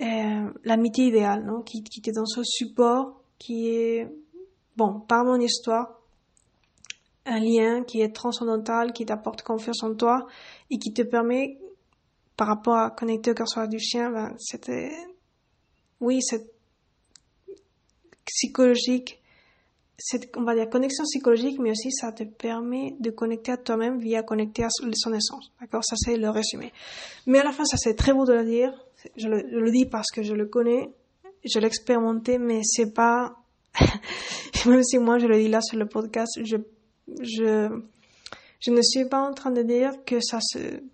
euh, 0.00 0.50
l'amitié 0.64 1.06
idéale, 1.06 1.44
non 1.44 1.62
qui, 1.62 1.82
qui 1.82 2.00
te 2.00 2.10
donne 2.10 2.26
ce 2.26 2.42
support 2.42 3.20
qui 3.38 3.68
est, 3.68 4.08
bon, 4.76 5.00
par 5.00 5.24
mon 5.24 5.40
histoire, 5.40 6.00
un 7.26 7.40
lien 7.40 7.82
qui 7.84 8.00
est 8.00 8.14
transcendantal, 8.14 8.92
qui 8.92 9.06
t'apporte 9.06 9.42
confiance 9.42 9.82
en 9.82 9.94
toi 9.94 10.26
et 10.70 10.78
qui 10.78 10.92
te 10.92 11.02
permet, 11.02 11.58
par 12.36 12.48
rapport 12.48 12.76
à 12.76 12.90
connecter 12.90 13.32
au 13.32 13.34
cœur 13.34 13.68
du 13.68 13.78
chien, 13.78 14.10
ben, 14.10 14.34
c'était, 14.38 14.90
oui, 16.00 16.22
c'est 16.22 16.50
psychologique, 18.24 19.20
c'est, 19.98 20.34
on 20.36 20.44
va 20.44 20.54
dire, 20.54 20.70
connexion 20.70 21.04
psychologique, 21.04 21.58
mais 21.58 21.72
aussi 21.72 21.90
ça 21.92 22.12
te 22.12 22.24
permet 22.24 22.94
de 23.00 23.10
connecter 23.10 23.52
à 23.52 23.56
toi-même 23.58 23.98
via 23.98 24.22
connecter 24.22 24.64
à 24.64 24.68
son 24.70 25.12
essence. 25.12 25.52
D'accord? 25.60 25.84
Ça, 25.84 25.96
c'est 25.98 26.16
le 26.16 26.30
résumé. 26.30 26.72
Mais 27.26 27.40
à 27.40 27.44
la 27.44 27.52
fin, 27.52 27.64
ça, 27.64 27.76
c'est 27.76 27.94
très 27.94 28.14
beau 28.14 28.24
de 28.24 28.32
le 28.32 28.44
dire 28.44 28.72
je 29.16 29.28
le, 29.28 29.70
dis 29.70 29.86
parce 29.86 30.10
que 30.10 30.22
je 30.22 30.34
le 30.34 30.46
connais, 30.46 30.90
je 31.44 31.58
l'ai 31.58 31.66
expérimenté, 31.66 32.38
mais 32.38 32.60
c'est 32.64 32.92
pas, 32.92 33.36
même 34.66 34.82
si 34.82 34.98
moi 34.98 35.18
je 35.18 35.26
le 35.26 35.36
dis 35.38 35.48
là 35.48 35.60
sur 35.60 35.78
le 35.78 35.86
podcast, 35.86 36.40
je, 36.44 36.56
je, 37.22 37.68
je 38.60 38.70
ne 38.70 38.82
suis 38.82 39.06
pas 39.06 39.20
en 39.20 39.32
train 39.32 39.50
de 39.50 39.62
dire 39.62 39.92
que 40.04 40.20
ça 40.20 40.38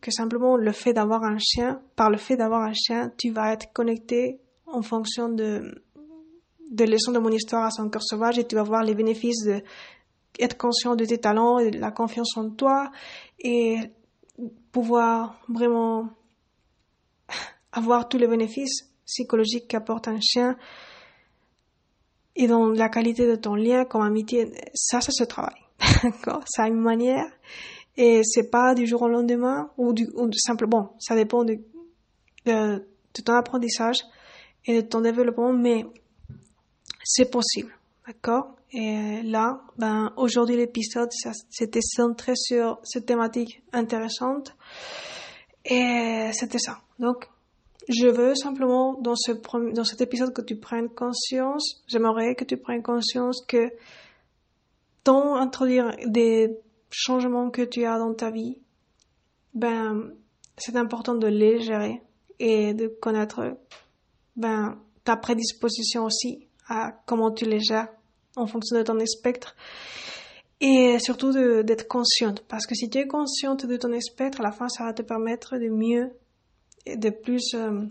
que 0.00 0.10
simplement 0.10 0.56
le 0.56 0.72
fait 0.72 0.92
d'avoir 0.92 1.24
un 1.24 1.38
chien, 1.38 1.80
par 1.96 2.10
le 2.10 2.16
fait 2.16 2.36
d'avoir 2.36 2.62
un 2.62 2.74
chien, 2.74 3.12
tu 3.18 3.30
vas 3.30 3.52
être 3.52 3.72
connecté 3.72 4.38
en 4.66 4.82
fonction 4.82 5.28
de, 5.28 5.82
de 6.70 6.84
leçons 6.84 7.12
de 7.12 7.18
mon 7.18 7.30
histoire 7.30 7.64
à 7.64 7.70
son 7.70 7.88
cœur 7.88 8.02
sauvage 8.02 8.38
et 8.38 8.46
tu 8.46 8.54
vas 8.54 8.62
voir 8.62 8.82
les 8.82 8.94
bénéfices 8.94 9.44
de 9.44 9.62
être 10.38 10.56
conscient 10.56 10.96
de 10.96 11.04
tes 11.04 11.18
talents 11.18 11.58
et 11.58 11.70
de 11.70 11.78
la 11.78 11.90
confiance 11.90 12.36
en 12.36 12.50
toi 12.50 12.90
et 13.38 13.78
pouvoir 14.70 15.40
vraiment 15.48 16.10
avoir 17.76 18.08
tous 18.08 18.18
les 18.18 18.26
bénéfices 18.26 18.90
psychologiques 19.04 19.68
qu'apporte 19.68 20.08
un 20.08 20.18
chien 20.20 20.56
et 22.34 22.46
dans 22.46 22.68
la 22.68 22.88
qualité 22.88 23.26
de 23.26 23.36
ton 23.36 23.54
lien 23.54 23.84
comme 23.84 24.02
amitié, 24.02 24.52
ça, 24.74 25.00
ça 25.00 25.12
se 25.12 25.24
travaille. 25.24 25.60
D'accord? 26.02 26.42
Ça 26.46 26.64
a 26.64 26.68
une 26.68 26.80
manière 26.80 27.26
et 27.96 28.22
c'est 28.24 28.50
pas 28.50 28.74
du 28.74 28.86
jour 28.86 29.02
au 29.02 29.08
lendemain 29.08 29.70
ou 29.78 29.92
du, 29.92 30.08
ou 30.14 30.30
simplement, 30.32 30.82
bon, 30.82 30.88
ça 30.98 31.14
dépend 31.14 31.44
de, 31.44 31.58
de, 32.44 32.86
ton 33.24 33.32
apprentissage 33.34 33.98
et 34.66 34.82
de 34.82 34.86
ton 34.86 35.00
développement, 35.00 35.52
mais 35.52 35.86
c'est 37.04 37.30
possible. 37.30 37.72
D'accord? 38.06 38.56
Et 38.72 39.22
là, 39.22 39.62
ben, 39.78 40.12
aujourd'hui 40.16 40.56
l'épisode, 40.56 41.10
c'était 41.48 41.80
centré 41.80 42.32
sur 42.36 42.78
cette 42.82 43.06
thématique 43.06 43.62
intéressante 43.72 44.54
et 45.64 46.30
c'était 46.32 46.58
ça. 46.58 46.80
Donc, 46.98 47.28
je 47.88 48.08
veux 48.08 48.34
simplement 48.34 48.94
dans 49.00 49.14
ce 49.14 49.32
dans 49.72 49.84
cet 49.84 50.00
épisode 50.00 50.32
que 50.32 50.42
tu 50.42 50.56
prennes 50.56 50.88
conscience, 50.88 51.84
j'aimerais 51.86 52.34
que 52.34 52.44
tu 52.44 52.56
prennes 52.56 52.82
conscience 52.82 53.44
que 53.46 53.70
dans 55.04 55.36
introduire 55.36 55.94
des 56.06 56.58
changements 56.90 57.50
que 57.50 57.62
tu 57.62 57.84
as 57.84 57.98
dans 57.98 58.12
ta 58.14 58.30
vie, 58.30 58.58
ben 59.54 60.12
c'est 60.58 60.76
important 60.76 61.14
de 61.14 61.28
les 61.28 61.60
gérer 61.60 62.02
et 62.38 62.74
de 62.74 62.88
connaître 62.88 63.56
ben 64.34 64.78
ta 65.04 65.16
prédisposition 65.16 66.04
aussi 66.04 66.48
à 66.68 66.92
comment 67.06 67.30
tu 67.30 67.44
les 67.44 67.60
gères 67.60 67.88
en 68.34 68.46
fonction 68.46 68.76
de 68.76 68.82
ton 68.82 68.98
spectre 69.06 69.54
et 70.60 70.98
surtout 70.98 71.32
d'être 71.62 71.86
consciente. 71.86 72.42
Parce 72.48 72.66
que 72.66 72.74
si 72.74 72.90
tu 72.90 72.98
es 72.98 73.06
consciente 73.06 73.66
de 73.66 73.76
ton 73.76 73.98
spectre 74.00 74.40
à 74.40 74.44
la 74.44 74.52
fin 74.52 74.68
ça 74.68 74.84
va 74.84 74.92
te 74.92 75.02
permettre 75.02 75.56
de 75.56 75.68
mieux 75.68 76.10
de 76.94 77.10
plus, 77.10 77.54
euh, 77.54 77.82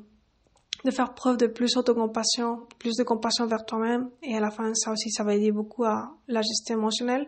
de 0.84 0.92
faire 0.92 1.14
preuve 1.14 1.38
de 1.38 1.48
plus 1.48 1.74
d'autocompassion, 1.74 2.68
plus 2.80 2.96
de 2.96 3.04
compassion 3.04 3.46
vers 3.48 3.66
toi-même. 3.66 4.10
Et 4.24 4.36
à 4.36 4.40
la 4.40 4.52
fin, 4.52 4.74
ça 4.74 4.92
aussi, 4.92 5.12
ça 5.12 5.24
va 5.24 5.36
aider 5.36 5.52
beaucoup 5.52 5.84
à 5.84 6.16
la 6.28 6.42
gestion 6.42 6.78
émotionnelle. 6.78 7.28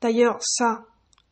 D'ailleurs, 0.00 0.38
ça, 0.40 0.84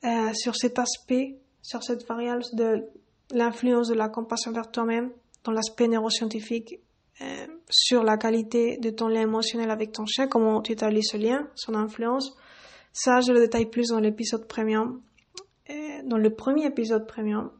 euh, 0.04 0.32
sur 0.34 0.54
cet 0.56 0.78
aspect, 0.78 1.38
sur 1.62 1.82
cette 1.82 2.06
variable 2.06 2.42
de 2.52 2.84
l'influence 3.32 3.88
de 3.88 3.94
la 3.94 4.08
compassion 4.08 4.52
vers 4.52 4.70
toi-même, 4.70 5.10
dans 5.44 5.52
l'aspect 5.52 5.88
neuroscientifique, 5.88 6.80
euh, 7.22 7.46
sur 7.70 8.02
la 8.02 8.18
qualité 8.18 8.76
de 8.76 8.90
ton 8.90 9.08
lien 9.08 9.22
émotionnel 9.22 9.70
avec 9.70 9.92
ton 9.92 10.04
chien, 10.04 10.28
comment 10.28 10.60
tu 10.60 10.72
établis 10.72 11.02
ce 11.02 11.16
lien, 11.16 11.48
son 11.54 11.74
influence. 11.74 12.36
Ça, 12.92 13.20
je 13.20 13.32
le 13.32 13.40
détaille 13.40 13.66
plus 13.66 13.88
dans 13.88 14.00
l'épisode 14.00 14.46
premium. 14.46 15.00
Euh, 15.70 16.02
dans 16.04 16.18
le 16.18 16.30
premier 16.34 16.66
épisode 16.66 17.06
premium, 17.06 17.50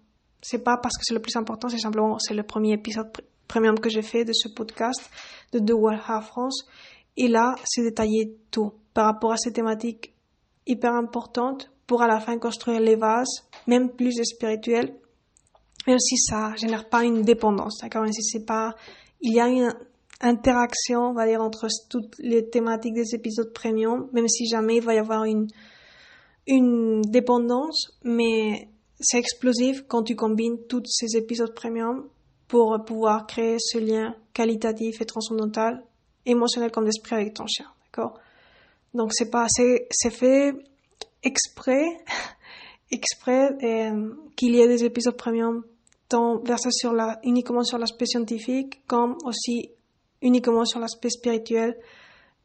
c'est 0.49 0.63
pas 0.63 0.77
parce 0.77 0.97
que 0.97 1.03
c'est 1.03 1.15
le 1.15 1.21
plus 1.21 1.35
important, 1.35 1.69
c'est 1.69 1.79
simplement 1.79 2.19
c'est 2.21 2.35
le 2.35 2.45
premier 2.45 2.75
épisode 2.75 3.11
premium 3.49 3.79
que 3.81 3.89
j'ai 3.89 4.03
fait 4.03 4.25
de 4.25 4.33
ce 4.33 4.49
podcast 4.49 5.11
de 5.53 5.59
The 5.59 5.73
World 5.73 6.01
France. 6.23 6.67
Et 7.17 7.27
là, 7.27 7.57
c'est 7.65 7.83
détaillé 7.83 8.37
tout 8.53 8.73
par 8.95 9.07
rapport 9.07 9.33
à 9.33 9.39
ces 9.39 9.53
thématiques 9.53 10.15
hyper 10.67 10.93
importantes 10.93 11.73
pour 11.89 12.03
à 12.03 12.07
la 12.07 12.21
fin 12.21 12.39
construire 12.39 12.81
les 12.81 12.95
vases, 12.95 13.49
même 13.67 13.91
plus 13.91 14.23
spirituels, 14.23 14.95
même 15.89 15.99
si 15.99 16.17
ça 16.17 16.55
génère 16.55 16.89
pas 16.89 17.03
une 17.03 17.23
dépendance, 17.23 17.79
d'accord? 17.83 18.03
Même 18.03 18.13
si 18.13 18.23
c'est 18.23 18.45
pas, 18.45 18.75
il 19.21 19.35
y 19.35 19.41
a 19.41 19.49
une 19.49 19.75
interaction, 20.21 21.11
on 21.11 21.13
va 21.13 21.27
dire, 21.27 21.43
entre 21.43 21.67
toutes 21.91 22.15
les 22.19 22.49
thématiques 22.49 22.95
des 22.95 23.15
épisodes 23.15 23.53
premium, 23.53 24.09
même 24.13 24.29
si 24.29 24.47
jamais 24.47 24.77
il 24.77 24.83
va 24.83 24.95
y 24.95 24.99
avoir 24.99 25.25
une, 25.25 25.49
une 26.47 27.03
dépendance, 27.03 27.99
mais 28.05 28.69
c'est 29.01 29.19
explosif 29.19 29.85
quand 29.89 30.03
tu 30.03 30.17
combines 30.17 30.59
tous 30.69 30.83
ces 30.87 31.17
épisodes 31.17 31.55
premium 31.55 32.09
pour 32.49 32.85
pouvoir 32.85 33.27
créer 33.27 33.57
ce 33.59 33.79
lien 33.79 34.15
qualitatif 34.33 35.01
et 35.01 35.05
transcendantal, 35.05 35.85
émotionnel 36.25 36.71
comme 36.71 36.85
d'esprit 36.85 37.17
avec 37.17 37.35
ton 37.35 37.47
chien, 37.47 37.67
d'accord? 37.85 38.19
Donc 38.95 39.13
c'est 39.13 39.31
pas, 39.31 39.47
c'est, 39.49 40.11
fait 40.11 40.55
exprès, 41.23 41.85
exprès 42.91 43.51
euh, 43.63 44.15
qu'il 44.37 44.55
y 44.55 44.61
ait 44.61 44.69
des 44.69 44.85
épisodes 44.85 45.17
premium 45.17 45.65
tant 46.09 46.39
versés 46.39 46.71
sur 46.71 46.93
la, 46.93 47.19
uniquement 47.25 47.65
sur 47.65 47.79
l'aspect 47.79 48.07
scientifique, 48.07 48.87
comme 48.87 49.17
aussi 49.25 49.71
uniquement 50.23 50.65
sur 50.65 50.81
l'aspect 50.81 51.11
spirituel, 51.11 51.77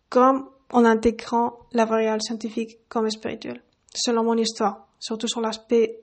comme 0.10 0.50
en 0.72 0.84
intégrant 0.84 1.60
la 1.72 1.86
variable 1.86 2.22
scientifique 2.22 2.80
comme 2.90 3.10
spirituelle, 3.10 3.62
selon 3.94 4.24
mon 4.24 4.36
histoire, 4.36 4.88
surtout 5.00 5.28
sur 5.28 5.42
l'aspect 5.42 6.00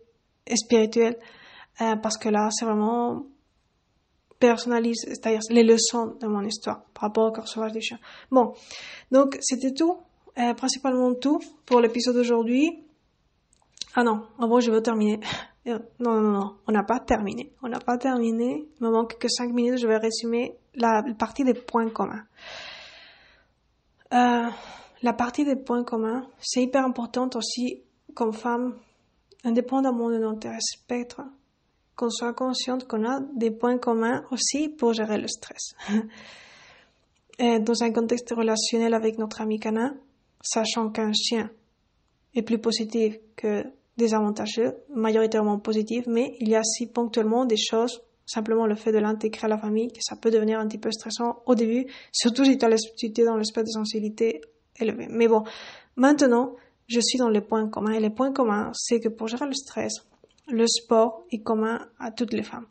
spirituel, 0.56 1.16
euh, 1.80 1.96
parce 1.96 2.18
que 2.18 2.28
là, 2.28 2.48
c'est 2.50 2.64
vraiment 2.64 3.26
personnalise, 4.38 5.04
c'est-à-dire 5.06 5.40
les 5.50 5.64
leçons 5.64 6.16
de 6.20 6.26
mon 6.26 6.42
histoire 6.42 6.82
par 6.94 7.04
rapport 7.04 7.28
au 7.28 7.32
corps 7.32 7.48
sauvage 7.48 7.72
des 7.72 7.80
chiens. 7.80 7.98
Bon, 8.30 8.54
donc 9.10 9.36
c'était 9.40 9.72
tout, 9.72 9.98
euh, 10.38 10.54
principalement 10.54 11.14
tout 11.14 11.40
pour 11.66 11.80
l'épisode 11.80 12.14
d'aujourd'hui. 12.14 12.84
Ah 13.94 14.04
non, 14.04 14.26
avant 14.38 14.60
je 14.60 14.70
veux 14.70 14.82
terminer. 14.82 15.20
Non, 16.00 16.18
non, 16.22 16.30
non, 16.30 16.56
on 16.66 16.72
n'a 16.72 16.82
pas 16.82 16.98
terminé. 16.98 17.52
On 17.62 17.68
n'a 17.68 17.78
pas 17.78 17.98
terminé. 17.98 18.66
Il 18.80 18.86
me 18.86 18.90
manque 18.90 19.18
que 19.18 19.28
5 19.28 19.52
minutes. 19.52 19.76
Je 19.76 19.86
vais 19.86 19.98
résumer 19.98 20.56
la 20.74 21.02
partie 21.18 21.44
des 21.44 21.52
points 21.52 21.90
communs. 21.90 22.24
Euh, 24.14 24.48
la 25.02 25.12
partie 25.12 25.44
des 25.44 25.56
points 25.56 25.84
communs, 25.84 26.26
c'est 26.40 26.62
hyper 26.62 26.86
importante 26.86 27.36
aussi 27.36 27.82
comme 28.14 28.32
femme, 28.32 28.78
indépendamment 29.44 30.10
de 30.10 30.18
notre 30.18 30.48
spectre, 30.60 31.22
qu'on 31.96 32.10
soit 32.10 32.32
consciente 32.32 32.86
qu'on 32.86 33.04
a 33.04 33.20
des 33.34 33.50
points 33.50 33.78
communs 33.78 34.24
aussi 34.30 34.68
pour 34.68 34.92
gérer 34.92 35.18
le 35.18 35.28
stress. 35.28 35.74
dans 37.38 37.82
un 37.82 37.92
contexte 37.92 38.30
relationnel 38.30 38.94
avec 38.94 39.18
notre 39.18 39.40
ami 39.40 39.58
canin, 39.60 39.96
sachant 40.42 40.90
qu'un 40.90 41.12
chien 41.12 41.50
est 42.34 42.42
plus 42.42 42.58
positif 42.58 43.18
que 43.36 43.64
désavantageux, 43.96 44.74
majoritairement 44.94 45.58
positif, 45.58 46.06
mais 46.06 46.36
il 46.40 46.48
y 46.48 46.54
a 46.54 46.60
aussi 46.60 46.86
ponctuellement 46.86 47.44
des 47.44 47.56
choses, 47.56 48.02
simplement 48.26 48.66
le 48.66 48.76
fait 48.76 48.92
de 48.92 48.98
l'intégrer 48.98 49.46
à 49.46 49.48
la 49.48 49.58
famille, 49.58 49.88
que 49.88 50.00
ça 50.00 50.16
peut 50.16 50.30
devenir 50.30 50.60
un 50.60 50.68
petit 50.68 50.78
peu 50.78 50.90
stressant 50.92 51.42
au 51.46 51.54
début, 51.54 51.86
surtout 52.12 52.44
si 52.44 52.56
tu 52.58 53.20
es 53.20 53.24
dans 53.24 53.36
l'espèce 53.36 53.64
de 53.64 53.70
sensibilité 53.70 54.40
élevée. 54.78 55.08
Mais 55.10 55.26
bon, 55.26 55.42
maintenant, 55.96 56.54
je 56.88 57.00
suis 57.00 57.18
dans 57.18 57.28
les 57.28 57.40
points 57.40 57.68
communs, 57.68 57.92
et 57.92 58.00
les 58.00 58.10
points 58.10 58.32
communs, 58.32 58.72
c'est 58.74 58.98
que 58.98 59.08
pour 59.08 59.28
gérer 59.28 59.46
le 59.46 59.52
stress, 59.52 59.92
le 60.48 60.66
sport 60.66 61.24
est 61.30 61.42
commun 61.42 61.86
à 61.98 62.10
toutes 62.10 62.32
les 62.32 62.42
femmes. 62.42 62.66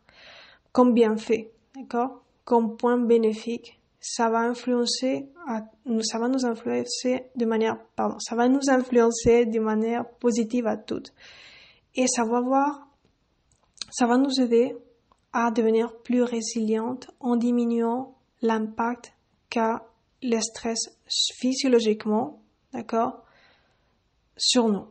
Comme 0.71 0.93
bienfait, 0.93 1.51
d'accord? 1.75 2.23
Comme 2.43 2.77
point 2.77 2.97
bénéfique, 2.97 3.79
ça 3.99 4.29
va 4.29 4.39
influencer, 4.39 5.27
ça 6.01 6.19
va 6.19 6.27
nous 6.27 6.45
influencer 6.45 7.25
de 7.35 7.45
manière, 7.45 7.77
pardon, 7.95 8.17
ça 8.19 8.35
va 8.35 8.47
nous 8.47 8.69
influencer 8.69 9.45
de 9.45 9.59
manière 9.59 10.07
positive 10.07 10.65
à 10.65 10.77
toutes. 10.77 11.13
Et 11.95 12.07
ça 12.07 12.23
va 12.23 12.41
voir, 12.41 12.87
ça 13.91 14.07
va 14.07 14.17
nous 14.17 14.39
aider 14.39 14.75
à 15.33 15.51
devenir 15.51 15.95
plus 15.97 16.23
résiliente 16.23 17.09
en 17.19 17.35
diminuant 17.35 18.15
l'impact 18.41 19.13
qu'a 19.49 19.83
le 20.23 20.39
stress 20.39 20.97
physiologiquement, 21.39 22.41
d'accord, 22.73 23.23
sur 24.37 24.69
nous. 24.69 24.85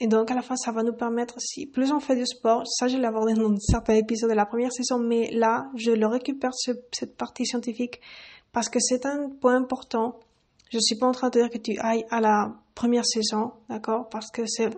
Et 0.00 0.06
donc, 0.06 0.30
à 0.30 0.34
la 0.34 0.42
fin, 0.42 0.56
ça 0.56 0.70
va 0.70 0.82
nous 0.82 0.92
permettre, 0.92 1.40
si 1.40 1.66
plus 1.66 1.90
on 1.90 1.98
fait 1.98 2.14
du 2.14 2.26
sport, 2.26 2.62
ça, 2.66 2.86
je 2.86 2.96
l'ai 2.96 3.06
abordé 3.06 3.34
dans 3.34 3.56
certains 3.58 3.94
épisodes 3.94 4.30
de 4.30 4.34
la 4.34 4.46
première 4.46 4.72
saison, 4.72 4.98
mais 4.98 5.30
là, 5.32 5.70
je 5.74 5.90
le 5.90 6.06
récupère, 6.06 6.52
cette 6.54 7.16
partie 7.16 7.44
scientifique, 7.44 8.00
parce 8.52 8.68
que 8.68 8.78
c'est 8.80 9.06
un 9.06 9.28
point 9.28 9.56
important. 9.56 10.20
Je 10.70 10.78
suis 10.78 10.96
pas 10.96 11.06
en 11.06 11.12
train 11.12 11.30
de 11.30 11.40
dire 11.40 11.50
que 11.50 11.58
tu 11.58 11.78
ailles 11.80 12.04
à 12.10 12.20
la 12.20 12.54
première 12.74 13.04
saison, 13.04 13.52
d'accord? 13.68 14.08
Parce 14.08 14.30
que 14.30 14.42
c'est, 14.46 14.70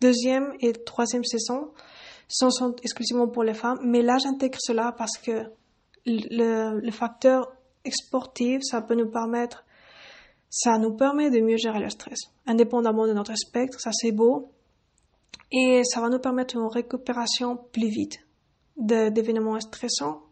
deuxième 0.00 0.52
et 0.60 0.72
troisième 0.72 1.24
saison 1.24 1.70
sont, 2.28 2.50
sont, 2.50 2.76
exclusivement 2.82 3.28
pour 3.28 3.42
les 3.42 3.54
femmes, 3.54 3.78
mais 3.82 4.02
là, 4.02 4.18
j'intègre 4.18 4.58
cela 4.60 4.92
parce 4.92 5.16
que 5.16 5.44
le, 6.04 6.78
le 6.78 6.90
facteur 6.90 7.50
sportif, 7.90 8.60
ça 8.62 8.82
peut 8.82 8.94
nous 8.94 9.10
permettre 9.10 9.63
ça 10.56 10.78
nous 10.78 10.92
permet 10.92 11.30
de 11.30 11.40
mieux 11.40 11.56
gérer 11.56 11.80
le 11.80 11.90
stress, 11.90 12.30
indépendamment 12.46 13.08
de 13.08 13.12
notre 13.12 13.34
spectre, 13.34 13.80
ça 13.80 13.90
c'est 13.92 14.12
beau. 14.12 14.52
Et 15.50 15.82
ça 15.82 16.00
va 16.00 16.08
nous 16.08 16.20
permettre 16.20 16.54
une 16.54 16.68
récupération 16.68 17.56
plus 17.72 17.88
vite 17.88 18.20
d'événements 18.76 19.58
stressants. 19.58 20.22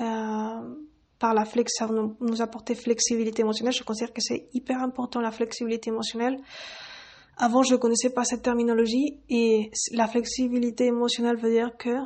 Euh, 0.00 0.74
par 1.18 1.34
la 1.34 1.44
flex, 1.44 1.74
ça 1.76 1.86
va 1.86 1.94
nous, 1.94 2.16
nous, 2.20 2.40
apporter 2.40 2.74
flexibilité 2.74 3.42
émotionnelle. 3.42 3.74
Je 3.74 3.84
considère 3.84 4.14
que 4.14 4.22
c'est 4.22 4.48
hyper 4.54 4.80
important 4.80 5.20
la 5.20 5.30
flexibilité 5.30 5.90
émotionnelle. 5.90 6.38
Avant, 7.36 7.62
je 7.62 7.74
ne 7.74 7.78
connaissais 7.78 8.10
pas 8.10 8.24
cette 8.24 8.42
terminologie 8.42 9.20
et 9.28 9.70
la 9.92 10.08
flexibilité 10.08 10.86
émotionnelle 10.86 11.36
veut 11.36 11.50
dire 11.50 11.76
que 11.76 11.98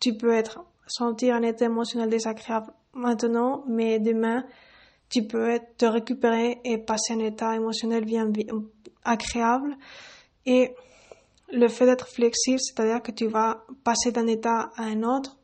tu 0.00 0.18
peux 0.18 0.34
être 0.34 0.66
sentir 0.86 1.34
un 1.34 1.42
état 1.42 1.64
émotionnel 1.64 2.10
désagréable 2.10 2.74
maintenant, 2.92 3.64
mais 3.68 3.98
demain, 3.98 4.44
tu 5.14 5.22
peux 5.22 5.60
te 5.78 5.86
récupérer 5.86 6.60
et 6.64 6.76
passer 6.76 7.12
un 7.12 7.20
état 7.20 7.54
émotionnel 7.54 8.04
bien, 8.04 8.32
agréable. 9.04 9.76
Et 10.44 10.74
le 11.52 11.68
fait 11.68 11.86
d'être 11.86 12.08
flexible, 12.08 12.58
c'est-à-dire 12.58 13.00
que 13.00 13.12
tu 13.12 13.28
vas 13.28 13.64
passer 13.84 14.10
d'un 14.10 14.26
état 14.26 14.72
à 14.74 14.82
un 14.82 15.04
autre 15.04 15.36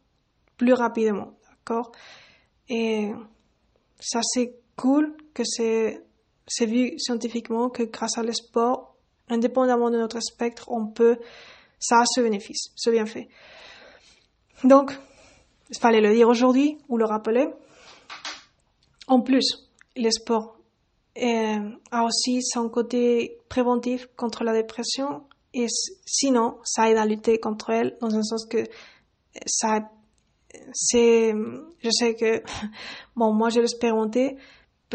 plus 0.56 0.72
rapidement, 0.72 1.34
d'accord? 1.46 1.92
Et 2.68 3.12
ça, 4.00 4.18
c'est 4.24 4.56
cool 4.74 5.16
que 5.34 5.44
c'est, 5.44 6.02
c'est 6.48 6.66
vu 6.66 6.98
scientifiquement 6.98 7.70
que 7.70 7.84
grâce 7.84 8.18
à 8.18 8.24
le 8.24 8.32
sport, 8.32 8.96
indépendamment 9.28 9.90
de 9.90 9.98
notre 9.98 10.18
spectre, 10.18 10.68
on 10.68 10.88
peut, 10.88 11.16
ça 11.78 12.00
a 12.00 12.04
ce 12.06 12.20
bénéfice, 12.20 12.72
ce 12.74 12.90
bienfait. 12.90 13.28
Donc, 14.64 14.98
il 15.70 15.78
fallait 15.78 16.00
le 16.00 16.12
dire 16.12 16.28
aujourd'hui 16.28 16.76
ou 16.88 16.96
le 16.96 17.04
rappeler. 17.04 17.46
En 19.10 19.22
plus, 19.22 19.68
le 19.96 20.08
sport 20.10 20.56
euh, 21.18 21.70
a 21.90 22.04
aussi 22.04 22.42
son 22.42 22.68
côté 22.68 23.38
préventif 23.48 24.08
contre 24.16 24.44
la 24.44 24.52
dépression 24.52 25.24
et 25.52 25.66
sinon, 26.06 26.58
ça 26.62 26.88
aide 26.88 26.96
à 26.96 27.04
lutter 27.04 27.40
contre 27.40 27.70
elle 27.70 27.96
dans 28.00 28.14
un 28.14 28.22
sens 28.22 28.46
que 28.46 28.58
ça, 29.46 29.90
c'est, 30.72 31.34
je 31.82 31.90
sais 31.90 32.14
que, 32.14 32.40
bon, 33.16 33.32
moi 33.32 33.48
je 33.48 33.58
l'expérimenté 33.58 34.36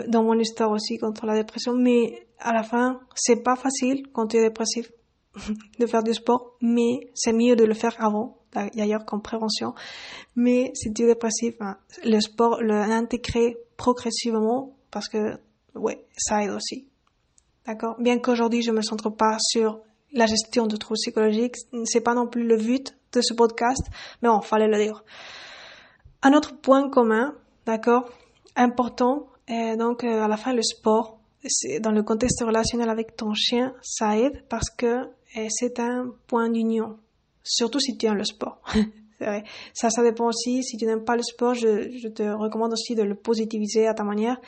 dans 0.07 0.23
mon 0.23 0.39
histoire 0.39 0.71
aussi 0.71 0.97
contre 0.97 1.25
la 1.25 1.35
dépression, 1.35 1.73
mais 1.75 2.25
à 2.39 2.53
la 2.53 2.63
fin, 2.63 3.01
c'est 3.15 3.43
pas 3.43 3.57
facile 3.57 4.07
quand 4.13 4.27
tu 4.27 4.37
es 4.37 4.43
dépressif 4.43 4.93
de 5.79 5.85
faire 5.87 6.03
du 6.03 6.13
sport, 6.13 6.55
mais 6.61 7.09
c'est 7.15 7.33
mieux 7.33 7.57
de 7.57 7.65
le 7.65 7.73
faire 7.73 7.97
avant, 7.99 8.37
d'ailleurs 8.53 9.03
comme 9.03 9.21
prévention. 9.21 9.73
Mais 10.37 10.71
si 10.73 10.93
tu 10.93 11.03
es 11.03 11.07
dépressif, 11.07 11.57
ben, 11.59 11.75
le 12.05 12.21
sport, 12.21 12.61
l'intégrer 12.61 13.57
progressivement 13.77 14.75
parce 14.91 15.09
que, 15.09 15.37
ouais, 15.75 16.05
ça 16.17 16.43
aide 16.43 16.51
aussi. 16.51 16.87
D'accord? 17.65 17.95
Bien 17.99 18.19
qu'aujourd'hui, 18.19 18.61
je 18.61 18.71
me 18.71 18.81
centre 18.81 19.09
pas 19.09 19.37
sur 19.39 19.79
la 20.13 20.25
gestion 20.25 20.67
de 20.67 20.77
troubles 20.77 20.97
psychologiques, 20.97 21.55
c'est 21.85 22.01
pas 22.01 22.13
non 22.13 22.27
plus 22.27 22.47
le 22.47 22.57
but 22.57 22.95
de 23.11 23.21
ce 23.21 23.33
podcast, 23.33 23.85
mais 24.21 24.29
bon, 24.29 24.41
fallait 24.41 24.67
le 24.67 24.77
dire. 24.77 25.03
Un 26.21 26.33
autre 26.33 26.55
point 26.55 26.89
commun, 26.89 27.35
d'accord, 27.65 28.09
important, 28.55 29.27
est 29.47 29.75
donc 29.77 30.03
euh, 30.03 30.23
à 30.23 30.27
la 30.27 30.37
fin 30.37 30.53
le 30.53 30.61
sport. 30.61 31.19
Dans 31.81 31.91
le 31.91 32.01
contexte 32.01 32.41
relationnel 32.43 32.89
avec 32.89 33.15
ton 33.15 33.33
chien, 33.35 33.73
ça 33.83 34.17
aide 34.17 34.43
parce 34.49 34.71
que 34.71 35.05
euh, 35.37 35.47
c'est 35.49 35.79
un 35.79 36.11
point 36.27 36.49
d'union, 36.49 36.97
surtout 37.43 37.79
si 37.79 37.97
tu 37.97 38.07
aimes 38.07 38.17
le 38.17 38.23
sport. 38.23 38.61
Ça, 39.19 39.89
ça 39.89 40.03
dépend 40.03 40.27
aussi. 40.27 40.63
Si 40.63 40.77
tu 40.77 40.85
n'aimes 40.85 41.03
pas 41.03 41.15
le 41.15 41.23
sport, 41.23 41.53
je, 41.53 42.07
te 42.09 42.23
recommande 42.23 42.73
aussi 42.73 42.95
de 42.95 43.03
le 43.03 43.15
positiviser 43.15 43.87
à 43.87 43.93
ta 43.93 44.03
manière. 44.03 44.39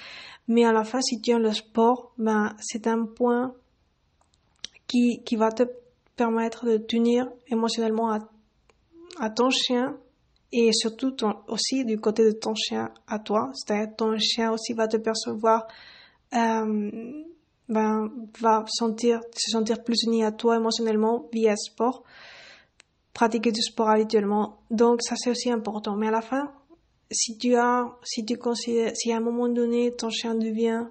Mais 0.47 0.65
à 0.65 0.72
la 0.72 0.84
fin, 0.84 1.01
si 1.01 1.22
tu 1.22 1.32
aimes 1.32 1.41
le 1.41 1.53
sport, 1.53 2.13
ben, 2.18 2.55
c'est 2.59 2.88
un 2.88 3.05
point 3.05 3.53
qui, 4.88 5.22
qui 5.24 5.36
va 5.36 5.51
te 5.51 5.63
permettre 6.15 6.65
de 6.65 6.78
tenir 6.78 7.30
émotionnellement 7.47 8.11
à, 9.20 9.30
ton 9.30 9.49
chien 9.49 9.97
et 10.51 10.72
surtout 10.74 11.15
aussi 11.47 11.86
du 11.86 11.99
côté 11.99 12.24
de 12.24 12.32
ton 12.32 12.55
chien 12.55 12.91
à 13.07 13.20
toi. 13.20 13.51
C'est-à-dire 13.53 13.95
ton 13.95 14.18
chien 14.18 14.51
aussi 14.51 14.74
va 14.74 14.88
te 14.88 14.97
percevoir, 14.97 15.68
euh, 16.34 17.24
ben, 17.70 18.11
va 18.39 18.63
sentir, 18.68 19.22
se 19.36 19.51
sentir 19.51 19.84
plus 19.84 20.03
uni 20.03 20.24
à 20.24 20.32
toi 20.32 20.57
émotionnellement 20.57 21.28
via 21.32 21.55
sport. 21.55 22.03
Pratiquer 23.18 23.51
du 23.51 23.63
sport 23.63 23.89
habituellement. 23.89 24.59
Donc 24.70 25.01
ça 25.01 25.15
c'est 25.18 25.32
aussi 25.32 25.49
important. 25.49 25.95
Mais 25.95 26.09
à 26.09 26.11
la 26.11 26.22
fin, 26.22 26.51
si 27.09 27.36
tu 27.39 27.55
as, 27.55 27.88
si 28.03 28.24
tu 28.24 28.38
considères, 28.38 28.91
si 28.95 29.11
à 29.11 29.18
un 29.18 29.22
moment 29.22 29.49
donné 29.49 29.91
ton 29.91 30.11
chien 30.11 30.36
devient 30.36 30.86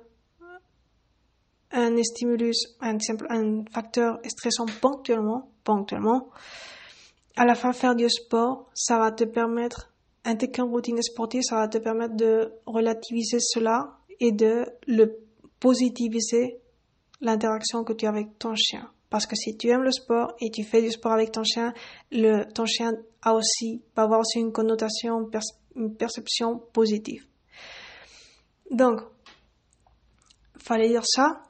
un 1.71 2.03
stimulus, 2.03 2.57
un 2.81 2.99
simple, 2.99 3.29
un 3.31 3.65
facteur 3.73 4.19
stressant 4.27 4.67
ponctuellement, 4.81 5.53
ponctuellement, 5.63 6.31
à 7.37 7.45
la 7.45 7.55
fin 7.55 7.73
faire 7.73 7.95
du 7.95 8.11
sport, 8.11 8.71
ça 8.75 8.99
va 8.99 9.13
te 9.13 9.23
permettre, 9.23 9.93
intégrer 10.25 10.65
une 10.65 10.71
routine 10.71 11.01
sportive, 11.03 11.43
ça 11.43 11.55
va 11.55 11.69
te 11.69 11.79
permettre 11.79 12.17
de 12.17 12.53
relativiser 12.67 13.39
cela 13.39 13.99
et 14.19 14.33
de 14.33 14.67
le 14.89 15.17
positiviser 15.61 16.59
l'interaction 17.21 17.85
que 17.85 17.93
tu 17.93 18.05
as 18.05 18.09
avec 18.09 18.37
ton 18.41 18.57
chien. 18.57 18.91
Parce 19.11 19.27
que 19.27 19.37
si 19.37 19.57
tu 19.57 19.69
aimes 19.69 19.83
le 19.83 19.93
sport 19.93 20.35
et 20.41 20.51
tu 20.51 20.65
fais 20.65 20.83
du 20.83 20.91
sport 20.91 21.13
avec 21.13 21.33
ton 21.33 21.45
chien, 21.45 21.73
ton 22.55 22.67
chien 22.67 22.93
a 23.23 23.35
aussi, 23.35 23.83
va 23.95 24.03
avoir 24.03 24.21
aussi 24.21 24.41
une 24.41 24.53
connotation, 24.53 25.31
une 25.77 25.97
perception 25.97 26.59
positive. 26.73 27.25
Donc, 28.71 29.01
fallait 30.59 30.89
dire 30.89 31.05
ça. 31.05 31.43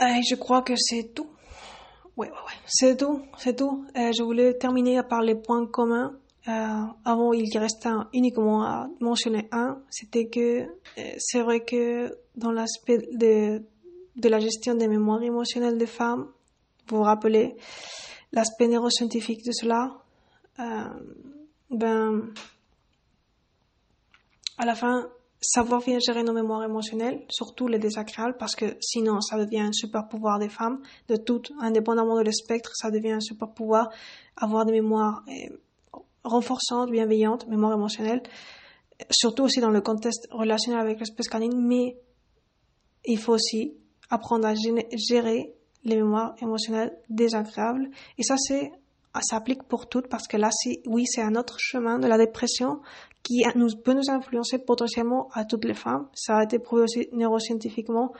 Et 0.00 0.20
je 0.28 0.34
crois 0.34 0.62
que 0.62 0.74
c'est 0.76 1.14
tout. 1.14 1.28
Ouais, 2.16 2.28
ouais, 2.28 2.32
ouais. 2.32 2.58
C'est 2.66 2.96
tout, 2.96 3.22
c'est 3.38 3.56
tout. 3.56 3.84
Euh, 3.96 4.12
je 4.12 4.22
voulais 4.22 4.54
terminer 4.54 5.02
par 5.08 5.22
les 5.22 5.34
points 5.34 5.66
communs. 5.66 6.18
Euh, 6.48 6.82
avant, 7.04 7.32
il 7.32 7.46
restait 7.58 7.90
uniquement 8.12 8.62
à 8.62 8.88
mentionner 9.00 9.48
un. 9.52 9.82
C'était 9.90 10.28
que 10.28 10.62
euh, 10.62 10.66
c'est 11.18 11.42
vrai 11.42 11.60
que 11.64 12.16
dans 12.36 12.50
l'aspect 12.50 12.98
de 13.12 13.62
de 14.18 14.28
la 14.28 14.38
gestion 14.40 14.74
des 14.74 14.88
mémoires 14.88 15.22
émotionnelles 15.22 15.78
des 15.78 15.86
femmes. 15.86 16.28
Vous 16.88 16.98
vous 16.98 17.02
rappelez 17.02 17.56
l'aspect 18.32 18.68
neuroscientifique 18.68 19.44
de 19.44 19.52
cela. 19.52 20.02
Euh, 20.58 20.88
Ben, 21.70 22.32
à 24.56 24.64
la 24.64 24.74
fin, 24.74 25.10
savoir 25.40 25.82
bien 25.82 25.98
gérer 25.98 26.22
nos 26.22 26.32
mémoires 26.32 26.64
émotionnelles, 26.64 27.26
surtout 27.28 27.68
les 27.68 27.78
désagréables, 27.78 28.36
parce 28.38 28.56
que 28.56 28.76
sinon, 28.80 29.20
ça 29.20 29.36
devient 29.36 29.60
un 29.60 29.72
super 29.72 30.08
pouvoir 30.08 30.38
des 30.38 30.48
femmes, 30.48 30.80
de 31.08 31.16
toutes, 31.16 31.52
indépendamment 31.60 32.16
de 32.16 32.24
le 32.24 32.32
spectre, 32.32 32.70
ça 32.74 32.90
devient 32.90 33.12
un 33.12 33.20
super 33.20 33.52
pouvoir, 33.52 33.90
avoir 34.36 34.64
des 34.64 34.72
mémoires 34.72 35.22
euh, 35.28 35.58
renforçantes, 36.24 36.90
bienveillantes, 36.90 37.46
mémoires 37.48 37.74
émotionnelles, 37.74 38.22
surtout 39.10 39.44
aussi 39.44 39.60
dans 39.60 39.70
le 39.70 39.82
contexte 39.82 40.26
relationnel 40.30 40.80
avec 40.80 40.98
l'espèce 41.00 41.28
canine, 41.28 41.60
mais 41.60 41.98
il 43.04 43.18
faut 43.18 43.34
aussi 43.34 43.74
apprendre 44.10 44.46
à 44.46 44.54
gérer 44.54 45.54
les 45.84 45.96
mémoires 45.96 46.34
émotionnelles 46.40 46.96
désagréables. 47.08 47.90
Et 48.18 48.22
ça, 48.22 48.36
c'est, 48.36 48.72
ça 49.14 49.20
s'applique 49.22 49.62
pour 49.64 49.88
toutes 49.88 50.08
parce 50.08 50.26
que 50.26 50.36
là, 50.36 50.50
oui, 50.86 51.04
c'est 51.06 51.22
un 51.22 51.34
autre 51.34 51.56
chemin 51.58 51.98
de 51.98 52.06
la 52.06 52.18
dépression 52.18 52.80
qui 53.22 53.44
nous, 53.54 53.68
peut 53.76 53.94
nous 53.94 54.10
influencer 54.10 54.58
potentiellement 54.58 55.28
à 55.32 55.44
toutes 55.44 55.64
les 55.64 55.74
femmes. 55.74 56.08
Ça 56.14 56.38
a 56.38 56.44
été 56.44 56.58
prouvé 56.58 56.82
aussi 56.82 57.08
neuroscientifiquement 57.12 58.12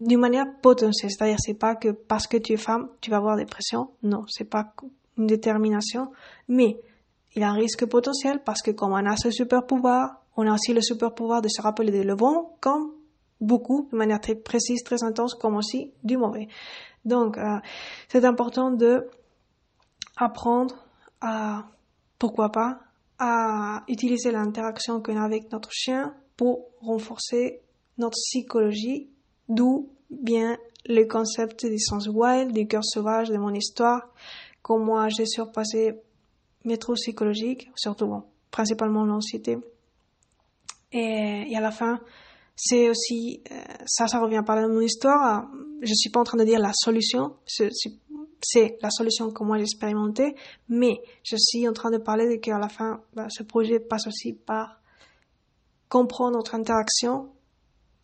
d'une 0.00 0.20
manière 0.20 0.46
potentielle. 0.62 1.10
C'est-à-dire, 1.10 1.38
c'est 1.40 1.54
pas 1.54 1.74
que 1.76 1.90
parce 1.90 2.26
que 2.26 2.36
tu 2.36 2.52
es 2.52 2.56
femme, 2.56 2.88
tu 3.00 3.10
vas 3.10 3.18
avoir 3.18 3.36
dépression. 3.36 3.90
Non, 4.02 4.24
c'est 4.28 4.48
pas 4.48 4.72
une 5.18 5.26
détermination. 5.26 6.10
Mais, 6.48 6.80
il 7.34 7.40
y 7.40 7.44
a 7.44 7.50
un 7.50 7.54
risque 7.54 7.86
potentiel 7.86 8.42
parce 8.44 8.62
que 8.62 8.70
comme 8.70 8.92
on 8.92 9.06
a 9.06 9.16
ce 9.16 9.30
super 9.30 9.64
pouvoir, 9.64 10.22
on 10.36 10.46
a 10.46 10.52
aussi 10.52 10.74
le 10.74 10.82
super 10.82 11.14
pouvoir 11.14 11.40
de 11.40 11.48
se 11.48 11.62
rappeler 11.62 11.90
de 11.90 12.02
le 12.02 12.14
bon 12.14 12.50
comme 12.60 12.92
beaucoup, 13.42 13.88
de 13.92 13.96
manière 13.96 14.20
très 14.20 14.34
précise, 14.34 14.82
très 14.82 15.02
intense, 15.02 15.34
comme 15.34 15.56
aussi 15.56 15.92
du 16.02 16.16
mauvais. 16.16 16.48
Donc, 17.04 17.36
euh, 17.36 17.58
c'est 18.08 18.24
important 18.24 18.70
de 18.70 19.08
apprendre 20.16 20.86
à, 21.20 21.66
pourquoi 22.18 22.50
pas, 22.50 22.80
à 23.18 23.82
utiliser 23.88 24.30
l'interaction 24.30 25.02
qu'on 25.02 25.16
a 25.16 25.24
avec 25.24 25.52
notre 25.52 25.70
chien 25.72 26.14
pour 26.36 26.68
renforcer 26.80 27.60
notre 27.98 28.16
psychologie, 28.16 29.10
d'où 29.48 29.90
bien 30.10 30.56
le 30.86 31.04
concept 31.04 31.66
du 31.66 31.78
sens 31.78 32.08
wild, 32.08 32.52
du 32.52 32.66
cœur 32.66 32.84
sauvage, 32.84 33.28
de 33.28 33.36
mon 33.36 33.54
histoire, 33.54 34.08
comment 34.62 34.84
moi 34.84 35.08
j'ai 35.08 35.26
surpassé 35.26 36.00
mes 36.64 36.78
trous 36.78 36.94
psychologiques, 36.94 37.70
surtout 37.74 38.06
bon, 38.06 38.24
principalement 38.50 39.04
l'anxiété. 39.04 39.58
Et, 40.92 41.56
à 41.56 41.60
la 41.60 41.70
fin, 41.70 42.00
c'est 42.64 42.88
aussi, 42.88 43.42
euh, 43.50 43.54
ça, 43.86 44.06
ça 44.06 44.20
revient 44.20 44.44
par 44.46 44.56
mon 44.68 44.80
histoire. 44.80 45.48
Je 45.80 45.92
suis 45.94 46.10
pas 46.10 46.20
en 46.20 46.24
train 46.24 46.38
de 46.38 46.44
dire 46.44 46.60
la 46.60 46.70
solution, 46.72 47.34
c'est 47.44 48.78
la 48.80 48.90
solution 48.90 49.32
que 49.32 49.42
moi 49.42 49.56
j'ai 49.56 49.64
expérimentée, 49.64 50.36
mais 50.68 51.00
je 51.24 51.34
suis 51.36 51.66
en 51.66 51.72
train 51.72 51.90
de 51.90 51.98
parler 51.98 52.28
de 52.28 52.36
qu'à 52.40 52.60
la 52.60 52.68
fin, 52.68 53.00
bah, 53.14 53.26
ce 53.30 53.42
projet 53.42 53.80
passe 53.80 54.06
aussi 54.06 54.32
par 54.34 54.80
comprendre 55.88 56.36
notre 56.36 56.54
interaction 56.54 57.32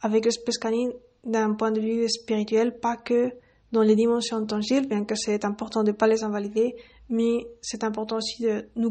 avec 0.00 0.24
l'espèce 0.24 0.58
canine 0.58 0.92
d'un 1.22 1.54
point 1.54 1.70
de 1.70 1.80
vue 1.80 2.08
spirituel, 2.08 2.80
pas 2.80 2.96
que 2.96 3.30
dans 3.70 3.82
les 3.82 3.94
dimensions 3.94 4.44
tangibles, 4.44 4.88
bien 4.88 5.04
que 5.04 5.14
c'est 5.14 5.44
important 5.44 5.84
de 5.84 5.92
pas 5.92 6.08
les 6.08 6.24
invalider, 6.24 6.74
mais 7.08 7.46
c'est 7.62 7.84
important 7.84 8.16
aussi 8.16 8.42
de 8.42 8.68
nous 8.74 8.90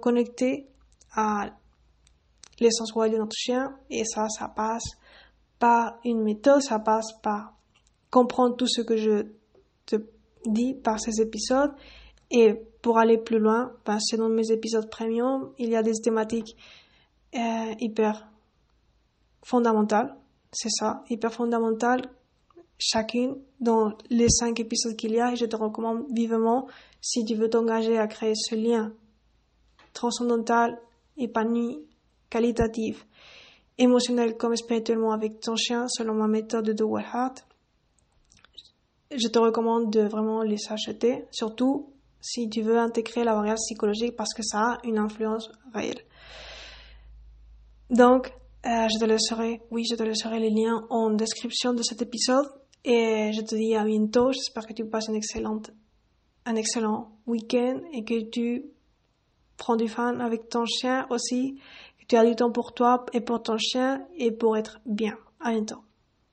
connecter 0.00 0.68
à 1.12 1.50
l'essence 2.60 2.92
royale 2.92 3.14
de 3.14 3.18
notre 3.18 3.36
chien. 3.36 3.76
Et 3.90 4.04
ça, 4.04 4.28
ça 4.28 4.48
passe 4.48 4.84
par 5.58 5.98
une 6.04 6.22
méthode, 6.22 6.62
ça 6.62 6.78
passe 6.78 7.12
par 7.22 7.54
comprendre 8.10 8.56
tout 8.56 8.66
ce 8.68 8.82
que 8.82 8.96
je 8.96 9.26
te 9.86 9.96
dis 10.46 10.74
par 10.74 11.00
ces 11.00 11.20
épisodes. 11.20 11.72
Et 12.30 12.54
pour 12.82 12.98
aller 12.98 13.18
plus 13.18 13.38
loin, 13.38 13.72
ben, 13.84 13.98
dans 14.16 14.28
mes 14.28 14.50
épisodes 14.50 14.88
premium, 14.90 15.52
il 15.58 15.70
y 15.70 15.76
a 15.76 15.82
des 15.82 15.92
thématiques 15.92 16.56
euh, 17.34 17.74
hyper 17.80 18.28
fondamentales. 19.42 20.16
C'est 20.52 20.70
ça, 20.70 21.04
hyper 21.10 21.32
fondamentales, 21.32 22.02
chacune 22.78 23.36
dans 23.60 23.92
les 24.10 24.28
cinq 24.28 24.60
épisodes 24.60 24.96
qu'il 24.96 25.12
y 25.12 25.20
a. 25.20 25.32
Et 25.32 25.36
je 25.36 25.46
te 25.46 25.56
recommande 25.56 26.04
vivement, 26.12 26.66
si 27.00 27.24
tu 27.24 27.34
veux 27.34 27.48
t'engager 27.48 27.98
à 27.98 28.06
créer 28.06 28.34
ce 28.34 28.54
lien 28.54 28.92
transcendantal, 29.92 30.78
épanoui 31.16 31.78
qualitative, 32.30 33.04
émotionnelle 33.78 34.36
comme 34.36 34.56
spirituellement 34.56 35.12
avec 35.12 35.40
ton 35.40 35.56
chien, 35.56 35.86
selon 35.88 36.14
ma 36.14 36.28
méthode 36.28 36.70
de 36.70 36.84
Well 36.84 37.04
Heart, 37.12 37.46
je 39.14 39.28
te 39.28 39.38
recommande 39.38 39.90
de 39.90 40.00
vraiment 40.00 40.42
les 40.42 40.58
acheter, 40.70 41.24
surtout 41.30 41.92
si 42.20 42.48
tu 42.48 42.62
veux 42.62 42.78
intégrer 42.78 43.22
la 43.24 43.34
variable 43.34 43.58
psychologique 43.58 44.16
parce 44.16 44.34
que 44.34 44.42
ça 44.42 44.58
a 44.58 44.78
une 44.84 44.98
influence 44.98 45.50
réelle. 45.72 46.00
Donc, 47.90 48.32
euh, 48.66 48.88
je 48.88 48.98
te 48.98 49.04
laisserai, 49.04 49.62
oui, 49.70 49.84
je 49.88 49.94
te 49.94 50.02
laisserai 50.02 50.40
les 50.40 50.50
liens 50.50 50.84
en 50.90 51.10
description 51.10 51.72
de 51.72 51.82
cet 51.82 52.02
épisode 52.02 52.46
et 52.84 53.30
je 53.32 53.40
te 53.42 53.54
dis 53.54 53.76
à 53.76 53.84
bientôt. 53.84 54.32
J'espère 54.32 54.66
que 54.66 54.72
tu 54.72 54.84
passes 54.86 55.06
une 55.06 55.14
excellente, 55.14 55.70
un 56.46 56.56
excellent 56.56 57.12
week-end 57.26 57.80
et 57.92 58.02
que 58.02 58.28
tu 58.28 58.64
prends 59.56 59.76
du 59.76 59.86
fun 59.86 60.18
avec 60.18 60.48
ton 60.48 60.64
chien 60.64 61.06
aussi 61.10 61.60
tu 62.08 62.16
as 62.16 62.24
du 62.24 62.36
temps 62.36 62.50
pour 62.52 62.74
toi 62.74 63.06
et 63.12 63.20
pour 63.20 63.42
ton 63.42 63.58
chien 63.58 64.06
et 64.16 64.30
pour 64.30 64.56
être 64.56 64.80
bien. 64.86 65.16
À 65.40 65.50
bientôt. 65.52 65.85